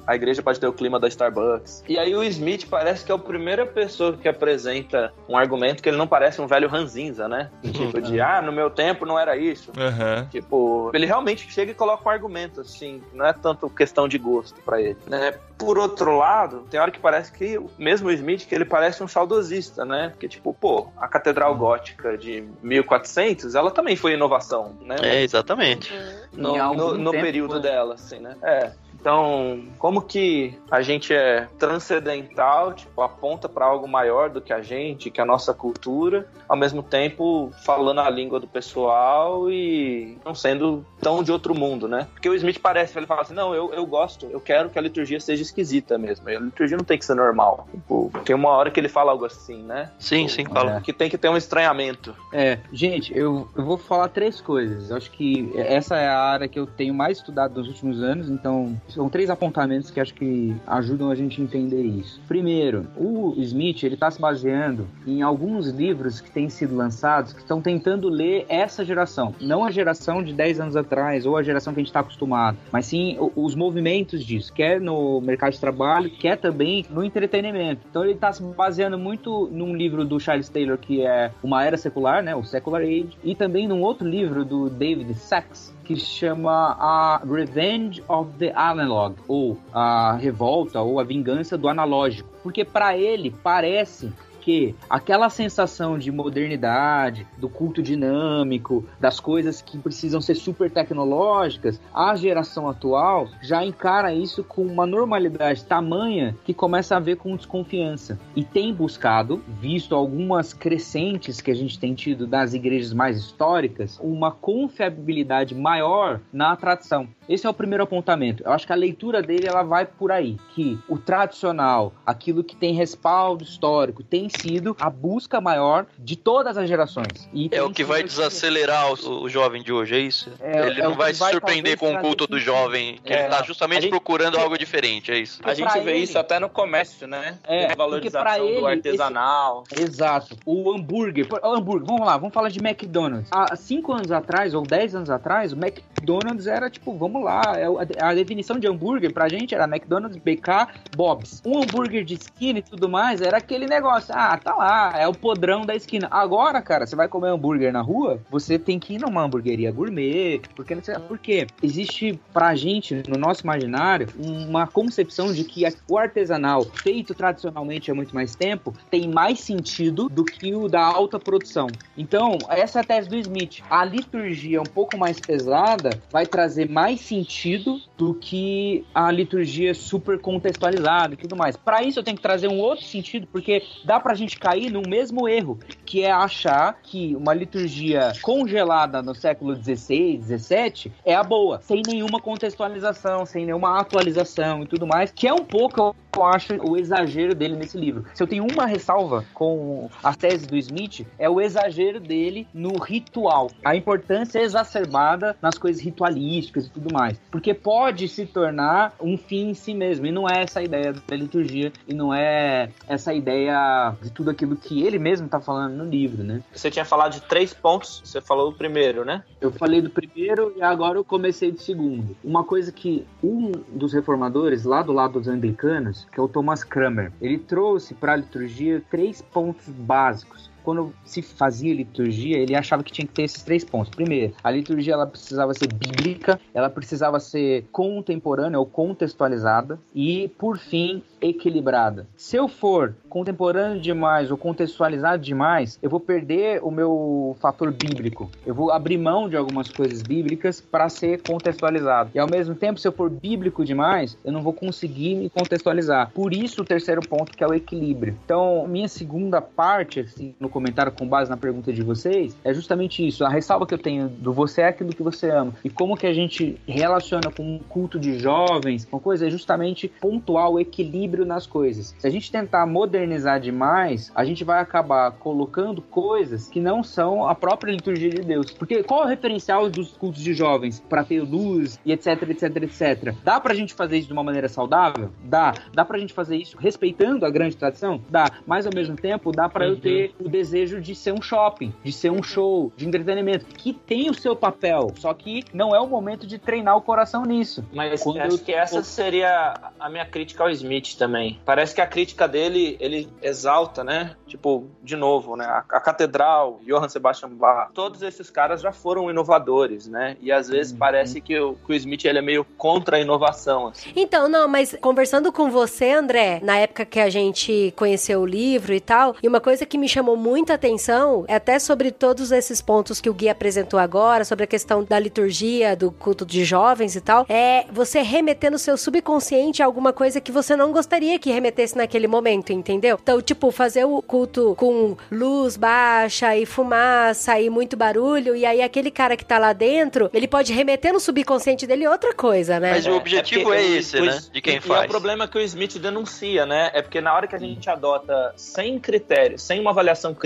a 0.08 0.16
igreja 0.16 0.42
pode 0.44 0.60
ter 0.60 0.68
o 0.68 0.74
clima 0.74 1.00
da 1.00 1.08
Starbucks. 1.08 1.84
E 1.88 1.98
aí 1.98 2.16
o 2.16 2.24
Smith 2.24 2.68
parece 2.70 3.06
que 3.06 3.12
é 3.12 3.16
a 3.16 3.18
primeira 3.18 3.66
pessoa 3.66 4.14
que 4.18 4.28
apresenta 4.28 5.14
um 5.28 5.38
argumento 5.38 5.82
que 5.82 5.90
ele 5.90 5.98
não 5.98 6.08
parece 6.08 6.42
um 6.42 6.48
velho 6.48 6.68
ranzinza, 6.68 7.28
né? 7.28 7.50
Tipo 7.64 8.02
de, 8.02 8.20
ah, 8.22 8.42
no 8.42 8.52
meu 8.52 8.70
tempo 8.70 9.06
não 9.06 9.18
era 9.20 9.36
isso. 9.38 9.72
Aham. 9.78 10.28
Tipo, 10.32 10.92
ele 10.94 11.06
realmente 11.06 11.52
chega 11.52 11.72
e 11.72 11.76
coloca 11.76 12.08
um 12.08 12.12
argumento, 12.12 12.62
assim, 12.62 13.02
não 13.14 13.26
é 13.26 13.34
tanto 13.34 13.70
questão 13.70 14.08
de 14.08 14.18
gosto 14.18 14.60
pra 14.62 14.82
ele, 14.82 14.98
né? 15.08 15.34
Por 15.58 15.78
outro 15.78 16.18
lado, 16.18 16.68
tem 16.70 16.78
hora 16.80 16.92
que 16.92 17.00
parece 17.00 17.32
que, 17.32 17.58
mesmo 17.78 18.10
o 18.10 18.12
Smith, 18.12 18.46
que 18.46 18.54
ele 18.54 18.66
parece 18.66 19.02
um 19.02 19.08
saudosista, 19.08 19.86
né? 19.86 20.10
Porque, 20.10 20.28
tipo, 20.28 20.54
pô, 20.54 20.88
a 20.98 21.08
Catedral 21.08 21.56
Gótica 21.56 22.18
de 22.18 22.44
1400, 22.62 23.56
ela 23.56 23.72
também 23.72 23.96
foi 23.96 24.14
inovação, 24.14 24.76
né? 24.82 24.96
É, 25.02 25.24
exatamente. 25.24 25.94
No, 26.34 26.62
algum 26.62 26.78
no- 26.78 26.98
no 26.98 27.12
tempo 27.12 27.24
período 27.24 27.52
foi. 27.54 27.62
dela, 27.62 27.94
assim, 27.94 28.20
né? 28.20 28.36
É. 28.44 28.72
Então, 29.06 29.62
como 29.78 30.02
que 30.02 30.58
a 30.72 30.82
gente 30.82 31.14
é 31.14 31.48
transcendental, 31.60 32.74
tipo, 32.74 33.04
aponta 33.04 33.48
para 33.48 33.64
algo 33.64 33.88
maior 33.88 34.32
do 34.32 34.42
que 34.42 34.52
a 34.52 34.64
gente, 34.64 35.12
que 35.12 35.20
é 35.22 35.24
a 35.24 35.28
nossa 35.28 35.54
cultura, 35.54 36.28
ao 36.50 36.58
mesmo 36.58 36.82
tempo 36.82 37.52
falando 37.64 38.02
a 38.02 38.10
língua 38.10 38.40
do 38.40 38.48
pessoal 38.48 39.52
e 39.52 40.18
não 40.26 40.34
sendo 40.34 40.84
tão 41.00 41.22
de 41.22 41.32
outro 41.32 41.54
mundo, 41.54 41.88
né? 41.88 42.08
Porque 42.14 42.28
o 42.28 42.34
Smith 42.34 42.60
parece, 42.60 42.98
ele 42.98 43.06
fala 43.06 43.22
assim, 43.22 43.36
não, 43.36 43.54
eu, 43.54 43.72
eu 43.76 43.86
gosto, 43.86 44.26
eu 44.26 44.40
quero 44.40 44.72
que 44.72 44.80
a 44.80 44.82
liturgia 44.82 45.20
seja 45.20 45.44
esquisita 45.44 46.00
mesmo. 46.00 46.28
A 46.28 46.40
liturgia 46.40 46.76
não 46.76 46.84
tem 46.84 46.98
que 46.98 47.06
ser 47.06 47.14
normal. 47.14 47.68
Tipo, 47.70 48.12
tem 48.26 48.36
uma 48.36 48.50
hora 48.50 48.72
que 48.72 48.80
ele 48.80 48.90
fala 48.90 49.12
algo 49.12 49.26
assim, 49.26 49.62
né? 49.62 49.92
Sim, 50.00 50.28
sim, 50.28 50.46
fala. 50.46 50.82
Que 50.82 50.92
tem 50.92 51.12
que 51.12 51.18
ter 51.20 51.30
um 51.30 51.38
estranhamento. 51.38 52.16
É, 52.34 52.58
gente, 52.74 53.16
eu, 53.16 53.48
eu 53.56 53.64
vou 53.64 53.78
falar 53.78 54.08
três 54.08 54.42
coisas. 54.42 54.90
Eu 54.90 54.98
acho 54.98 55.12
que 55.12 55.52
essa 55.56 55.96
é 55.96 56.08
a 56.08 56.20
área 56.20 56.48
que 56.48 56.58
eu 56.60 56.66
tenho 56.66 56.94
mais 56.96 57.20
estudado 57.20 57.60
nos 57.60 57.68
últimos 57.68 58.02
anos, 58.02 58.32
então 58.32 58.76
são 58.96 59.10
três 59.10 59.30
apontamentos 59.30 59.92
que 59.92 60.00
acho 60.00 60.14
que 60.14 60.56
ajudam 60.66 61.12
a 61.12 61.16
gente 61.16 61.42
a 61.42 61.44
entender 61.44 61.84
isso. 61.84 62.22
Primeiro, 62.28 62.88
o 62.96 63.34
Smith, 63.38 63.84
ele 63.84 63.98
tá 63.98 64.10
se 64.10 64.20
baseando 64.20 64.88
em 65.06 65.22
alguns 65.22 65.68
livros 65.68 66.22
que 66.22 66.32
têm 66.32 66.50
sido 66.50 66.76
lançados 66.76 67.34
que 67.34 67.40
estão 67.40 67.62
tentando 67.62 68.08
ler 68.08 68.46
essa 68.48 68.86
geração, 68.86 69.36
não 69.42 69.66
a 69.66 69.72
geração 69.72 70.24
de 70.24 70.34
10 70.34 70.62
anos 70.62 70.76
atrás 70.78 71.26
ou 71.26 71.36
a 71.36 71.44
geração 71.44 71.74
que 71.74 71.80
a 71.80 71.82
gente 71.82 71.90
está 71.90 72.00
acostumado, 72.00 72.58
mas 72.72 72.86
sim 72.86 73.18
os 73.36 73.54
movimentos 73.54 74.24
disso, 74.24 74.54
quer 74.54 74.80
no 74.80 75.20
mercado 75.20 75.54
de 75.54 75.60
trabalho, 75.60 76.10
quer 76.10 76.38
também 76.38 76.86
no 76.90 77.04
entretenimento. 77.04 77.82
Então 77.90 78.04
ele 78.04 78.14
está 78.14 78.32
se 78.32 78.42
baseando 78.42 78.98
muito 78.98 79.50
num 79.52 79.76
livro 79.76 80.06
do 80.06 80.20
Charles 80.20 80.48
Taylor 80.48 80.78
que 80.78 81.02
é 81.02 81.32
Uma 81.44 81.66
Era 81.66 81.76
Secular, 81.76 82.24
né, 82.24 82.34
o 82.36 82.44
Secular 82.44 82.82
Age, 82.82 83.18
e 83.24 83.36
também 83.36 83.68
num 83.68 83.82
outro 83.82 84.08
livro 84.08 84.46
do 84.46 84.70
David 84.70 85.14
Sachs 85.16 85.75
que 85.86 85.96
chama 85.96 86.76
a 86.80 87.22
Revenge 87.24 88.04
of 88.08 88.32
the 88.40 88.52
Analog, 88.56 89.16
ou 89.28 89.58
a 89.72 90.18
revolta 90.20 90.82
ou 90.82 91.00
a 91.00 91.04
vingança 91.04 91.58
do 91.58 91.70
analógico, 91.70 92.28
porque 92.42 92.66
para 92.66 92.98
ele 92.98 93.34
parece 93.44 94.12
que 94.46 94.76
aquela 94.88 95.28
sensação 95.28 95.98
de 95.98 96.12
modernidade, 96.12 97.26
do 97.36 97.50
culto 97.50 97.82
dinâmico, 97.82 98.86
das 99.00 99.20
coisas 99.20 99.60
que 99.60 99.76
precisam 99.80 100.22
ser 100.22 100.36
super 100.36 100.70
tecnológicas, 100.70 101.82
a 101.92 102.16
geração 102.16 102.70
atual 102.70 103.28
já 103.42 103.66
encara 103.66 104.14
isso 104.14 104.44
com 104.44 104.62
uma 104.62 104.86
normalidade 104.86 105.66
tamanha 105.66 106.38
que 106.46 106.54
começa 106.54 106.96
a 106.96 107.00
ver 107.00 107.18
com 107.18 107.36
desconfiança. 107.36 108.20
E 108.36 108.44
tem 108.44 108.72
buscado, 108.72 109.42
visto 109.60 109.96
algumas 109.96 110.54
crescentes 110.54 111.42
que 111.42 111.50
a 111.50 111.56
gente 111.56 111.80
tem 111.80 111.96
tido 111.96 112.28
das 112.28 112.54
igrejas 112.54 112.94
mais 112.94 113.18
históricas, 113.18 114.00
uma 114.00 114.32
confiabilidade 114.32 115.56
maior 115.56 116.22
na 116.32 116.56
tradição. 116.56 117.08
Esse 117.28 117.48
é 117.48 117.50
o 117.50 117.54
primeiro 117.54 117.84
apontamento. 117.84 118.44
Eu 118.44 118.52
acho 118.52 118.68
que 118.68 118.74
a 118.74 118.76
leitura 118.76 119.24
dele 119.24 119.48
ela 119.48 119.64
vai 119.64 119.88
por 119.88 120.12
aí, 120.12 120.38
que 120.54 120.78
o 120.88 121.00
tradicional, 121.00 121.94
aquilo 122.06 122.44
que 122.44 122.56
tem 122.56 122.76
respaldo 122.76 123.44
histórico, 123.44 124.04
tem 124.04 124.30
sido 124.42 124.76
a 124.80 124.90
busca 124.90 125.40
maior 125.42 125.86
de 125.98 126.16
todas 126.16 126.58
as 126.58 126.68
gerações. 126.68 127.30
E 127.34 127.50
é 127.52 127.62
o 127.62 127.72
que 127.72 127.84
vai 127.84 128.04
desacelerar 128.04 128.92
o, 128.92 129.24
o, 129.24 129.30
jovem 129.30 129.62
de 129.64 129.72
hoje, 129.72 129.96
é 129.96 130.00
isso? 130.00 130.32
É, 130.40 130.68
ele 130.68 130.82
é 130.82 130.84
não 130.84 130.96
vai 130.96 131.14
se 131.14 131.24
surpreender 131.30 131.78
com 131.78 131.94
o 131.94 132.00
culto 132.00 132.28
do 132.28 132.40
jovem, 132.40 133.00
que 133.04 133.14
é, 133.14 133.22
ele 133.22 133.30
tá 133.30 133.44
justamente 133.44 133.84
gente, 133.84 133.92
procurando 133.92 134.38
algo 134.38 134.58
diferente, 134.58 135.12
é 135.12 135.18
isso. 135.18 135.40
A 135.44 135.54
gente 135.54 135.80
vê 135.80 135.92
ele, 135.92 136.00
isso 136.00 136.18
até 136.18 136.40
no 136.40 136.50
comércio, 136.50 137.08
né? 137.08 137.38
É, 137.44 137.72
a 137.72 137.76
valorização 137.76 138.46
ele, 138.46 138.60
do 138.60 138.68
artesanal. 138.68 139.64
Esse, 139.72 139.84
exato. 139.84 140.38
O 140.46 140.72
hambúrguer, 140.72 141.28
o 141.32 141.54
hambúrguer, 141.54 141.88
vamos 141.88 142.06
lá, 142.06 142.18
vamos 142.18 142.34
falar 142.34 142.50
de 142.50 142.60
McDonald's. 142.60 143.30
Há 143.32 143.56
cinco 143.56 143.94
anos 143.94 144.12
atrás, 144.12 144.54
ou 144.54 144.64
dez 144.64 144.96
anos 144.96 145.10
atrás, 145.10 145.54
o 145.54 145.56
McDonald's 145.56 146.48
era 146.48 146.70
tipo, 146.70 146.94
vamos 146.98 147.24
lá, 147.24 147.42
é 147.58 147.66
a, 147.66 148.10
a 148.10 148.14
definição 148.14 148.60
de 148.60 148.68
hambúrguer 148.68 149.14
pra 149.14 149.28
gente 149.28 149.54
era 149.54 149.66
McDonald's, 149.66 150.18
BK, 150.18 150.68
Bob's. 150.96 151.42
Um 151.46 151.62
hambúrguer 151.62 152.04
de 152.04 152.16
esquina 152.16 152.60
e 152.60 152.62
tudo 152.62 152.88
mais 152.90 153.22
era 153.22 153.38
aquele 153.38 153.66
negócio, 153.66 154.14
ah, 154.16 154.25
tá 154.38 154.56
lá, 154.56 154.94
é 154.98 155.08
o 155.08 155.14
podrão 155.14 155.66
da 155.66 155.76
esquina. 155.76 156.08
Agora, 156.10 156.62
cara, 156.62 156.86
você 156.86 156.96
vai 156.96 157.08
comer 157.08 157.30
hambúrguer 157.30 157.72
na 157.72 157.82
rua, 157.82 158.20
você 158.30 158.58
tem 158.58 158.80
que 158.80 158.96
ir 158.96 159.00
numa 159.00 159.24
hamburgueria 159.24 159.72
gourmet, 159.72 160.42
porque, 160.56 160.76
porque 161.08 161.48
existe 161.62 162.20
pra 162.34 162.56
gente, 162.56 163.04
no 163.08 163.18
nosso 163.18 163.44
imaginário, 163.44 164.08
uma 164.18 164.66
concepção 164.68 165.32
de 165.34 165.44
que 165.44 165.64
o 165.90 165.98
artesanal, 165.98 166.64
feito 166.64 167.14
tradicionalmente 167.14 167.92
há 167.92 167.96
muito 167.96 168.14
mais 168.16 168.36
tempo, 168.36 168.74
tem 168.90 169.08
mais 169.08 169.40
sentido 169.40 170.10
do 170.10 170.24
que 170.24 170.56
o 170.56 170.68
da 170.68 170.84
alta 170.84 171.20
produção. 171.20 171.68
Então, 171.98 172.38
essa 172.50 172.80
é 172.80 172.82
a 172.82 172.86
tese 172.86 173.10
do 173.10 173.18
Smith. 173.18 173.62
A 173.70 173.86
liturgia 173.86 174.62
um 174.62 174.66
pouco 174.66 174.98
mais 174.98 175.20
pesada 175.20 176.02
vai 176.12 176.26
trazer 176.26 176.70
mais 176.70 177.02
sentido 177.02 177.80
do 177.98 178.14
que 178.14 178.86
a 178.94 179.12
liturgia 179.12 179.74
super 179.74 180.20
contextualizada 180.20 181.14
e 181.14 181.18
tudo 181.18 181.36
mais. 181.36 181.56
Para 181.56 181.84
isso 181.84 182.00
eu 182.00 182.04
tenho 182.04 182.18
que 182.18 182.24
trazer 182.24 182.48
um 182.48 182.60
outro 182.60 182.86
sentido, 182.86 183.28
porque 183.32 183.64
dá 183.84 184.00
pra 184.00 184.15
gente 184.16 184.40
cair 184.40 184.72
no 184.72 184.82
mesmo 184.88 185.28
erro, 185.28 185.60
que 185.86 186.04
é 186.04 186.12
achar 186.12 186.78
que 186.82 187.16
uma 187.16 187.34
liturgia 187.34 188.14
congelada 188.22 189.02
no 189.02 189.14
século 189.14 189.56
XVI, 189.56 190.22
XVII 190.22 190.92
é 191.06 191.16
a 191.16 191.24
boa, 191.24 191.62
sem 191.62 191.82
nenhuma 191.86 192.20
contextualização, 192.20 193.26
sem 193.26 193.46
nenhuma 193.46 193.80
atualização 193.80 194.64
e 194.64 194.68
tudo 194.68 194.88
mais, 194.88 195.12
que 195.12 195.28
é 195.28 195.34
um 195.34 195.44
pouco, 195.46 195.96
eu 196.16 196.24
acho, 196.24 196.54
o 196.68 196.78
exagero 196.78 197.36
dele 197.36 197.56
nesse 197.56 197.78
livro. 197.78 198.06
Se 198.14 198.22
eu 198.22 198.28
tenho 198.28 198.46
uma 198.52 198.66
ressalva 198.66 199.26
com 199.34 199.90
a 200.04 200.14
tese 200.14 200.48
do 200.48 200.56
Smith, 200.58 201.06
é 201.18 201.30
o 201.30 201.40
exagero 201.42 202.00
dele 202.00 202.48
no 202.54 202.78
ritual, 202.80 203.50
a 203.64 203.76
importância 203.76 204.40
exacerbada 204.40 205.36
nas 205.42 205.58
coisas 205.58 205.82
ritualísticas 205.82 206.68
e 206.68 206.70
tudo 206.70 206.94
mais, 206.94 207.20
porque 207.32 207.54
pode 207.54 208.08
se 208.08 208.26
tornar 208.26 208.94
um 209.02 209.18
fim 209.18 209.50
em 209.50 209.54
si 209.54 209.74
mesmo, 209.74 210.06
e 210.06 210.12
não 210.12 210.28
é 210.28 210.44
essa 210.44 210.60
a 210.60 210.64
ideia 210.64 210.94
da 210.94 211.16
liturgia, 211.16 211.72
e 211.88 211.94
não 211.94 212.14
é 212.14 212.70
essa 212.88 213.14
ideia 213.14 213.95
de 214.02 214.10
tudo 214.10 214.30
aquilo 214.30 214.56
que 214.56 214.84
ele 214.84 215.00
mesmo 215.00 215.26
está 215.26 215.40
falando 215.40 215.74
no 215.76 215.86
livro, 215.86 216.24
né? 216.24 216.42
Você 216.54 216.70
tinha 216.72 216.86
falado 216.86 217.14
de 217.14 217.22
três 217.22 217.54
pontos, 217.54 218.02
você 218.04 218.22
falou 218.22 218.50
o 218.50 218.54
primeiro, 218.54 219.06
né? 219.06 219.24
Eu 219.40 219.52
falei 219.52 219.82
do 219.82 219.90
primeiro 219.90 220.54
e 220.56 220.62
agora 220.62 220.98
eu 220.98 221.04
comecei 221.04 221.52
do 221.52 221.60
segundo. 221.60 222.16
Uma 222.24 222.44
coisa 222.44 222.72
que 222.72 223.06
um 223.24 223.52
dos 223.70 223.94
reformadores, 223.94 224.64
lá 224.64 224.82
do 224.82 224.92
lado 224.92 225.20
dos 225.20 225.28
anglicanos, 225.28 226.08
que 226.12 226.20
é 226.20 226.24
o 226.24 226.28
Thomas 226.28 226.64
Cranmer, 226.64 227.12
ele 227.22 227.38
trouxe 227.38 227.94
para 227.94 228.14
a 228.14 228.18
liturgia 228.18 228.82
três 228.90 229.22
pontos 229.22 229.68
básicos 229.70 230.50
quando 230.66 230.92
se 231.06 231.22
fazia 231.22 231.74
liturgia, 231.74 232.38
ele 232.38 232.56
achava 232.56 232.84
que 232.84 232.92
tinha 232.92 233.08
que 233.08 233.14
ter 233.14 233.24
esses 233.24 233.44
três 233.44 233.64
pontos. 233.64 233.92
Primeiro, 233.92 234.34
a 234.44 234.50
liturgia 234.50 234.94
ela 234.94 235.06
precisava 235.06 235.54
ser 235.54 235.72
bíblica, 235.72 236.40
ela 236.54 236.70
precisava 236.70 237.20
ser 237.20 237.66
contemporânea 237.72 238.60
ou 238.60 238.66
contextualizada 238.66 239.80
e, 239.94 240.28
por 240.40 240.58
fim, 240.58 241.04
equilibrada. 241.22 242.08
Se 242.18 242.36
eu 242.36 242.48
for 242.48 242.96
contemporâneo 243.10 243.80
demais 243.80 244.32
ou 244.32 244.38
contextualizado 244.38 245.22
demais, 245.22 245.80
eu 245.82 245.90
vou 245.90 246.00
perder 246.00 246.62
o 246.64 246.72
meu 246.72 247.38
fator 247.40 247.72
bíblico. 247.72 248.30
Eu 248.46 248.54
vou 248.54 248.72
abrir 248.72 248.98
mão 248.98 249.30
de 249.30 249.38
algumas 249.38 249.70
coisas 249.70 250.02
bíblicas 250.02 250.60
para 250.60 250.90
ser 250.90 251.22
contextualizado. 251.22 252.12
E 252.14 252.20
ao 252.20 252.30
mesmo 252.30 252.56
tempo, 252.56 252.80
se 252.80 252.88
eu 252.88 252.92
for 252.92 253.10
bíblico 253.10 253.64
demais, 253.64 254.18
eu 254.26 254.32
não 254.32 254.42
vou 254.42 254.54
conseguir 254.54 255.16
me 255.16 255.30
contextualizar. 255.30 256.12
Por 256.12 256.34
isso 256.34 256.62
o 256.62 256.66
terceiro 256.66 257.02
ponto 257.02 257.32
que 257.36 257.44
é 257.44 257.48
o 257.48 257.54
equilíbrio. 257.54 258.18
Então, 258.26 258.68
minha 258.68 258.88
segunda 258.88 259.42
parte, 259.42 260.00
assim, 260.00 260.34
no 260.40 260.50
comentário 260.56 260.90
com 260.90 261.06
base 261.06 261.30
na 261.30 261.36
pergunta 261.36 261.74
de 261.74 261.84
vocês, 261.84 262.38
é 262.42 262.54
justamente 262.54 263.06
isso. 263.06 263.26
A 263.26 263.30
ressalva 263.30 263.68
que 263.68 263.74
eu 263.74 263.78
tenho 263.78 264.08
do 264.08 264.32
você 264.32 264.62
é 264.62 264.70
aquilo 264.70 264.96
que 264.96 265.04
você 265.04 265.30
ama. 265.30 265.54
E 265.66 265.70
como 265.70 265.98
que 265.98 266.08
a 266.08 266.14
gente 266.14 266.58
relaciona 266.66 267.30
com 267.30 267.44
um 267.44 267.60
culto 267.60 268.00
de 268.00 268.18
jovens, 268.18 268.88
uma 268.90 269.02
coisa 269.02 269.28
é 269.28 269.30
justamente 269.30 269.90
pontuar 270.00 270.50
o 270.50 270.58
equilíbrio 270.58 271.26
nas 271.26 271.46
coisas. 271.46 271.94
Se 272.00 272.08
a 272.08 272.10
gente 272.10 272.32
tentar 272.32 272.66
modernizar 272.66 273.42
demais, 273.42 274.14
a 274.16 274.24
gente 274.24 274.46
vai 274.46 274.62
acabar 274.62 275.12
colocando 275.12 275.82
coisas 275.82 276.48
que 276.48 276.62
não 276.62 276.82
são 276.82 277.28
a 277.28 277.36
própria 277.36 277.74
liturgia 277.74 278.10
de 278.10 278.22
Deus. 278.22 278.52
Porque 278.52 278.82
qual 278.82 279.02
é 279.02 279.06
o 279.06 279.10
referencial 279.10 279.70
dos 279.70 279.92
cultos 279.98 280.24
de 280.24 280.34
jovens 280.34 280.80
para 280.80 281.04
ter 281.04 281.20
luz 281.20 281.78
e 281.86 281.92
etc, 281.92 282.30
etc, 282.30 282.56
etc? 282.64 283.14
Dá 283.26 283.42
pra 283.42 283.54
gente 283.54 283.74
fazer 283.74 283.98
isso 283.98 284.08
de 284.08 284.14
uma 284.14 284.24
maneira 284.24 284.48
saudável? 284.48 285.10
Dá. 285.26 285.54
Dá 285.74 285.84
pra 285.84 286.00
gente 286.00 286.14
fazer 286.14 286.38
isso 286.38 286.58
respeitando 286.58 287.26
a 287.26 287.30
grande 287.30 287.58
tradição? 287.58 288.00
Dá. 288.10 288.32
Mas 288.48 288.66
ao 288.66 288.74
mesmo 288.74 288.96
tempo, 288.96 289.34
dá 289.34 289.50
para 289.50 289.66
uhum. 289.66 289.72
eu 289.72 289.80
ter 289.80 290.16
o 290.18 290.30
desejo 290.30 290.45
desejo 290.46 290.80
de 290.80 290.94
ser 290.94 291.12
um 291.12 291.22
shopping, 291.22 291.74
de 291.84 291.92
ser 291.92 292.12
um 292.12 292.22
show, 292.22 292.72
de 292.78 292.88
entretenimento, 292.88 293.46
que 293.46 293.74
tem 293.74 294.10
o 294.10 294.14
seu 294.14 294.36
papel, 294.36 294.92
só 294.98 295.14
que 295.14 295.44
não 295.52 295.76
é 295.76 295.80
o 295.80 295.88
momento 295.88 296.28
de 296.28 296.38
treinar 296.38 296.78
o 296.78 296.82
coração 296.82 297.24
nisso. 297.24 297.66
Mas 297.74 298.04
Quando 298.04 298.22
acho 298.22 298.36
eu... 298.36 298.40
que 298.40 298.54
essa 298.54 298.84
seria 298.84 299.56
a 299.80 299.90
minha 299.90 300.06
crítica 300.06 300.44
ao 300.44 300.50
Smith 300.52 300.96
também. 300.98 301.40
Parece 301.44 301.74
que 301.74 301.82
a 301.82 301.88
crítica 301.88 302.28
dele, 302.28 302.78
ele 302.80 303.10
exalta, 303.22 303.84
né? 303.84 304.16
Tipo, 304.28 304.68
de 304.84 304.96
novo, 304.96 305.36
né? 305.36 305.46
A, 305.46 305.58
a 305.70 305.80
Catedral, 305.80 306.60
Johann 306.64 306.90
Sebastian 306.90 307.30
Bach, 307.30 307.72
todos 307.74 308.02
esses 308.02 308.30
caras 308.30 308.62
já 308.62 308.72
foram 308.72 309.10
inovadores, 309.10 309.88
né? 309.88 310.16
E 310.22 310.32
às 310.32 310.48
vezes 310.48 310.74
uhum. 310.74 310.80
parece 310.80 311.22
que 311.22 311.40
o, 311.40 311.56
que 311.56 311.72
o 311.72 311.76
Smith 311.76 312.06
ele 312.06 312.20
é 312.20 312.22
meio 312.22 312.46
contra 312.58 312.98
a 312.98 313.00
inovação. 313.00 313.68
Assim. 313.68 313.92
Então, 313.96 314.28
não, 314.28 314.48
mas 314.48 314.78
conversando 314.80 315.32
com 315.32 315.50
você, 315.50 315.92
André, 315.92 316.40
na 316.44 316.58
época 316.58 316.86
que 316.86 317.00
a 317.00 317.10
gente 317.10 317.74
conheceu 317.76 318.22
o 318.22 318.26
livro 318.26 318.74
e 318.74 318.80
tal, 318.80 319.16
e 319.24 319.28
uma 319.28 319.40
coisa 319.40 319.66
que 319.66 319.78
me 319.78 319.88
chamou 319.88 320.16
muito 320.16 320.35
muita 320.36 320.56
atenção, 320.56 321.24
até 321.30 321.58
sobre 321.58 321.92
todos 321.92 322.30
esses 322.30 322.62
pontos 322.62 323.00
que 323.00 323.10
o 323.10 323.14
Gui 323.14 323.30
apresentou 323.30 323.80
agora, 323.80 324.26
sobre 324.26 324.44
a 324.44 324.48
questão 324.48 324.84
da 324.84 325.00
liturgia, 325.00 325.78
do 325.78 325.94
culto 325.94 326.26
de 326.26 326.44
jovens 326.44 326.94
e 326.94 327.00
tal, 327.00 327.26
é 327.30 327.64
você 327.72 328.02
remeter 328.02 328.52
no 328.52 328.60
seu 328.60 328.76
subconsciente 328.76 329.64
a 329.64 329.66
alguma 329.66 329.94
coisa 329.94 330.20
que 330.20 330.34
você 330.34 330.54
não 330.58 330.74
gostaria 330.74 331.18
que 331.18 331.32
remetesse 331.32 331.78
naquele 331.78 332.06
momento, 332.06 332.52
entendeu? 332.52 333.00
Então, 333.02 333.22
tipo, 333.22 333.50
fazer 333.50 333.86
o 333.86 334.02
culto 334.02 334.56
com 334.58 334.98
luz 335.10 335.56
baixa 335.56 336.36
e 336.36 336.46
fumaça 336.46 337.40
e 337.40 337.50
muito 337.50 337.78
barulho, 337.78 338.36
e 338.36 338.46
aí 338.46 338.62
aquele 338.62 338.92
cara 338.92 339.16
que 339.16 339.24
tá 339.24 339.38
lá 339.38 339.54
dentro, 339.54 340.10
ele 340.14 340.28
pode 340.28 340.52
remeter 340.52 340.92
no 340.92 341.00
subconsciente 341.00 341.66
dele 341.66 341.88
outra 341.88 342.14
coisa, 342.14 342.60
né? 342.60 342.72
Mas 342.72 342.86
o 342.86 342.92
objetivo 342.92 343.54
é, 343.54 343.62
é 343.62 343.66
esse, 343.78 344.02
né? 344.02 344.20
De 344.34 344.42
quem 344.42 344.58
e 344.58 344.60
faz. 344.60 344.84
é 344.84 344.86
o 344.88 344.90
problema 344.90 345.30
que 345.30 345.38
o 345.38 345.42
Smith 345.42 345.78
denuncia, 345.78 346.46
né? 346.46 346.72
É 346.74 346.82
porque 346.82 347.00
na 347.00 347.16
hora 347.16 347.26
que 347.26 347.36
a 347.36 347.40
gente 347.40 347.70
adota 347.70 348.34
sem 348.36 348.78
critério, 348.78 349.40
sem 349.40 349.62
uma 349.62 349.72
avaliação 349.72 350.14
crítica, 350.14 350.25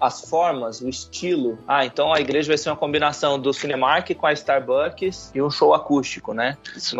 as 0.00 0.28
formas, 0.28 0.80
o 0.80 0.88
estilo, 0.88 1.58
ah, 1.66 1.84
então 1.84 2.12
a 2.12 2.20
igreja 2.20 2.48
vai 2.48 2.58
ser 2.58 2.70
uma 2.70 2.76
combinação 2.76 3.38
do 3.38 3.52
Cinemark 3.52 4.14
com 4.14 4.26
a 4.26 4.32
Starbucks 4.32 5.32
e 5.34 5.42
um 5.42 5.50
show 5.50 5.74
acústico, 5.74 6.32
né? 6.32 6.56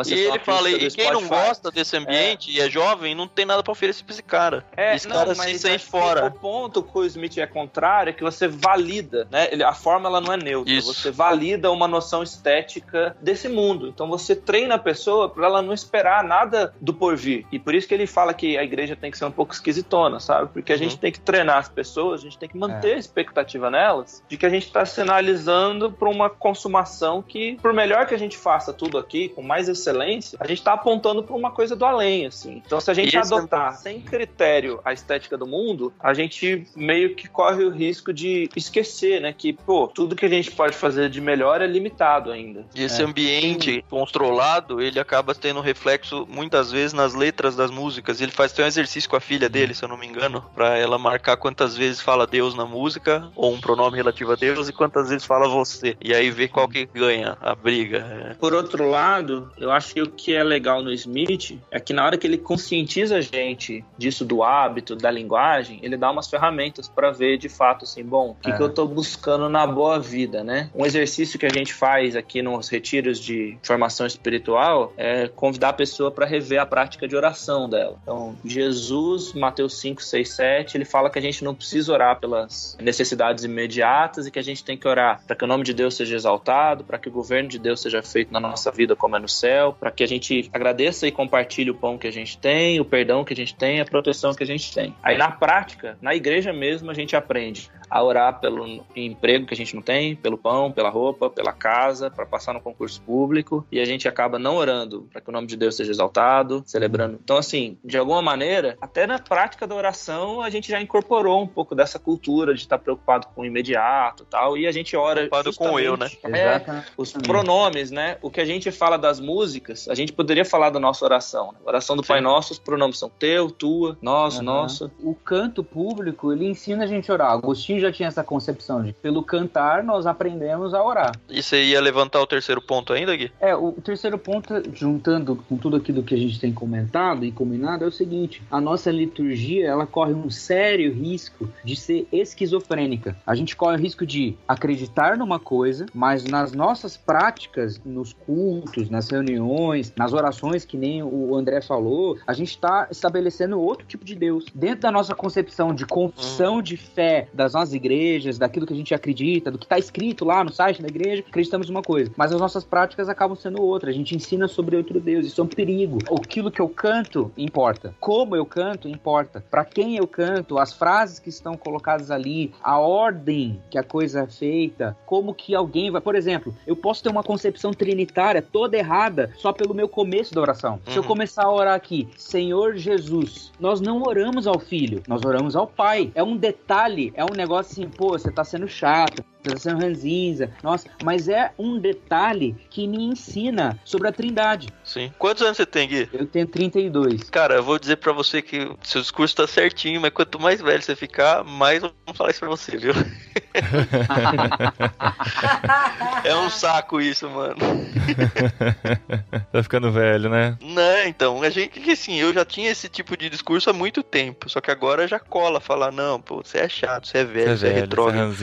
E 0.07 0.12
ele 0.12 0.38
fala, 0.38 0.70
e 0.70 0.90
quem 0.90 1.11
não 1.12 1.26
gosta 1.26 1.70
desse 1.70 1.97
ambiente 1.97 2.51
é. 2.51 2.55
e 2.55 2.66
é 2.66 2.70
jovem, 2.70 3.14
não 3.14 3.28
tem 3.28 3.44
nada 3.44 3.62
pra 3.62 3.72
oferecer 3.72 4.05
pra 4.05 4.12
esse 4.12 4.22
cara. 4.22 4.64
É, 4.76 4.94
esse 4.94 5.09
não, 5.09 5.16
cara 5.16 5.34
mas 5.34 5.53
se 5.53 5.59
sente 5.61 5.84
fora. 5.84 6.26
O 6.26 6.30
ponto 6.30 6.82
que 6.82 6.99
o 6.99 7.05
Smith 7.05 7.38
é 7.38 7.47
contrário 7.47 8.11
é 8.11 8.12
que 8.12 8.22
você 8.22 8.49
valida, 8.49 9.26
né? 9.30 9.49
A 9.64 9.74
forma 9.74 10.09
ela 10.09 10.20
não 10.20 10.32
é 10.32 10.36
neutra. 10.36 10.72
Isso. 10.72 10.92
Você 10.92 11.11
valida 11.11 11.70
uma 11.70 11.88
noção 11.88 12.22
estética 12.22 13.16
desse 13.20 13.49
mundo. 13.49 13.88
Então 13.88 14.09
você 14.09 14.34
treina 14.34 14.74
a 14.74 14.78
pessoa 14.78 15.28
para 15.28 15.47
ela 15.47 15.62
não 15.62 15.72
esperar 15.72 16.22
nada 16.24 16.74
do 16.80 16.92
porvir. 16.92 17.47
E 17.51 17.59
por 17.59 17.74
isso 17.74 17.86
que 17.88 17.94
ele 17.94 18.07
fala 18.07 18.34
que 18.34 18.57
a 18.57 18.64
igreja 18.64 18.97
tem 18.97 19.11
que 19.11 19.18
ser 19.18 19.24
um 19.24 19.30
pouco 19.30 19.53
esquisitona, 19.53 20.20
sabe? 20.20 20.51
Porque 20.53 20.72
a 20.72 20.76
gente 20.76 20.92
uhum. 20.92 20.99
tem 20.99 21.12
que 21.12 21.20
treinar 21.20 21.59
as 21.59 21.68
pessoas, 21.68 22.20
a 22.20 22.24
gente 22.24 22.36
tem 22.39 22.49
que 22.49 22.57
manter 22.57 22.93
é. 22.93 22.95
a 22.95 22.99
expectativa 22.99 23.70
nelas 23.70 24.22
de 24.28 24.37
que 24.37 24.47
a 24.47 24.51
gente 24.51 24.66
está 24.66 24.84
sinalizando 24.84 25.91
para 25.91 26.09
uma 26.09 26.28
consumação 26.28 27.22
que, 27.22 27.59
por 27.61 27.72
melhor 27.72 28.07
que 28.07 28.14
a 28.14 28.18
gente 28.18 28.37
faça 28.37 28.72
tudo 28.72 28.99
aqui, 28.99 29.28
com 29.30 29.43
mais 29.43 29.68
excelência, 29.68 30.39
a 30.41 30.47
gente 30.47 30.59
está 30.59 30.72
apontando 30.72 31.22
para 31.22 31.34
uma 31.34 31.51
coisa 31.51 31.74
do 31.74 31.84
além, 31.84 32.26
assim. 32.26 32.62
Então 32.64 32.80
se 32.80 32.91
a 32.91 32.95
gente 32.95 33.16
isso 33.16 33.34
adotar 33.34 33.72
é... 33.72 33.76
sem 33.76 34.01
critério 34.01 34.80
a 34.84 34.93
estética 34.93 35.37
do 35.37 35.47
mundo, 35.47 35.93
a 36.01 36.14
gente 36.14 36.66
meio 36.74 37.14
que 37.14 37.28
corre 37.28 37.64
o 37.64 37.70
risco 37.70 38.12
de 38.12 38.49
esquecer, 38.57 39.20
né? 39.20 39.32
Que, 39.32 39.53
pô, 39.53 39.89
tudo 39.89 40.16
que 40.16 40.24
a 40.24 40.28
gente 40.28 40.51
pode 40.51 40.76
fazer 40.76 41.09
de 41.09 41.20
melhor 41.20 41.61
é 41.61 41.66
limitado 41.66 42.30
ainda. 42.30 42.66
E 42.74 42.82
esse 42.82 43.03
é. 43.03 43.05
ambiente 43.05 43.84
controlado, 43.89 44.80
ele 44.80 44.99
acaba 44.99 45.34
tendo 45.34 45.61
reflexo 45.61 46.26
muitas 46.28 46.70
vezes 46.70 46.93
nas 46.93 47.14
letras 47.14 47.57
das 47.57 47.70
músicas. 47.70 48.20
Ele 48.20 48.32
faz 48.32 48.53
até 48.53 48.64
um 48.64 48.66
exercício 48.66 49.09
com 49.09 49.16
a 49.16 49.20
filha 49.20 49.49
dele, 49.49 49.74
se 49.74 49.84
eu 49.84 49.89
não 49.89 49.97
me 49.97 50.07
engano, 50.07 50.45
para 50.55 50.76
ela 50.76 50.99
marcar 50.99 51.37
quantas 51.37 51.76
vezes 51.76 52.01
fala 52.01 52.16
Deus 52.25 52.55
na 52.55 52.64
música, 52.64 53.29
ou 53.35 53.53
um 53.53 53.61
pronome 53.61 53.97
relativo 53.97 54.33
a 54.33 54.37
Deus, 54.37 54.69
e 54.69 54.73
quantas 54.73 55.09
vezes 55.09 55.27
fala 55.27 55.49
você. 55.49 55.97
E 56.01 56.14
aí 56.14 56.31
ver 56.31 56.49
qual 56.49 56.69
que 56.69 56.87
ganha 56.87 57.37
a 57.41 57.55
briga. 57.55 58.37
Por 58.41 58.55
outro 58.55 58.89
lado, 58.89 59.51
eu 59.59 59.71
acho 59.71 59.95
que 59.95 60.03
o 60.03 60.11
que 60.11 60.35
é 60.35 60.43
legal 60.43 60.83
no 60.83 60.93
Smith 60.93 61.59
é 61.71 61.81
que 61.81 61.93
na 61.93 62.05
hora 62.05 62.17
que 62.17 62.27
ele 62.27 62.39
conscientiza 62.39 63.17
a 63.17 63.21
gente 63.21 63.85
disso 63.99 64.25
do 64.25 64.43
hábito, 64.43 64.95
da 64.97 65.11
linguagem, 65.11 65.81
ele 65.83 65.97
dá 65.97 66.11
umas 66.11 66.29
ferramentas 66.29 66.89
para 66.89 67.11
ver 67.11 67.39
de 67.39 67.49
fato 67.49 67.85
assim, 67.85 68.05
bom, 68.05 68.31
o 68.31 68.35
que, 68.35 68.51
é. 68.51 68.57
que 68.57 68.62
eu 68.62 68.73
tô 68.73 68.87
buscando 68.87 69.49
na 69.49 69.67
boa 69.67 69.99
vida, 69.99 70.45
né? 70.45 70.71
Um 70.75 70.87
exercício 70.87 71.39
que 71.39 71.47
a 71.47 71.53
gente 71.53 71.75
faz 71.75 72.17
aqui 72.17 72.43
nos 72.43 72.69
retiros 72.69 73.19
de 73.19 73.59
formação 73.62 74.07
espiritual 74.07 74.93
é 74.97 75.29
convidar 75.29 75.71
a 75.71 75.73
pessoa 75.73 76.11
para 76.11 76.27
rever 76.27 76.61
a 76.61 76.67
prática 76.67 77.09
de 77.09 77.17
oração 77.17 77.69
dela. 77.69 77.99
Então, 78.03 78.37
Jesus, 78.45 79.33
Mateus 79.33 79.79
5, 79.79 80.03
6, 80.03 80.29
7, 80.31 80.77
ele 80.77 80.85
fala 80.85 81.11
que 81.11 81.19
a 81.19 81.23
gente 81.23 81.43
não 81.45 81.55
precisa 81.55 81.93
orar 81.93 82.06
pelas 82.15 82.77
necessidades 82.81 83.45
imediatas 83.45 84.27
e 84.27 84.31
que 84.31 84.39
a 84.39 84.43
gente 84.43 84.65
tem 84.65 84.77
que 84.77 84.87
orar 84.87 85.21
para 85.27 85.35
que 85.35 85.45
o 85.45 85.47
nome 85.47 85.65
de 85.65 85.75
Deus 85.75 85.97
seja 85.97 86.15
exaltado, 86.15 86.85
para 86.85 86.99
que 86.99 87.09
o 87.09 87.13
governo 87.13 87.49
de 87.49 87.59
Deus 87.59 87.81
seja 87.81 88.03
feito 88.03 88.33
na 88.33 88.39
nossa 88.39 88.71
vida 88.71 88.95
como 88.95 89.17
é 89.17 89.19
no 89.19 89.29
céu, 89.29 89.77
para 89.79 89.91
que 89.91 90.05
a 90.05 90.07
gente 90.07 90.49
agradeça 90.53 91.07
e 91.07 91.13
compartilhe 91.13 91.71
o 91.71 91.75
pão 91.75 91.99
que 91.99 92.07
a 92.07 92.13
gente 92.13 92.39
tem, 92.39 92.79
o 92.81 92.85
perdão 92.85 93.25
que 93.25 93.33
a 93.33 93.37
gente 93.37 93.55
tem, 93.55 93.81
a 93.81 93.85
proteção 93.85 94.35
que 94.35 94.43
a 94.43 94.47
gente 94.47 94.73
tem. 94.73 94.95
Aí 95.03 95.17
na 95.17 95.31
prática, 95.31 95.99
na 96.01 96.15
igreja 96.15 96.53
mesmo, 96.53 96.91
a 96.91 96.95
gente 96.95 97.17
aprende 97.17 97.71
a 97.89 98.03
orar 98.03 98.41
pelo 98.41 98.66
emprego 98.95 99.47
que 99.47 99.55
a 99.55 99.57
gente 99.57 99.74
não 99.74 99.82
tem, 99.82 100.16
pelo 100.16 100.37
pão, 100.37 100.70
pela 100.70 100.91
roupa, 100.91 101.30
pela 101.30 101.53
casa, 101.53 102.11
para 102.11 102.26
passar 102.26 102.53
no 102.53 102.61
concurso 102.61 103.01
público, 103.03 103.66
e 103.70 103.80
a 103.80 103.84
gente 103.84 104.09
acaba 104.09 104.39
não 104.39 104.57
orando 104.57 105.09
para 105.12 105.20
que 105.20 105.28
o 105.28 105.32
nome 105.32 105.47
de 105.47 105.57
Deus 105.57 105.76
seja 105.76 105.91
exaltado, 105.91 106.62
celebrando. 106.66 107.18
Então, 107.22 107.37
assim, 107.37 107.78
de 107.84 107.97
alguma 107.97 108.22
maneira, 108.22 108.76
até 108.80 109.07
na 109.07 109.18
prática 109.18 109.66
da 109.66 109.74
oração, 109.74 110.41
a 110.41 110.51
gente 110.51 110.70
já 110.70 110.80
incorporou 110.80 111.43
um 111.43 111.47
pouco 111.47 111.74
dessa 111.74 111.99
cultura 111.99 112.55
de 112.55 112.61
estar 112.61 112.78
preocupado 112.78 113.28
com 113.34 113.43
o 113.43 113.45
imediato 113.45 114.24
tal, 114.28 114.57
e 114.57 114.66
a 114.66 114.72
gente 114.72 114.97
ora. 114.97 115.26
Preocupado 115.28 115.55
com 115.55 115.78
eu, 115.78 115.97
né? 115.97 116.09
É, 116.24 116.84
os 116.97 117.12
pronomes, 117.12 117.91
né? 117.91 118.18
O 118.22 118.30
que 118.30 118.41
a 118.41 118.45
gente 118.45 118.70
fala 118.70 118.97
das 118.97 119.20
músicas, 119.20 119.89
a 119.89 119.95
gente 119.95 120.12
poderia 120.12 120.45
falar 120.45 120.70
da 120.70 120.80
nossa 120.80 121.05
oração. 121.05 121.53
Né? 121.53 121.59
oração 121.64 121.97
do 121.97 122.03
Sim. 122.03 122.09
Pai 122.09 122.20
Nosso, 122.20 122.53
os 122.53 122.59
pronomes 122.59 122.99
são 122.99 123.09
teu, 123.09 123.51
tua, 123.51 123.97
nós, 124.01 124.39
uhum. 124.39 124.45
nossa. 124.45 124.91
O 125.01 125.14
canto 125.14 125.62
público, 125.62 126.32
ele 126.32 126.47
ensina 126.47 126.84
a 126.84 126.87
gente 126.87 127.11
a 127.11 127.14
orar. 127.14 127.32
Agostinho 127.32 127.76
já 127.81 127.93
tinha 127.93 128.09
essa 128.09 128.24
concepção 128.24 128.83
de 128.83 128.93
pelo 128.93 129.22
cantar 129.22 129.83
nós 129.83 130.07
aprendemos 130.07 130.74
a 130.74 130.83
orar. 130.83 131.12
E 131.29 131.43
você 131.43 131.62
ia 131.62 131.81
levantar 131.81 132.20
o 132.20 132.27
terceiro 132.27 132.61
ponto 132.61 132.93
ainda, 132.93 133.16
Gui? 133.16 133.31
É, 133.41 133.55
o 133.55 133.72
terceiro 133.72 134.18
ponto, 134.18 134.55
juntando 134.72 135.37
com 135.37 135.57
tudo 135.57 135.77
aquilo 135.77 136.03
que 136.03 136.14
a 136.14 136.18
gente 136.18 136.41
tem 136.41 136.53
comentado 136.53 137.24
e 137.24 137.33
combinado, 137.33 137.85
é 137.85 137.87
o 137.87 137.93
seguinte: 137.93 138.43
a 138.51 138.61
nossa 138.61 138.91
liturgia 138.91 139.66
ela 139.66 139.87
corre 139.87 140.14
um 140.14 140.31
sério 140.31 140.93
risco 140.93 141.49
de 141.64 141.77
ser 141.77 142.07
esquizofrênica. 142.11 143.16
A 143.27 143.35
gente 143.35 143.55
corre 143.57 143.77
o 143.77 143.81
risco 143.81 144.07
de 144.07 144.37
acreditar 144.47 145.16
numa 145.16 145.39
coisa, 145.39 145.87
mas 145.95 146.24
nas 146.24 146.53
nossas 146.53 146.97
práticas, 146.97 147.81
nos 147.85 148.12
cultos, 148.12 148.89
nas 148.91 149.09
reuniões, 149.09 149.93
nas 149.97 150.12
orações, 150.12 150.64
que 150.64 150.77
nem 150.77 151.03
o 151.03 151.35
André 151.35 151.61
falou, 151.61 152.18
a 152.27 152.33
gente 152.33 152.51
está 152.51 152.89
estabelecendo 152.91 153.61
outro 153.61 153.87
tipo 153.87 154.05
de 154.05 154.14
Deus. 154.14 154.47
Dentro 154.55 154.81
da 154.81 154.91
nossa 154.91 155.14
concepção 155.14 155.74
de 155.74 155.85
confissão 155.85 156.57
hum. 156.57 156.62
de 156.62 156.77
fé 156.77 157.29
das 157.33 157.53
nossas 157.53 157.66
igrejas, 157.73 158.39
daquilo 158.39 158.67
que 158.67 158.73
a 158.73 158.77
gente 158.77 158.95
acredita, 158.95 159.51
do 159.51 159.59
que 159.59 159.64
está 159.64 159.79
escrito 159.79 160.25
lá 160.25 160.45
no 160.45 160.53
site 160.53 160.83
da 160.83 160.89
igreja, 160.89 161.25
acreditamos 161.27 161.69
uma 161.69 161.83
coisa. 161.83 162.11
Mas 162.17 162.33
as 162.33 162.41
nossas 162.41 162.64
práticas 162.64 163.09
acabam 163.09 163.37
sendo 163.37 163.62
outra. 163.62 163.91
A 163.91 163.93
gente 163.93 164.14
ensina 164.14 164.49
sobre 164.49 164.77
outro 164.77 165.01
Deus. 165.01 165.27
Isso 165.27 165.41
é 165.41 165.45
um 165.45 165.49
perigo. 165.49 165.99
Aquilo 166.19 166.51
que 166.51 166.61
eu 166.61 166.69
canto 166.69 167.31
importa. 167.37 167.95
Como 168.01 168.37
eu 168.37 168.45
canto 168.45 168.89
importa. 168.89 169.45
Para 169.51 169.64
quem 169.64 169.97
eu 169.97 170.07
canto, 170.07 170.59
as 170.59 170.73
frases 170.73 171.19
que 171.19 171.29
estão 171.29 171.57
colocadas 171.57 172.11
ali, 172.11 172.53
a 172.62 172.79
ordem 172.79 173.61
que 173.71 173.79
a 173.79 173.83
coisa 173.83 174.21
é 174.21 174.27
feita, 174.27 174.97
como 175.07 175.35
que 175.35 175.55
alguém 175.55 175.91
vai. 175.91 176.01
Por 176.01 176.14
exemplo, 176.14 176.55
eu 176.67 176.77
posso 176.77 177.03
ter 177.03 177.09
uma 177.09 177.23
concepção 177.23 177.73
trinitária 177.73 178.43
toda 178.43 178.77
errada 178.77 179.31
só 179.37 179.53
pelo 179.53 179.75
meu 179.75 179.89
começo 179.89 180.35
da 180.35 180.41
oração. 180.41 180.75
Uhum. 180.75 180.93
Se 180.93 180.99
eu 180.99 181.03
uhum. 181.03 181.09
começar 181.09 181.45
a 181.45 181.53
orar 181.53 181.75
aqui, 181.75 182.09
Senhor 182.17 182.77
Jesus, 182.77 183.53
nós 183.59 183.81
não 183.81 184.03
oramos 184.03 184.47
ao 184.47 184.59
Filho, 184.59 185.03
nós 185.09 185.25
oramos 185.25 185.57
ao 185.57 185.67
Pai. 185.67 186.11
É 186.14 186.23
um 186.23 186.37
detalhe, 186.37 187.12
é 187.14 187.25
um 187.25 187.35
negócio 187.37 187.56
assim, 187.59 187.89
pô, 187.89 188.11
você 188.11 188.31
tá 188.31 188.45
sendo 188.45 188.69
chato, 188.69 189.25
sendo 189.59 189.80
ranzinza. 189.80 190.51
Nossa, 190.62 190.88
mas 191.05 191.28
é 191.28 191.53
um 191.59 191.78
detalhe 191.78 192.57
que 192.70 192.86
me 192.86 193.05
ensina 193.05 193.78
sobre 193.84 194.09
a 194.09 194.12
Trindade. 194.12 194.68
Sim. 194.84 195.12
Quantos 195.18 195.42
anos 195.42 195.57
você 195.57 195.66
tem, 195.66 195.88
Gui? 195.88 196.09
Eu 196.12 196.26
tenho 196.26 196.47
32. 196.47 197.30
Cara, 197.30 197.57
eu 197.57 197.62
vou 197.62 197.78
dizer 197.78 197.97
para 197.97 198.12
você 198.12 198.42
que 198.42 198.70
seu 198.82 199.01
discurso 199.01 199.36
tá 199.36 199.47
certinho, 199.47 200.01
mas 200.01 200.11
quanto 200.11 200.40
mais 200.40 200.61
velho 200.61 200.82
você 200.82 200.97
ficar, 200.97 201.44
mais 201.44 201.80
vamos 201.80 201.94
falar 202.14 202.30
isso 202.30 202.40
pra 202.40 202.49
você, 202.49 202.76
viu? 202.76 202.94
é 206.24 206.36
um 206.36 206.51
saco 206.51 207.01
isso, 207.01 207.28
mano. 207.28 207.57
tá 209.53 209.62
ficando 209.62 209.92
velho, 209.92 210.28
né? 210.28 210.57
Não, 210.61 211.07
então, 211.07 211.42
a 211.42 211.51
gente, 211.51 211.90
assim, 211.90 212.16
eu 212.16 212.32
já 212.32 212.44
tinha 212.44 212.70
esse 212.70 212.88
tipo 212.88 213.16
de 213.16 213.28
discurso 213.28 213.70
há 213.70 213.72
muito 213.72 214.03
tempo, 214.03 214.49
só 214.49 214.61
que 214.61 214.70
agora 214.70 215.09
já 215.09 215.18
cola 215.18 215.61
falar, 215.61 215.92
não, 215.92 216.20
pô, 216.20 216.42
você 216.42 216.59
é 216.59 216.68
chato, 216.68 217.09
você 217.09 217.18
é 217.18 217.24
velho, 217.24 217.34
você 217.34 217.36
é, 217.40 217.44
velho, 217.44 217.59
você 217.59 217.66
é 217.66 217.72
retrógrado. 217.72 218.34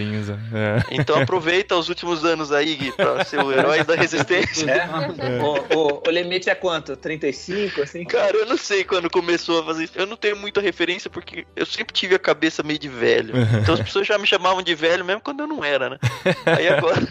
É. 0.53 0.83
Então 0.95 1.21
aproveita 1.21 1.75
os 1.75 1.89
últimos 1.89 2.23
anos 2.23 2.51
aí, 2.51 2.75
Gui, 2.75 2.91
pra 2.91 3.23
ser 3.25 3.43
o 3.43 3.51
herói 3.51 3.83
da 3.83 3.95
resistência. 3.95 4.69
É? 4.69 4.77
é. 4.77 5.41
O, 5.41 5.77
o, 5.77 6.03
o, 6.07 6.11
limite 6.11 6.49
é 6.49 6.55
quanto? 6.55 6.95
35, 6.95 7.81
assim? 7.81 8.03
Cara, 8.05 8.37
eu 8.37 8.45
não 8.45 8.57
sei 8.57 8.83
quando 8.83 9.09
começou 9.09 9.61
a 9.61 9.65
fazer 9.65 9.85
isso. 9.85 9.93
Eu 9.95 10.05
não 10.05 10.15
tenho 10.15 10.35
muita 10.35 10.61
referência 10.61 11.09
porque 11.09 11.45
eu 11.55 11.65
sempre 11.65 11.93
tive 11.93 12.15
a 12.15 12.19
cabeça 12.19 12.63
meio 12.63 12.79
de 12.79 12.89
velho. 12.89 13.33
Então 13.63 13.75
as 13.75 13.81
pessoas 13.81 14.05
já 14.05 14.17
me 14.17 14.27
chamavam 14.27 14.61
de 14.61 14.75
velho 14.75 15.05
mesmo 15.05 15.21
quando 15.21 15.41
eu 15.41 15.47
não 15.47 15.63
era, 15.63 15.89
né? 15.91 15.97
Aí 16.45 16.67
agora... 16.67 17.07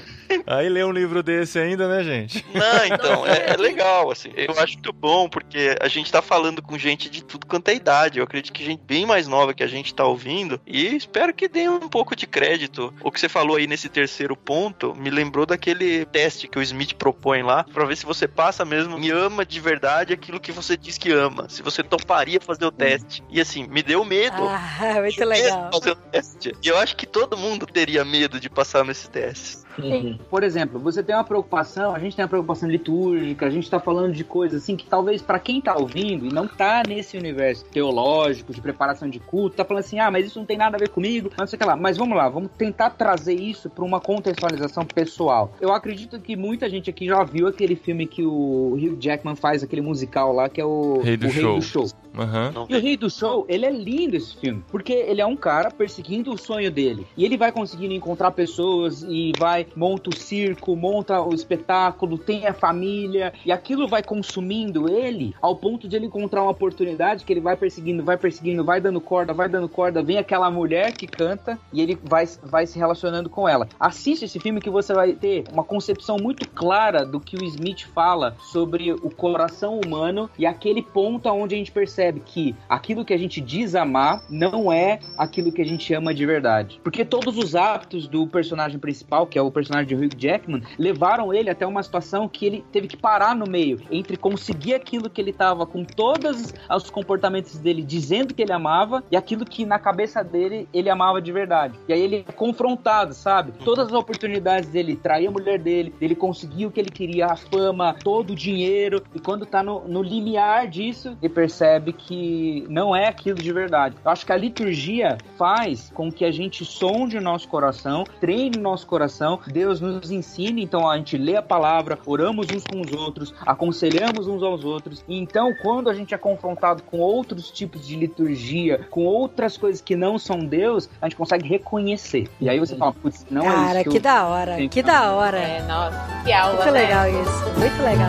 Aí 0.47 0.69
lê 0.69 0.85
um 0.85 0.93
livro 0.93 1.23
desse 1.23 1.59
ainda, 1.59 1.89
né, 1.89 2.03
gente? 2.03 2.45
Não, 2.55 2.85
então, 2.87 3.27
é, 3.27 3.51
é 3.51 3.57
legal, 3.57 4.11
assim. 4.11 4.31
Eu 4.37 4.59
acho 4.59 4.75
muito 4.75 4.93
bom, 4.93 5.29
porque 5.29 5.77
a 5.81 5.89
gente 5.89 6.11
tá 6.11 6.23
falando 6.23 6.63
com 6.63 6.79
gente 6.79 7.09
de 7.11 7.23
tudo 7.25 7.47
quanto 7.47 7.69
é 7.69 7.75
idade. 7.75 8.19
Eu 8.19 8.25
acredito 8.25 8.53
que 8.53 8.65
gente 8.65 8.83
bem 8.85 9.07
mais 9.07 9.29
nova 9.29 9.55
que 9.55 9.63
a 9.63 9.67
gente 9.67 9.95
tá 9.95 10.05
ouvindo. 10.05 10.61
E 10.67 10.97
espero 10.97 11.35
que 11.35 11.49
dê 11.49 11.69
um 11.69 11.89
pouco 11.89 12.17
de 12.17 12.27
crédito. 12.27 12.93
O 13.01 13.11
que 13.11 13.21
você 13.21 13.29
falou 13.29 13.57
aí 13.57 13.67
nesse 13.67 13.89
terceiro 13.89 14.37
ponto 14.37 14.95
me 14.95 15.11
lembrou 15.11 15.47
daquele 15.47 16.05
teste 16.07 16.49
que 16.49 16.59
o 16.59 16.63
Smith 16.63 16.95
propõe 16.95 17.43
lá, 17.43 17.65
pra 17.65 17.85
ver 17.85 17.97
se 17.97 18.07
você 18.07 18.27
passa 18.27 18.65
mesmo 18.65 18.99
e 18.99 19.11
ama 19.11 19.45
de 19.45 19.61
verdade 19.61 20.13
aquilo 20.13 20.41
que 20.41 20.53
você 20.53 20.77
diz 20.77 20.99
que 20.99 21.13
ama. 21.13 21.49
Se 21.49 21.63
você 21.63 21.83
toparia 21.83 22.41
fazer 22.41 22.65
o 22.65 22.71
teste. 22.71 23.23
E 23.29 23.41
assim, 23.41 23.67
me 23.67 23.83
deu 23.83 24.05
medo. 24.05 24.43
Ah, 24.49 24.95
muito 25.01 25.25
legal. 25.25 25.71
fazer 25.73 25.91
o 25.93 25.97
teste. 25.97 26.57
E 26.63 26.69
eu 26.69 26.79
acho 26.79 26.97
que 26.97 27.07
todo 27.07 27.37
mundo 27.37 27.67
teria 27.67 28.05
medo 28.05 28.41
de 28.41 28.49
passar 28.49 28.85
nesse 28.85 29.09
teste. 29.09 29.62
Sim. 29.77 30.19
Por 30.29 30.43
exemplo, 30.43 30.79
você 30.79 31.03
tem 31.03 31.15
uma 31.15 31.25
preocupação, 31.25 31.95
a 31.95 31.99
gente 31.99 32.17
tem 32.17 32.23
uma 32.23 32.29
preocupação 32.29 32.69
litúrgica, 32.69 33.47
a 33.47 33.51
gente 33.51 33.71
tá 33.71 33.81
falando 33.81 34.13
de 34.13 34.25
coisas 34.25 34.63
assim 34.63 34.77
que 34.77 34.87
talvez 34.87 35.23
para 35.23 35.39
quem 35.39 35.61
tá 35.61 35.77
ouvindo 35.77 36.27
e 36.27 36.33
não 36.33 36.47
tá 36.47 36.83
nesse 36.87 37.17
universo 37.17 37.65
teológico, 37.67 38.53
de 38.53 38.61
preparação 38.61 39.09
de 39.09 39.19
culto, 39.19 39.57
tá 39.57 39.65
falando 39.65 39.85
assim, 39.85 39.99
ah, 39.99 40.11
mas 40.11 40.27
isso 40.27 40.39
não 40.39 40.47
tem 40.47 40.57
nada 40.57 40.77
a 40.77 40.81
ver 40.81 40.89
comigo, 40.89 41.31
não 41.39 41.47
sei 41.47 41.57
o 41.57 41.61
que 41.61 41.67
lá. 41.67 41.77
Mas 41.77 41.97
vamos 41.97 42.17
lá, 42.17 42.29
vamos 42.29 42.51
tentar 42.57 42.91
trazer 42.91 43.35
isso 43.35 43.71
para 43.71 43.85
uma 43.85 44.01
contextualização 44.01 44.85
pessoal. 44.85 45.53
Eu 45.61 45.73
acredito 45.73 46.21
que 46.21 46.37
muita 46.37 46.69
gente 46.69 46.91
aqui 46.91 47.07
já 47.07 47.23
viu 47.25 47.47
aquele 47.47 47.77
filme 47.77 48.07
que 48.07 48.25
o 48.25 48.75
Hugh 48.75 48.97
Jackman 49.01 49.37
faz, 49.37 49.63
aquele 49.63 49.83
musical 49.83 50.33
lá, 50.33 50.49
que 50.49 50.61
é 50.61 50.65
o 50.65 51.01
Rei 51.01 51.17
do 51.17 51.29
o 51.29 51.31
Show. 51.31 51.51
Rei 51.51 51.61
do 51.61 51.63
Show. 51.63 51.87
Aham. 52.19 52.67
E 52.69 52.77
o 52.77 52.81
Rei 52.81 52.97
do 52.97 53.09
Show, 53.09 53.47
ele 53.49 53.65
é 53.65 53.71
lindo 53.71 54.17
esse 54.17 54.37
filme, 54.37 54.63
porque 54.71 54.93
ele 54.93 55.21
é 55.21 55.27
um 55.27 55.37
cara 55.37 55.71
perseguindo 55.71 56.33
o 56.33 56.39
sonho 56.39 56.71
dele. 56.71 57.07
E 57.17 57.25
ele 57.25 57.37
vai 57.37 57.51
conseguindo 57.51 57.95
encontrar 57.95 58.31
pessoas 58.33 59.03
e 59.03 59.33
vai, 59.39 59.62
monta 59.75 60.11
o 60.11 60.17
circo, 60.17 60.77
monta 60.77 61.21
o 61.21 61.35
espetáculo, 61.35 62.19
tem 62.19 62.47
a 62.47 62.55
família, 62.55 63.33
e 63.45 63.53
aquilo 63.53 63.89
vai 63.89 64.03
consumindo 64.03 64.89
ele 64.89 65.35
ao 65.41 65.57
ponto 65.57 65.89
de 65.89 65.97
ele 65.97 66.07
encontrar 66.07 66.43
uma 66.43 66.51
oportunidade 66.51 67.25
que 67.25 67.33
ele 67.33 67.41
vai 67.41 67.57
perseguindo, 67.57 68.05
vai 68.05 68.17
perseguindo, 68.17 68.65
vai 68.65 68.81
dando 68.81 69.01
corda, 69.01 69.33
vai 69.33 69.49
dando 69.49 69.69
corda, 69.69 70.03
vem 70.03 70.19
aquela 70.19 70.51
mulher 70.51 70.93
que 70.93 71.07
canta 71.07 71.59
e 71.73 71.81
ele 71.81 71.99
vai, 72.03 72.27
vai 72.43 72.67
se 72.67 72.79
relacionando 72.79 73.29
com 73.29 73.49
ela. 73.49 73.69
Assiste 73.79 74.25
esse 74.25 74.39
filme 74.41 74.61
que 74.61 74.71
você 74.71 74.93
vai 74.93 75.13
ter 75.13 75.45
uma 75.53 75.65
concepção 75.65 76.17
muito 76.17 76.49
clara 76.49 77.05
do 77.05 77.21
que 77.21 77.37
o 77.37 77.45
Smith 77.45 77.87
fala 77.95 78.37
sobre 78.41 78.93
o 78.93 79.11
coração 79.11 79.81
humano 79.85 80.29
e 80.39 80.47
aquele 80.47 80.83
ponto 80.83 81.29
onde 81.29 81.55
a 81.55 81.59
gente 81.59 81.73
percebe 81.73 82.21
que 82.21 82.55
aquilo 82.69 83.05
que 83.05 83.15
a 83.15 83.19
gente 83.19 83.41
diz 83.41 83.75
amar 83.75 84.25
não 84.29 84.73
é 84.73 84.99
aquilo 85.17 85.53
que 85.53 85.63
a 85.63 85.65
gente 85.65 85.93
ama 85.95 86.13
de 86.13 86.27
verdade. 86.27 86.81
Porque 86.83 87.05
todos 87.05 87.37
os 87.37 87.55
atos 87.55 88.09
do 88.09 88.27
personagem 88.27 88.79
principal, 88.79 89.27
que 89.27 89.39
é 89.39 89.43
o 89.43 89.51
personagem 89.53 89.87
de 89.87 89.95
Hugh 89.95 90.11
Jackman, 90.17 90.63
levaram 90.79 91.33
ele 91.33 91.51
até 91.51 91.67
uma 91.67 91.83
situação 91.83 92.29
que 92.29 92.47
ele 92.47 92.65
teve 92.73 92.89
que 92.89 92.97
parar 92.97 93.35
no 93.35 93.47
meio 93.49 93.81
entre 93.91 94.17
conseguir 94.17 94.75
aquilo 94.75 95.11
que 95.11 95.21
ele 95.21 95.31
estava 95.31 95.67
com 95.67 95.85
todos 95.85 96.55
os 96.71 96.91
comportamentos 96.91 97.59
dele 97.59 97.83
dizendo 97.83 98.35
que 98.35 98.43
ele 98.43 98.53
amava 98.53 99.03
e 99.11 99.17
aquilo 99.17 99.45
que 99.45 99.65
na 99.65 99.79
cabeça 99.79 100.23
dele 100.23 100.69
ele 100.73 100.89
amava 100.89 101.21
de 101.21 101.33
verdade. 101.33 101.79
E 101.89 101.93
aí 101.93 102.01
ele 102.01 102.25
é 102.29 102.33
confrontado, 102.33 103.15
sabe? 103.15 103.53
Todas 103.65 103.89
as 103.89 103.93
oportunidades 103.93 104.69
dele 104.71 104.97
trair 104.97 105.27
a 105.27 105.31
mulher 105.31 105.59
dele, 105.59 105.95
dele 105.99 106.15
conseguir 106.15 106.67
o 106.67 106.71
que 106.71 106.81
ele 106.81 106.91
queria, 106.91 107.27
a 107.27 107.37
fama, 107.37 107.95
todo 108.03 108.31
o 108.31 108.37
dinheiro, 108.37 109.03
e 109.15 109.21
quando 109.21 109.45
tá 109.45 109.63
no, 109.63 109.87
no 109.87 110.03
limiar 110.03 110.67
disso, 110.69 111.17
ele 111.23 111.33
percebe 111.33 111.93
que 111.93 112.65
não 112.69 112.95
é 112.95 113.09
aquilo 113.09 113.39
de 113.39 113.53
verdade. 113.53 113.97
Eu 114.05 114.11
acho 114.11 114.25
que 114.25 114.33
a 114.33 114.37
liturgia 114.37 115.19
faz 115.37 115.91
com 115.95 116.11
que 116.11 116.25
a 116.25 116.31
gente 116.31 116.65
sonde 116.65 117.17
o 117.17 117.21
nosso 117.21 117.49
coração, 117.49 118.05
treine 118.21 118.59
o 118.59 118.61
nosso 118.61 118.87
coração, 118.87 119.39
Deus 119.47 119.81
nos 119.81 120.11
ensine, 120.11 120.63
então 120.63 120.89
a 120.89 120.97
gente 120.97 121.17
lê 121.17 121.37
a 121.37 121.43
palavra, 121.43 121.99
oramos 122.07 122.47
uns 122.55 122.65
com 122.65 122.81
os 122.81 122.93
outros, 122.93 123.35
aconselhamos 123.45 124.27
uns 124.27 124.43
aos 124.43 124.65
outros, 124.65 125.05
e 125.09 125.19
então 125.19 125.53
quando 125.63 125.89
a 125.89 125.95
gente 125.95 126.15
é 126.15 126.19
confrontado 126.19 126.83
com 126.85 126.99
outros 126.99 127.51
tipos 127.51 127.87
de 127.87 127.97
liturgia, 127.97 128.87
com 128.91 129.05
outras 129.05 129.57
coisas 129.57 129.81
que 129.81 129.97
não 129.97 130.19
são 130.19 130.39
Deus, 130.41 130.89
a 131.01 131.07
gente 131.09 131.17
consegue 131.17 131.49
reconhecer. 131.49 132.29
E 132.41 132.49
aí 132.49 132.59
você 132.59 132.77
fala, 132.77 132.93
putz, 132.93 133.27
não 133.31 133.43
é 133.43 133.49
isso. 133.49 133.57
Cara, 133.57 133.85
que 133.85 133.91
que 133.91 133.97
eu- 133.99 134.03
da 134.03 134.27
hora, 134.27 134.57
que 134.57 134.69
que 134.69 134.83
da 134.83 135.13
hora. 135.13 135.39
É, 135.39 135.63
nossa, 135.63 136.23
que 136.25 136.33
aula, 136.33 136.55
Muito 136.57 136.73
né? 136.73 136.81
legal 136.83 137.09
isso, 137.09 137.59
muito 137.59 137.83
legal. 137.83 138.09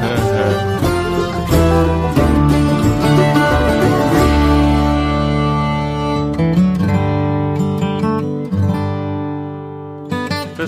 É 1.39 1.42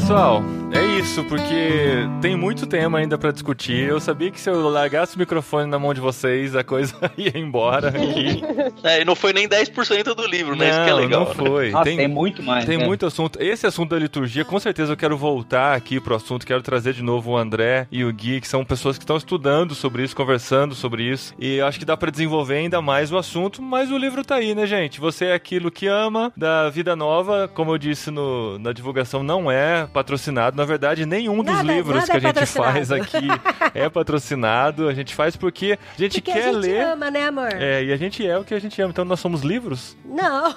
as 0.06 0.12
well. 0.12 0.65
Isso, 1.06 1.24
porque 1.26 2.08
tem 2.20 2.36
muito 2.36 2.66
tema 2.66 2.98
ainda 2.98 3.16
pra 3.16 3.32
discutir. 3.32 3.88
Eu 3.88 4.00
sabia 4.00 4.32
que 4.32 4.42
se 4.42 4.50
eu 4.50 4.68
largasse 4.68 5.16
o 5.16 5.20
microfone 5.20 5.70
na 5.70 5.78
mão 5.78 5.94
de 5.94 6.02
vocês, 6.02 6.56
a 6.56 6.64
coisa 6.64 6.96
ia 7.16 7.38
embora 7.38 7.90
aqui. 7.90 8.42
É, 8.84 9.02
e 9.02 9.06
não 9.06 9.16
foi 9.16 9.32
nem 9.32 9.48
10% 9.48 10.16
do 10.16 10.26
livro, 10.26 10.56
né? 10.56 10.70
Isso 10.70 10.84
que 10.84 10.90
é 10.90 10.94
legal. 10.94 11.26
não 11.26 11.34
foi. 11.34 11.70
Nossa, 11.70 11.84
tem, 11.84 11.98
tem, 11.98 12.08
muito 12.08 12.42
mais. 12.42 12.66
Tem 12.66 12.80
né? 12.80 12.86
muito 12.86 13.06
assunto. 13.06 13.40
Esse 13.40 13.68
assunto 13.68 13.92
da 13.92 14.00
liturgia, 14.00 14.44
com 14.44 14.60
certeza 14.60 14.94
eu 14.94 14.98
quero 14.98 15.16
voltar 15.16 15.76
aqui 15.76 16.00
pro 16.00 16.16
assunto. 16.16 16.46
Quero 16.46 16.64
trazer 16.64 16.94
de 16.94 17.04
novo 17.04 17.32
o 17.32 17.38
André 17.38 17.88
e 17.92 18.04
o 18.04 18.12
Gui, 18.12 18.42
que 18.42 18.48
são 18.48 18.66
pessoas 18.66 18.98
que 18.98 19.04
estão 19.04 19.18
estudando 19.18 19.76
sobre 19.76 20.04
isso, 20.04 20.16
conversando 20.16 20.74
sobre 20.74 21.04
isso. 21.04 21.36
E 21.38 21.62
acho 21.62 21.78
que 21.78 21.86
dá 21.86 21.96
pra 21.96 22.10
desenvolver 22.10 22.56
ainda 22.56 22.82
mais 22.82 23.12
o 23.12 23.18
assunto. 23.18 23.62
Mas 23.62 23.92
o 23.92 23.98
livro 23.98 24.26
tá 24.26 24.36
aí, 24.36 24.56
né, 24.56 24.66
gente? 24.66 25.00
Você 25.00 25.26
é 25.26 25.34
aquilo 25.34 25.70
que 25.70 25.86
ama 25.86 26.34
da 26.36 26.68
vida 26.70 26.96
nova. 26.96 27.48
Como 27.48 27.72
eu 27.72 27.78
disse 27.78 28.10
no, 28.10 28.58
na 28.58 28.74
divulgação, 28.74 29.22
não 29.22 29.52
é 29.52 29.88
patrocinado. 29.94 30.58
Na 30.58 30.66
verdade, 30.66 30.95
nenhum 31.04 31.44
dos 31.44 31.56
Nada- 31.56 31.74
livros 31.74 31.96
nada 31.96 32.06
que 32.06 32.12
a 32.28 32.30
é 32.30 32.34
gente 32.34 32.46
faz 32.46 32.92
aqui 32.92 33.28
é 33.74 33.90
patrocinado. 33.90 34.88
A 34.88 34.94
gente 34.94 35.16
faz 35.16 35.36
porque 35.36 35.80
a 35.98 36.02
gente 36.02 36.22
Porque 36.22 36.32
quer 36.40 36.50
a 36.50 36.54
gente 36.54 36.62
ler. 36.62 36.82
ama, 36.82 37.10
né, 37.10 37.26
amor? 37.28 37.50
É, 37.54 37.84
e 37.84 37.92
a 37.92 37.98
gente 37.98 38.24
é 38.26 38.38
o 38.38 38.44
que 38.44 38.54
a 38.54 38.60
gente 38.60 38.80
ama. 38.80 38.92
Então 38.92 39.04
nós 39.04 39.20
somos 39.20 39.42
livros. 39.42 39.98
Não. 40.06 40.54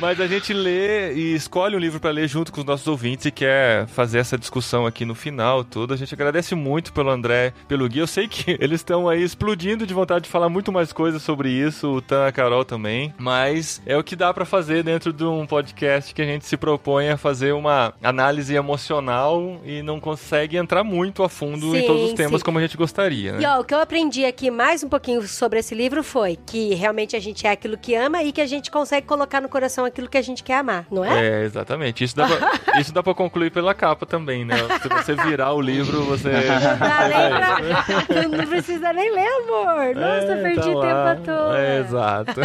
Mas 0.00 0.20
a 0.20 0.26
gente 0.26 0.52
lê 0.52 1.12
e 1.14 1.34
escolhe 1.34 1.74
um 1.74 1.78
livro 1.78 1.98
pra 1.98 2.10
ler 2.10 2.28
junto 2.28 2.52
com 2.52 2.60
os 2.60 2.66
nossos 2.66 2.86
ouvintes 2.86 3.26
e 3.26 3.30
quer 3.30 3.86
fazer 3.88 4.18
essa 4.18 4.38
discussão 4.38 4.86
aqui 4.86 5.04
no 5.04 5.14
final 5.14 5.64
toda. 5.64 5.94
A 5.94 5.96
gente 5.96 6.14
agradece 6.14 6.54
muito 6.54 6.92
pelo 6.92 7.10
André, 7.10 7.52
pelo 7.66 7.88
Gui. 7.88 7.98
Eu 7.98 8.06
sei 8.06 8.28
que 8.28 8.56
eles 8.60 8.80
estão 8.80 9.08
aí 9.08 9.22
explodindo 9.22 9.86
de 9.86 9.92
vontade 9.92 10.24
de 10.24 10.30
falar 10.30 10.48
muito 10.48 10.70
mais 10.72 10.92
coisas 10.92 11.20
sobre 11.22 11.50
isso, 11.50 11.88
o 11.96 12.00
Tan, 12.00 12.26
a 12.26 12.32
Carol 12.32 12.64
também. 12.64 13.12
Mas 13.18 13.82
é 13.84 13.96
o 13.96 14.04
que 14.04 14.14
dá 14.14 14.32
pra 14.32 14.44
fazer 14.44 14.82
dentro 14.84 15.12
de 15.12 15.24
um 15.24 15.46
podcast 15.46 16.14
que 16.14 16.22
a 16.22 16.24
gente 16.24 16.46
se 16.46 16.56
propõe 16.56 16.77
a 17.12 17.16
fazer 17.16 17.52
uma 17.52 17.92
análise 18.02 18.54
emocional 18.54 19.60
e 19.64 19.82
não 19.82 20.00
consegue 20.00 20.56
entrar 20.56 20.82
muito 20.84 21.22
a 21.22 21.28
fundo 21.28 21.76
em 21.76 21.80
Sim, 21.80 21.86
todos 21.86 22.02
os 22.04 22.12
temas 22.14 22.40
sim. 22.40 22.44
como 22.44 22.58
a 22.58 22.62
gente 22.62 22.76
gostaria, 22.76 23.32
né? 23.32 23.42
E 23.42 23.46
ó, 23.46 23.60
o 23.60 23.64
que 23.64 23.74
eu 23.74 23.80
aprendi 23.80 24.24
aqui 24.24 24.50
mais 24.50 24.82
um 24.82 24.88
pouquinho 24.88 25.22
sobre 25.26 25.58
esse 25.58 25.74
livro 25.74 26.02
foi 26.02 26.38
que 26.46 26.74
realmente 26.74 27.14
a 27.16 27.20
gente 27.20 27.46
é 27.46 27.50
aquilo 27.50 27.76
que 27.76 27.94
ama 27.94 28.22
e 28.22 28.32
que 28.32 28.40
a 28.40 28.46
gente 28.46 28.70
consegue 28.70 29.06
colocar 29.06 29.40
no 29.40 29.48
coração 29.48 29.84
aquilo 29.84 30.08
que 30.08 30.16
a 30.16 30.22
gente 30.22 30.42
quer 30.42 30.58
amar, 30.58 30.86
não 30.90 31.04
é? 31.04 31.42
É, 31.42 31.44
exatamente. 31.44 32.02
Isso 32.04 32.16
dá, 32.16 32.26
pra, 32.26 32.52
isso 32.80 32.92
dá 32.92 33.02
pra 33.02 33.14
concluir 33.14 33.50
pela 33.50 33.74
capa 33.74 34.06
também, 34.06 34.44
né? 34.44 34.56
Se 34.82 34.88
você 34.88 35.14
virar 35.14 35.52
o 35.52 35.60
livro, 35.60 36.02
você. 36.04 36.30
Não 36.30 36.38
nem 37.08 37.28
pra... 37.28 38.28
Não 38.38 38.46
precisa 38.46 38.92
nem 38.92 39.12
ler, 39.14 39.28
amor. 39.42 39.94
Nossa, 39.94 40.32
É, 40.32 40.42
perdi 40.42 40.56
tá 40.56 40.62
tempo 40.62 40.84
à 40.84 41.16
toa. 41.24 41.58
É, 41.58 41.80
exato. 41.80 42.40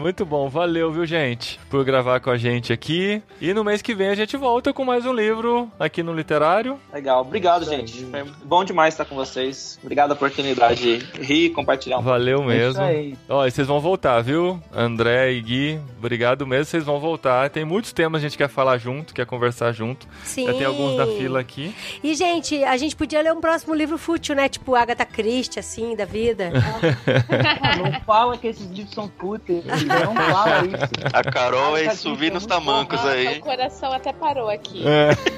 Muito 0.00 0.24
bom. 0.24 0.48
Valeu, 0.48 0.92
viu, 0.92 1.06
gente? 1.06 1.58
Por 1.68 1.84
gravar 1.84 2.20
com 2.20 2.30
a 2.30 2.36
gente 2.36 2.72
aqui. 2.72 3.22
E 3.40 3.52
no 3.56 3.64
mês 3.64 3.80
que 3.80 3.94
vem 3.94 4.10
a 4.10 4.14
gente 4.14 4.36
volta 4.36 4.70
com 4.70 4.84
mais 4.84 5.06
um 5.06 5.14
livro 5.14 5.72
aqui 5.80 6.02
no 6.02 6.12
Literário. 6.12 6.78
Legal, 6.92 7.22
obrigado, 7.22 7.64
gente. 7.64 8.04
Foi 8.04 8.22
bom 8.44 8.62
demais 8.62 8.92
estar 8.92 9.06
com 9.06 9.14
vocês. 9.14 9.78
Obrigado 9.82 10.10
a 10.10 10.14
oportunidade 10.14 10.98
de 10.98 11.22
rir 11.22 11.46
e 11.46 11.50
compartilhar 11.50 11.96
um 11.96 12.02
pouco. 12.02 12.18
Valeu 12.18 12.50
É 12.50 12.56
isso 12.56 12.78
mesmo. 12.78 12.82
aí. 12.82 13.16
Ó, 13.26 13.46
e 13.46 13.50
vocês 13.50 13.66
vão 13.66 13.80
voltar, 13.80 14.20
viu? 14.20 14.60
André 14.74 15.32
e 15.32 15.40
Gui, 15.40 15.80
obrigado 15.96 16.46
mesmo. 16.46 16.66
Vocês 16.66 16.84
vão 16.84 17.00
voltar. 17.00 17.48
Tem 17.48 17.64
muitos 17.64 17.94
temas 17.94 18.20
que 18.20 18.26
a 18.26 18.28
gente 18.28 18.36
quer 18.36 18.48
falar 18.50 18.76
junto, 18.76 19.14
quer 19.14 19.24
conversar 19.24 19.72
junto. 19.72 20.06
Sim. 20.22 20.44
Já 20.44 20.52
tem 20.52 20.66
alguns 20.66 20.94
na 20.94 21.06
fila 21.06 21.40
aqui. 21.40 21.74
E, 22.04 22.14
gente, 22.14 22.62
a 22.62 22.76
gente 22.76 22.94
podia 22.94 23.22
ler 23.22 23.32
um 23.32 23.40
próximo 23.40 23.74
livro 23.74 23.96
fútil, 23.96 24.34
né? 24.34 24.50
Tipo 24.50 24.74
Agatha 24.74 25.06
Christie, 25.06 25.60
assim, 25.60 25.96
da 25.96 26.04
vida. 26.04 26.52
Não 27.82 28.00
fala 28.02 28.36
que 28.36 28.48
esses 28.48 28.66
livros 28.70 28.92
são 28.94 29.10
fúteis. 29.18 29.64
Não 29.64 30.14
fala 30.14 30.66
isso. 30.66 30.92
A 31.10 31.22
Carol 31.22 31.74
é 31.74 31.88
subir 31.94 32.30
nos 32.30 32.42
muito 32.42 32.48
tamancos 32.48 33.00
aí. 33.06 33.40
O 33.46 33.56
coração 33.56 33.92
até 33.92 34.12
parou 34.12 34.48
aqui. 34.50 34.82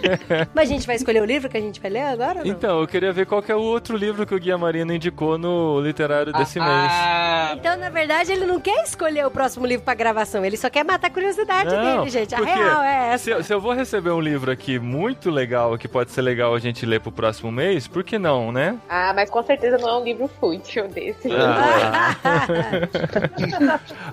Mas 0.54 0.68
a 0.70 0.72
gente 0.72 0.86
vai 0.86 0.96
escolher 0.96 1.20
o 1.20 1.24
livro 1.26 1.48
que 1.48 1.56
a 1.56 1.60
gente 1.60 1.78
vai 1.80 1.90
ler 1.90 2.02
agora? 2.02 2.40
Então, 2.44 2.80
eu 2.80 2.86
queria 2.86 3.12
ver 3.12 3.26
qual 3.26 3.42
que 3.42 3.52
é 3.52 3.54
o 3.54 3.60
outro 3.60 3.96
livro 3.96 4.26
que 4.26 4.34
o 4.34 4.38
Guia 4.38 4.56
Marino 4.56 4.92
indicou 4.94 5.36
no 5.36 5.78
literário 5.80 6.32
desse 6.32 6.58
mês. 6.58 6.70
Ah, 6.70 7.48
Ah, 7.50 7.54
Então, 7.54 7.76
na 7.76 7.90
verdade, 7.90 8.32
ele 8.32 8.46
não 8.46 8.58
quer 8.60 8.82
escolher 8.82 9.26
o 9.26 9.30
próximo 9.30 9.66
livro 9.66 9.84
pra 9.84 9.94
gravação, 9.94 10.44
ele 10.44 10.56
só 10.56 10.68
quer 10.70 10.84
matar 10.84 11.08
a 11.08 11.10
curiosidade 11.10 11.70
Não, 11.74 11.98
dele, 11.98 12.10
gente. 12.10 12.34
A 12.34 12.38
real 12.38 12.82
é 12.82 13.08
essa. 13.14 13.24
Se, 13.24 13.30
eu- 13.30 13.42
se 13.44 13.52
eu 13.54 13.60
vou 13.60 13.72
receber 13.72 14.10
um 14.10 14.20
livro 14.20 14.50
aqui 14.50 14.78
muito 14.78 15.30
legal, 15.30 15.76
que 15.76 15.86
pode 15.88 16.10
ser 16.10 16.22
legal 16.22 16.54
a 16.54 16.58
gente 16.58 16.86
ler 16.86 17.00
pro 17.00 17.12
próximo 17.12 17.50
mês, 17.52 17.86
por 17.86 18.02
que 18.02 18.18
não, 18.18 18.50
né? 18.52 18.76
Ah, 18.88 19.12
mas 19.14 19.28
com 19.30 19.42
certeza 19.42 19.76
não 19.78 19.88
é 19.88 19.98
um 19.98 20.04
livro 20.04 20.28
fútil 20.40 20.88
desse. 20.88 21.28
Ah. 21.32 22.16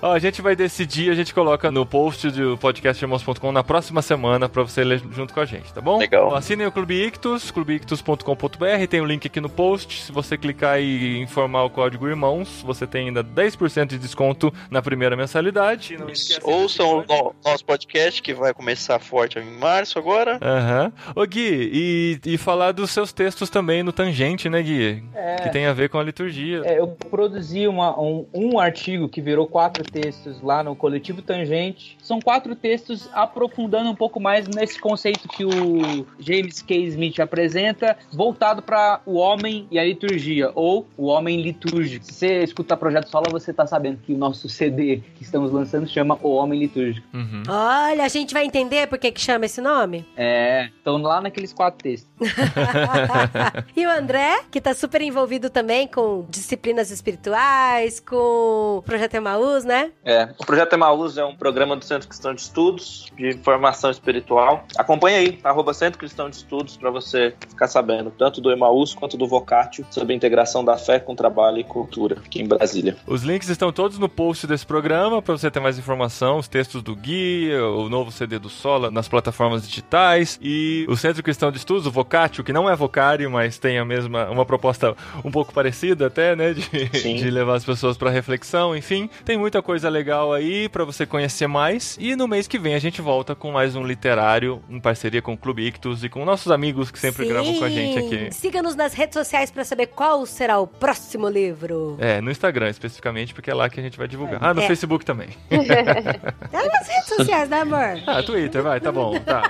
Ó, 0.02 0.12
a 0.12 0.18
gente 0.18 0.42
vai 0.42 0.54
decidir, 0.56 1.10
a 1.10 1.14
gente 1.14 1.32
coloca 1.32 1.70
no 1.70 1.86
post 1.86 2.30
do 2.30 2.56
podcastirmãos.com 2.58 3.52
na 3.52 3.62
próxima 3.64 3.85
semana 4.02 4.48
pra 4.48 4.62
você 4.62 4.82
ler 4.84 5.02
junto 5.10 5.32
com 5.34 5.40
a 5.40 5.44
gente, 5.44 5.72
tá 5.72 5.80
bom? 5.80 5.98
Legal. 5.98 6.28
Ó, 6.30 6.34
assinem 6.34 6.66
o 6.66 6.72
Clube 6.72 6.94
Ictus, 7.06 7.50
clubeictus.com.br, 7.50 8.86
tem 8.88 9.00
o 9.00 9.04
link 9.04 9.26
aqui 9.26 9.40
no 9.40 9.48
post. 9.48 10.02
Se 10.02 10.12
você 10.12 10.36
clicar 10.36 10.80
e 10.80 11.18
informar 11.20 11.64
o 11.64 11.70
código 11.70 12.06
IRMãos, 12.08 12.62
você 12.62 12.86
tem 12.86 13.08
ainda 13.08 13.22
10% 13.24 13.86
de 13.86 13.98
desconto 13.98 14.52
na 14.70 14.80
primeira 14.82 15.16
mensalidade. 15.16 15.96
Ouçam 16.42 17.04
o 17.08 17.34
nosso 17.44 17.64
podcast 17.64 18.22
que 18.22 18.34
vai 18.34 18.52
começar 18.52 18.98
forte 18.98 19.38
em 19.38 19.58
março 19.58 19.98
agora. 19.98 20.38
Aham. 20.42 20.92
Ô 21.14 21.24
Gui, 21.26 21.70
e, 21.72 22.20
e 22.24 22.38
falar 22.38 22.72
dos 22.72 22.90
seus 22.90 23.12
textos 23.12 23.50
também 23.50 23.82
no 23.82 23.92
Tangente, 23.92 24.48
né, 24.48 24.62
Gui? 24.62 25.02
É. 25.14 25.36
Que 25.36 25.48
tem 25.50 25.66
a 25.66 25.72
ver 25.72 25.88
com 25.88 25.98
a 25.98 26.02
liturgia. 26.02 26.62
É, 26.64 26.78
eu 26.78 26.88
produzi 26.88 27.66
uma- 27.66 27.98
um, 28.00 28.26
um 28.34 28.58
artigo 28.58 29.08
que 29.08 29.20
virou 29.20 29.46
quatro 29.46 29.82
textos 29.84 30.40
lá 30.42 30.62
no 30.62 30.74
Coletivo 30.76 31.22
Tangente. 31.22 31.96
São 32.02 32.20
quatro 32.20 32.54
textos 32.54 33.08
aprofundando 33.76 33.90
um 33.90 33.94
pouco 33.94 34.18
mais 34.18 34.48
nesse 34.48 34.80
conceito 34.80 35.28
que 35.28 35.44
o 35.44 36.06
James 36.18 36.62
K. 36.62 36.74
Smith 36.86 37.20
apresenta, 37.20 37.96
voltado 38.12 38.62
para 38.62 39.00
o 39.04 39.16
homem 39.16 39.66
e 39.70 39.78
a 39.78 39.84
liturgia, 39.84 40.50
ou 40.54 40.86
o 40.96 41.06
homem 41.06 41.42
litúrgico. 41.42 42.04
Se 42.04 42.12
você 42.12 42.42
escuta 42.42 42.76
Projeto 42.76 43.08
Sola, 43.08 43.26
você 43.30 43.52
tá 43.52 43.66
sabendo 43.66 43.98
que 43.98 44.12
o 44.12 44.18
nosso 44.18 44.48
CD 44.48 45.02
que 45.16 45.22
estamos 45.22 45.52
lançando 45.52 45.88
chama 45.88 46.18
O 46.22 46.34
Homem 46.34 46.60
Litúrgico. 46.60 47.06
Uhum. 47.12 47.42
Olha, 47.48 48.04
a 48.04 48.08
gente 48.08 48.32
vai 48.32 48.44
entender 48.44 48.86
por 48.86 48.98
que 48.98 49.10
que 49.10 49.20
chama 49.20 49.46
esse 49.46 49.60
nome? 49.60 50.06
É, 50.16 50.68
estão 50.76 50.96
lá 50.98 51.20
naqueles 51.20 51.52
quatro 51.52 51.82
textos. 51.82 52.08
e 53.76 53.86
o 53.86 53.90
André, 53.90 54.40
que 54.50 54.60
tá 54.60 54.74
super 54.74 55.02
envolvido 55.02 55.50
também 55.50 55.86
com 55.86 56.24
disciplinas 56.28 56.90
espirituais, 56.90 58.00
com 58.00 58.78
o 58.78 58.82
Projeto 58.82 59.14
Emaús, 59.14 59.64
né? 59.64 59.90
É, 60.04 60.28
o 60.38 60.46
Projeto 60.46 60.72
Emaús 60.72 61.18
é 61.18 61.24
um 61.24 61.36
programa 61.36 61.76
do 61.76 61.84
Centro 61.84 62.08
Cristão 62.08 62.34
de 62.34 62.40
Estudos 62.40 63.10
de 63.16 63.34
formação 63.66 63.90
espiritual. 63.90 64.64
Acompanhe 64.76 65.16
aí, 65.16 65.38
arroba 65.42 65.74
Centro 65.74 65.98
Cristão 65.98 66.30
de 66.30 66.36
Estudos, 66.36 66.76
para 66.76 66.90
você 66.90 67.34
ficar 67.48 67.66
sabendo 67.66 68.12
tanto 68.16 68.40
do 68.40 68.52
Emaús 68.52 68.94
quanto 68.94 69.16
do 69.16 69.26
Vocatio 69.26 69.84
sobre 69.90 70.12
a 70.12 70.16
integração 70.16 70.64
da 70.64 70.76
fé 70.76 71.00
com 71.00 71.14
trabalho 71.14 71.58
e 71.58 71.64
cultura 71.64 72.16
aqui 72.24 72.40
em 72.40 72.46
Brasília. 72.46 72.96
Os 73.06 73.22
links 73.22 73.48
estão 73.48 73.72
todos 73.72 73.98
no 73.98 74.08
post 74.08 74.46
desse 74.46 74.64
programa 74.64 75.20
para 75.20 75.36
você 75.36 75.50
ter 75.50 75.60
mais 75.60 75.78
informação, 75.78 76.38
os 76.38 76.48
textos 76.48 76.82
do 76.82 76.94
Gui, 76.94 77.52
o 77.54 77.88
novo 77.88 78.12
CD 78.12 78.38
do 78.38 78.48
Sola 78.48 78.90
nas 78.90 79.08
plataformas 79.08 79.66
digitais 79.66 80.38
e 80.40 80.86
o 80.88 80.96
Centro 80.96 81.22
Cristão 81.22 81.50
de 81.50 81.58
Estudos, 81.58 81.86
o 81.86 81.90
Vocatio, 81.90 82.44
que 82.44 82.52
não 82.52 82.70
é 82.70 82.76
vocário, 82.76 83.30
mas 83.30 83.58
tem 83.58 83.78
a 83.78 83.84
mesma 83.84 84.30
uma 84.30 84.44
proposta 84.44 84.94
um 85.24 85.30
pouco 85.30 85.52
parecida 85.52 86.06
até, 86.06 86.36
né, 86.36 86.52
de, 86.52 86.88
de 86.88 87.30
levar 87.30 87.54
as 87.56 87.64
pessoas 87.64 87.96
para 87.96 88.10
reflexão, 88.10 88.76
enfim, 88.76 89.10
tem 89.24 89.36
muita 89.36 89.60
coisa 89.60 89.88
legal 89.88 90.32
aí 90.32 90.68
para 90.68 90.84
você 90.84 91.04
conhecer 91.04 91.46
mais 91.46 91.96
e 92.00 92.14
no 92.14 92.28
mês 92.28 92.46
que 92.46 92.58
vem 92.58 92.74
a 92.74 92.78
gente 92.78 93.00
volta 93.00 93.34
com 93.34 93.55
mais 93.56 93.74
um 93.74 93.82
literário 93.86 94.60
em 94.68 94.78
parceria 94.78 95.22
com 95.22 95.32
o 95.32 95.36
Clube 95.36 95.66
Ictus 95.66 96.04
e 96.04 96.10
com 96.10 96.22
nossos 96.26 96.52
amigos 96.52 96.90
que 96.90 96.98
sempre 96.98 97.22
Sim. 97.24 97.32
gravam 97.32 97.54
com 97.58 97.64
a 97.64 97.70
gente 97.70 97.98
aqui. 97.98 98.28
Siga-nos 98.30 98.76
nas 98.76 98.92
redes 98.92 99.14
sociais 99.14 99.50
para 99.50 99.64
saber 99.64 99.86
qual 99.86 100.26
será 100.26 100.58
o 100.58 100.66
próximo 100.66 101.26
livro. 101.26 101.96
É, 101.98 102.20
no 102.20 102.30
Instagram 102.30 102.68
especificamente, 102.68 103.32
porque 103.32 103.50
é 103.50 103.54
lá 103.54 103.70
que 103.70 103.80
a 103.80 103.82
gente 103.82 103.96
vai 103.96 104.06
divulgar. 104.06 104.40
Ah, 104.44 104.52
no 104.52 104.60
É. 104.60 104.66
Facebook 104.66 105.06
também. 105.06 105.28
É 105.50 105.56
nas 106.68 106.86
redes 106.86 107.06
sociais, 107.16 107.48
né, 107.48 107.62
amor? 107.62 107.98
Ah, 108.06 108.22
Twitter, 108.22 108.62
vai, 108.62 108.78
tá 108.78 108.92
bom, 108.92 109.18
tá. 109.20 109.42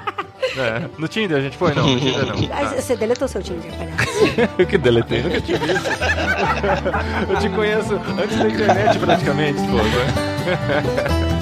É. 0.57 0.89
No 0.99 1.09
Tinder 1.09 1.39
a 1.39 1.41
gente 1.41 1.59
põe? 1.59 1.75
Não, 1.75 1.85
no 1.89 1.99
Tinder 1.99 2.27
não. 2.27 2.35
Ah, 2.53 2.65
Tá. 2.71 2.81
Você 2.81 2.95
deletou 2.97 3.27
seu 3.27 3.43
Tinder, 3.43 3.73
palhaço. 3.73 4.07
Eu 4.57 4.67
que 4.69 4.79
deletei, 4.79 5.21
nunca 5.25 5.41
tive 5.41 5.65
isso. 5.67 5.91
Eu 7.29 7.39
te 7.41 7.49
conheço 7.49 7.95
antes 8.23 8.39
da 8.39 8.49
internet 8.49 8.99
praticamente, 9.01 9.61
pô. 9.63 9.77
né? 9.79 11.36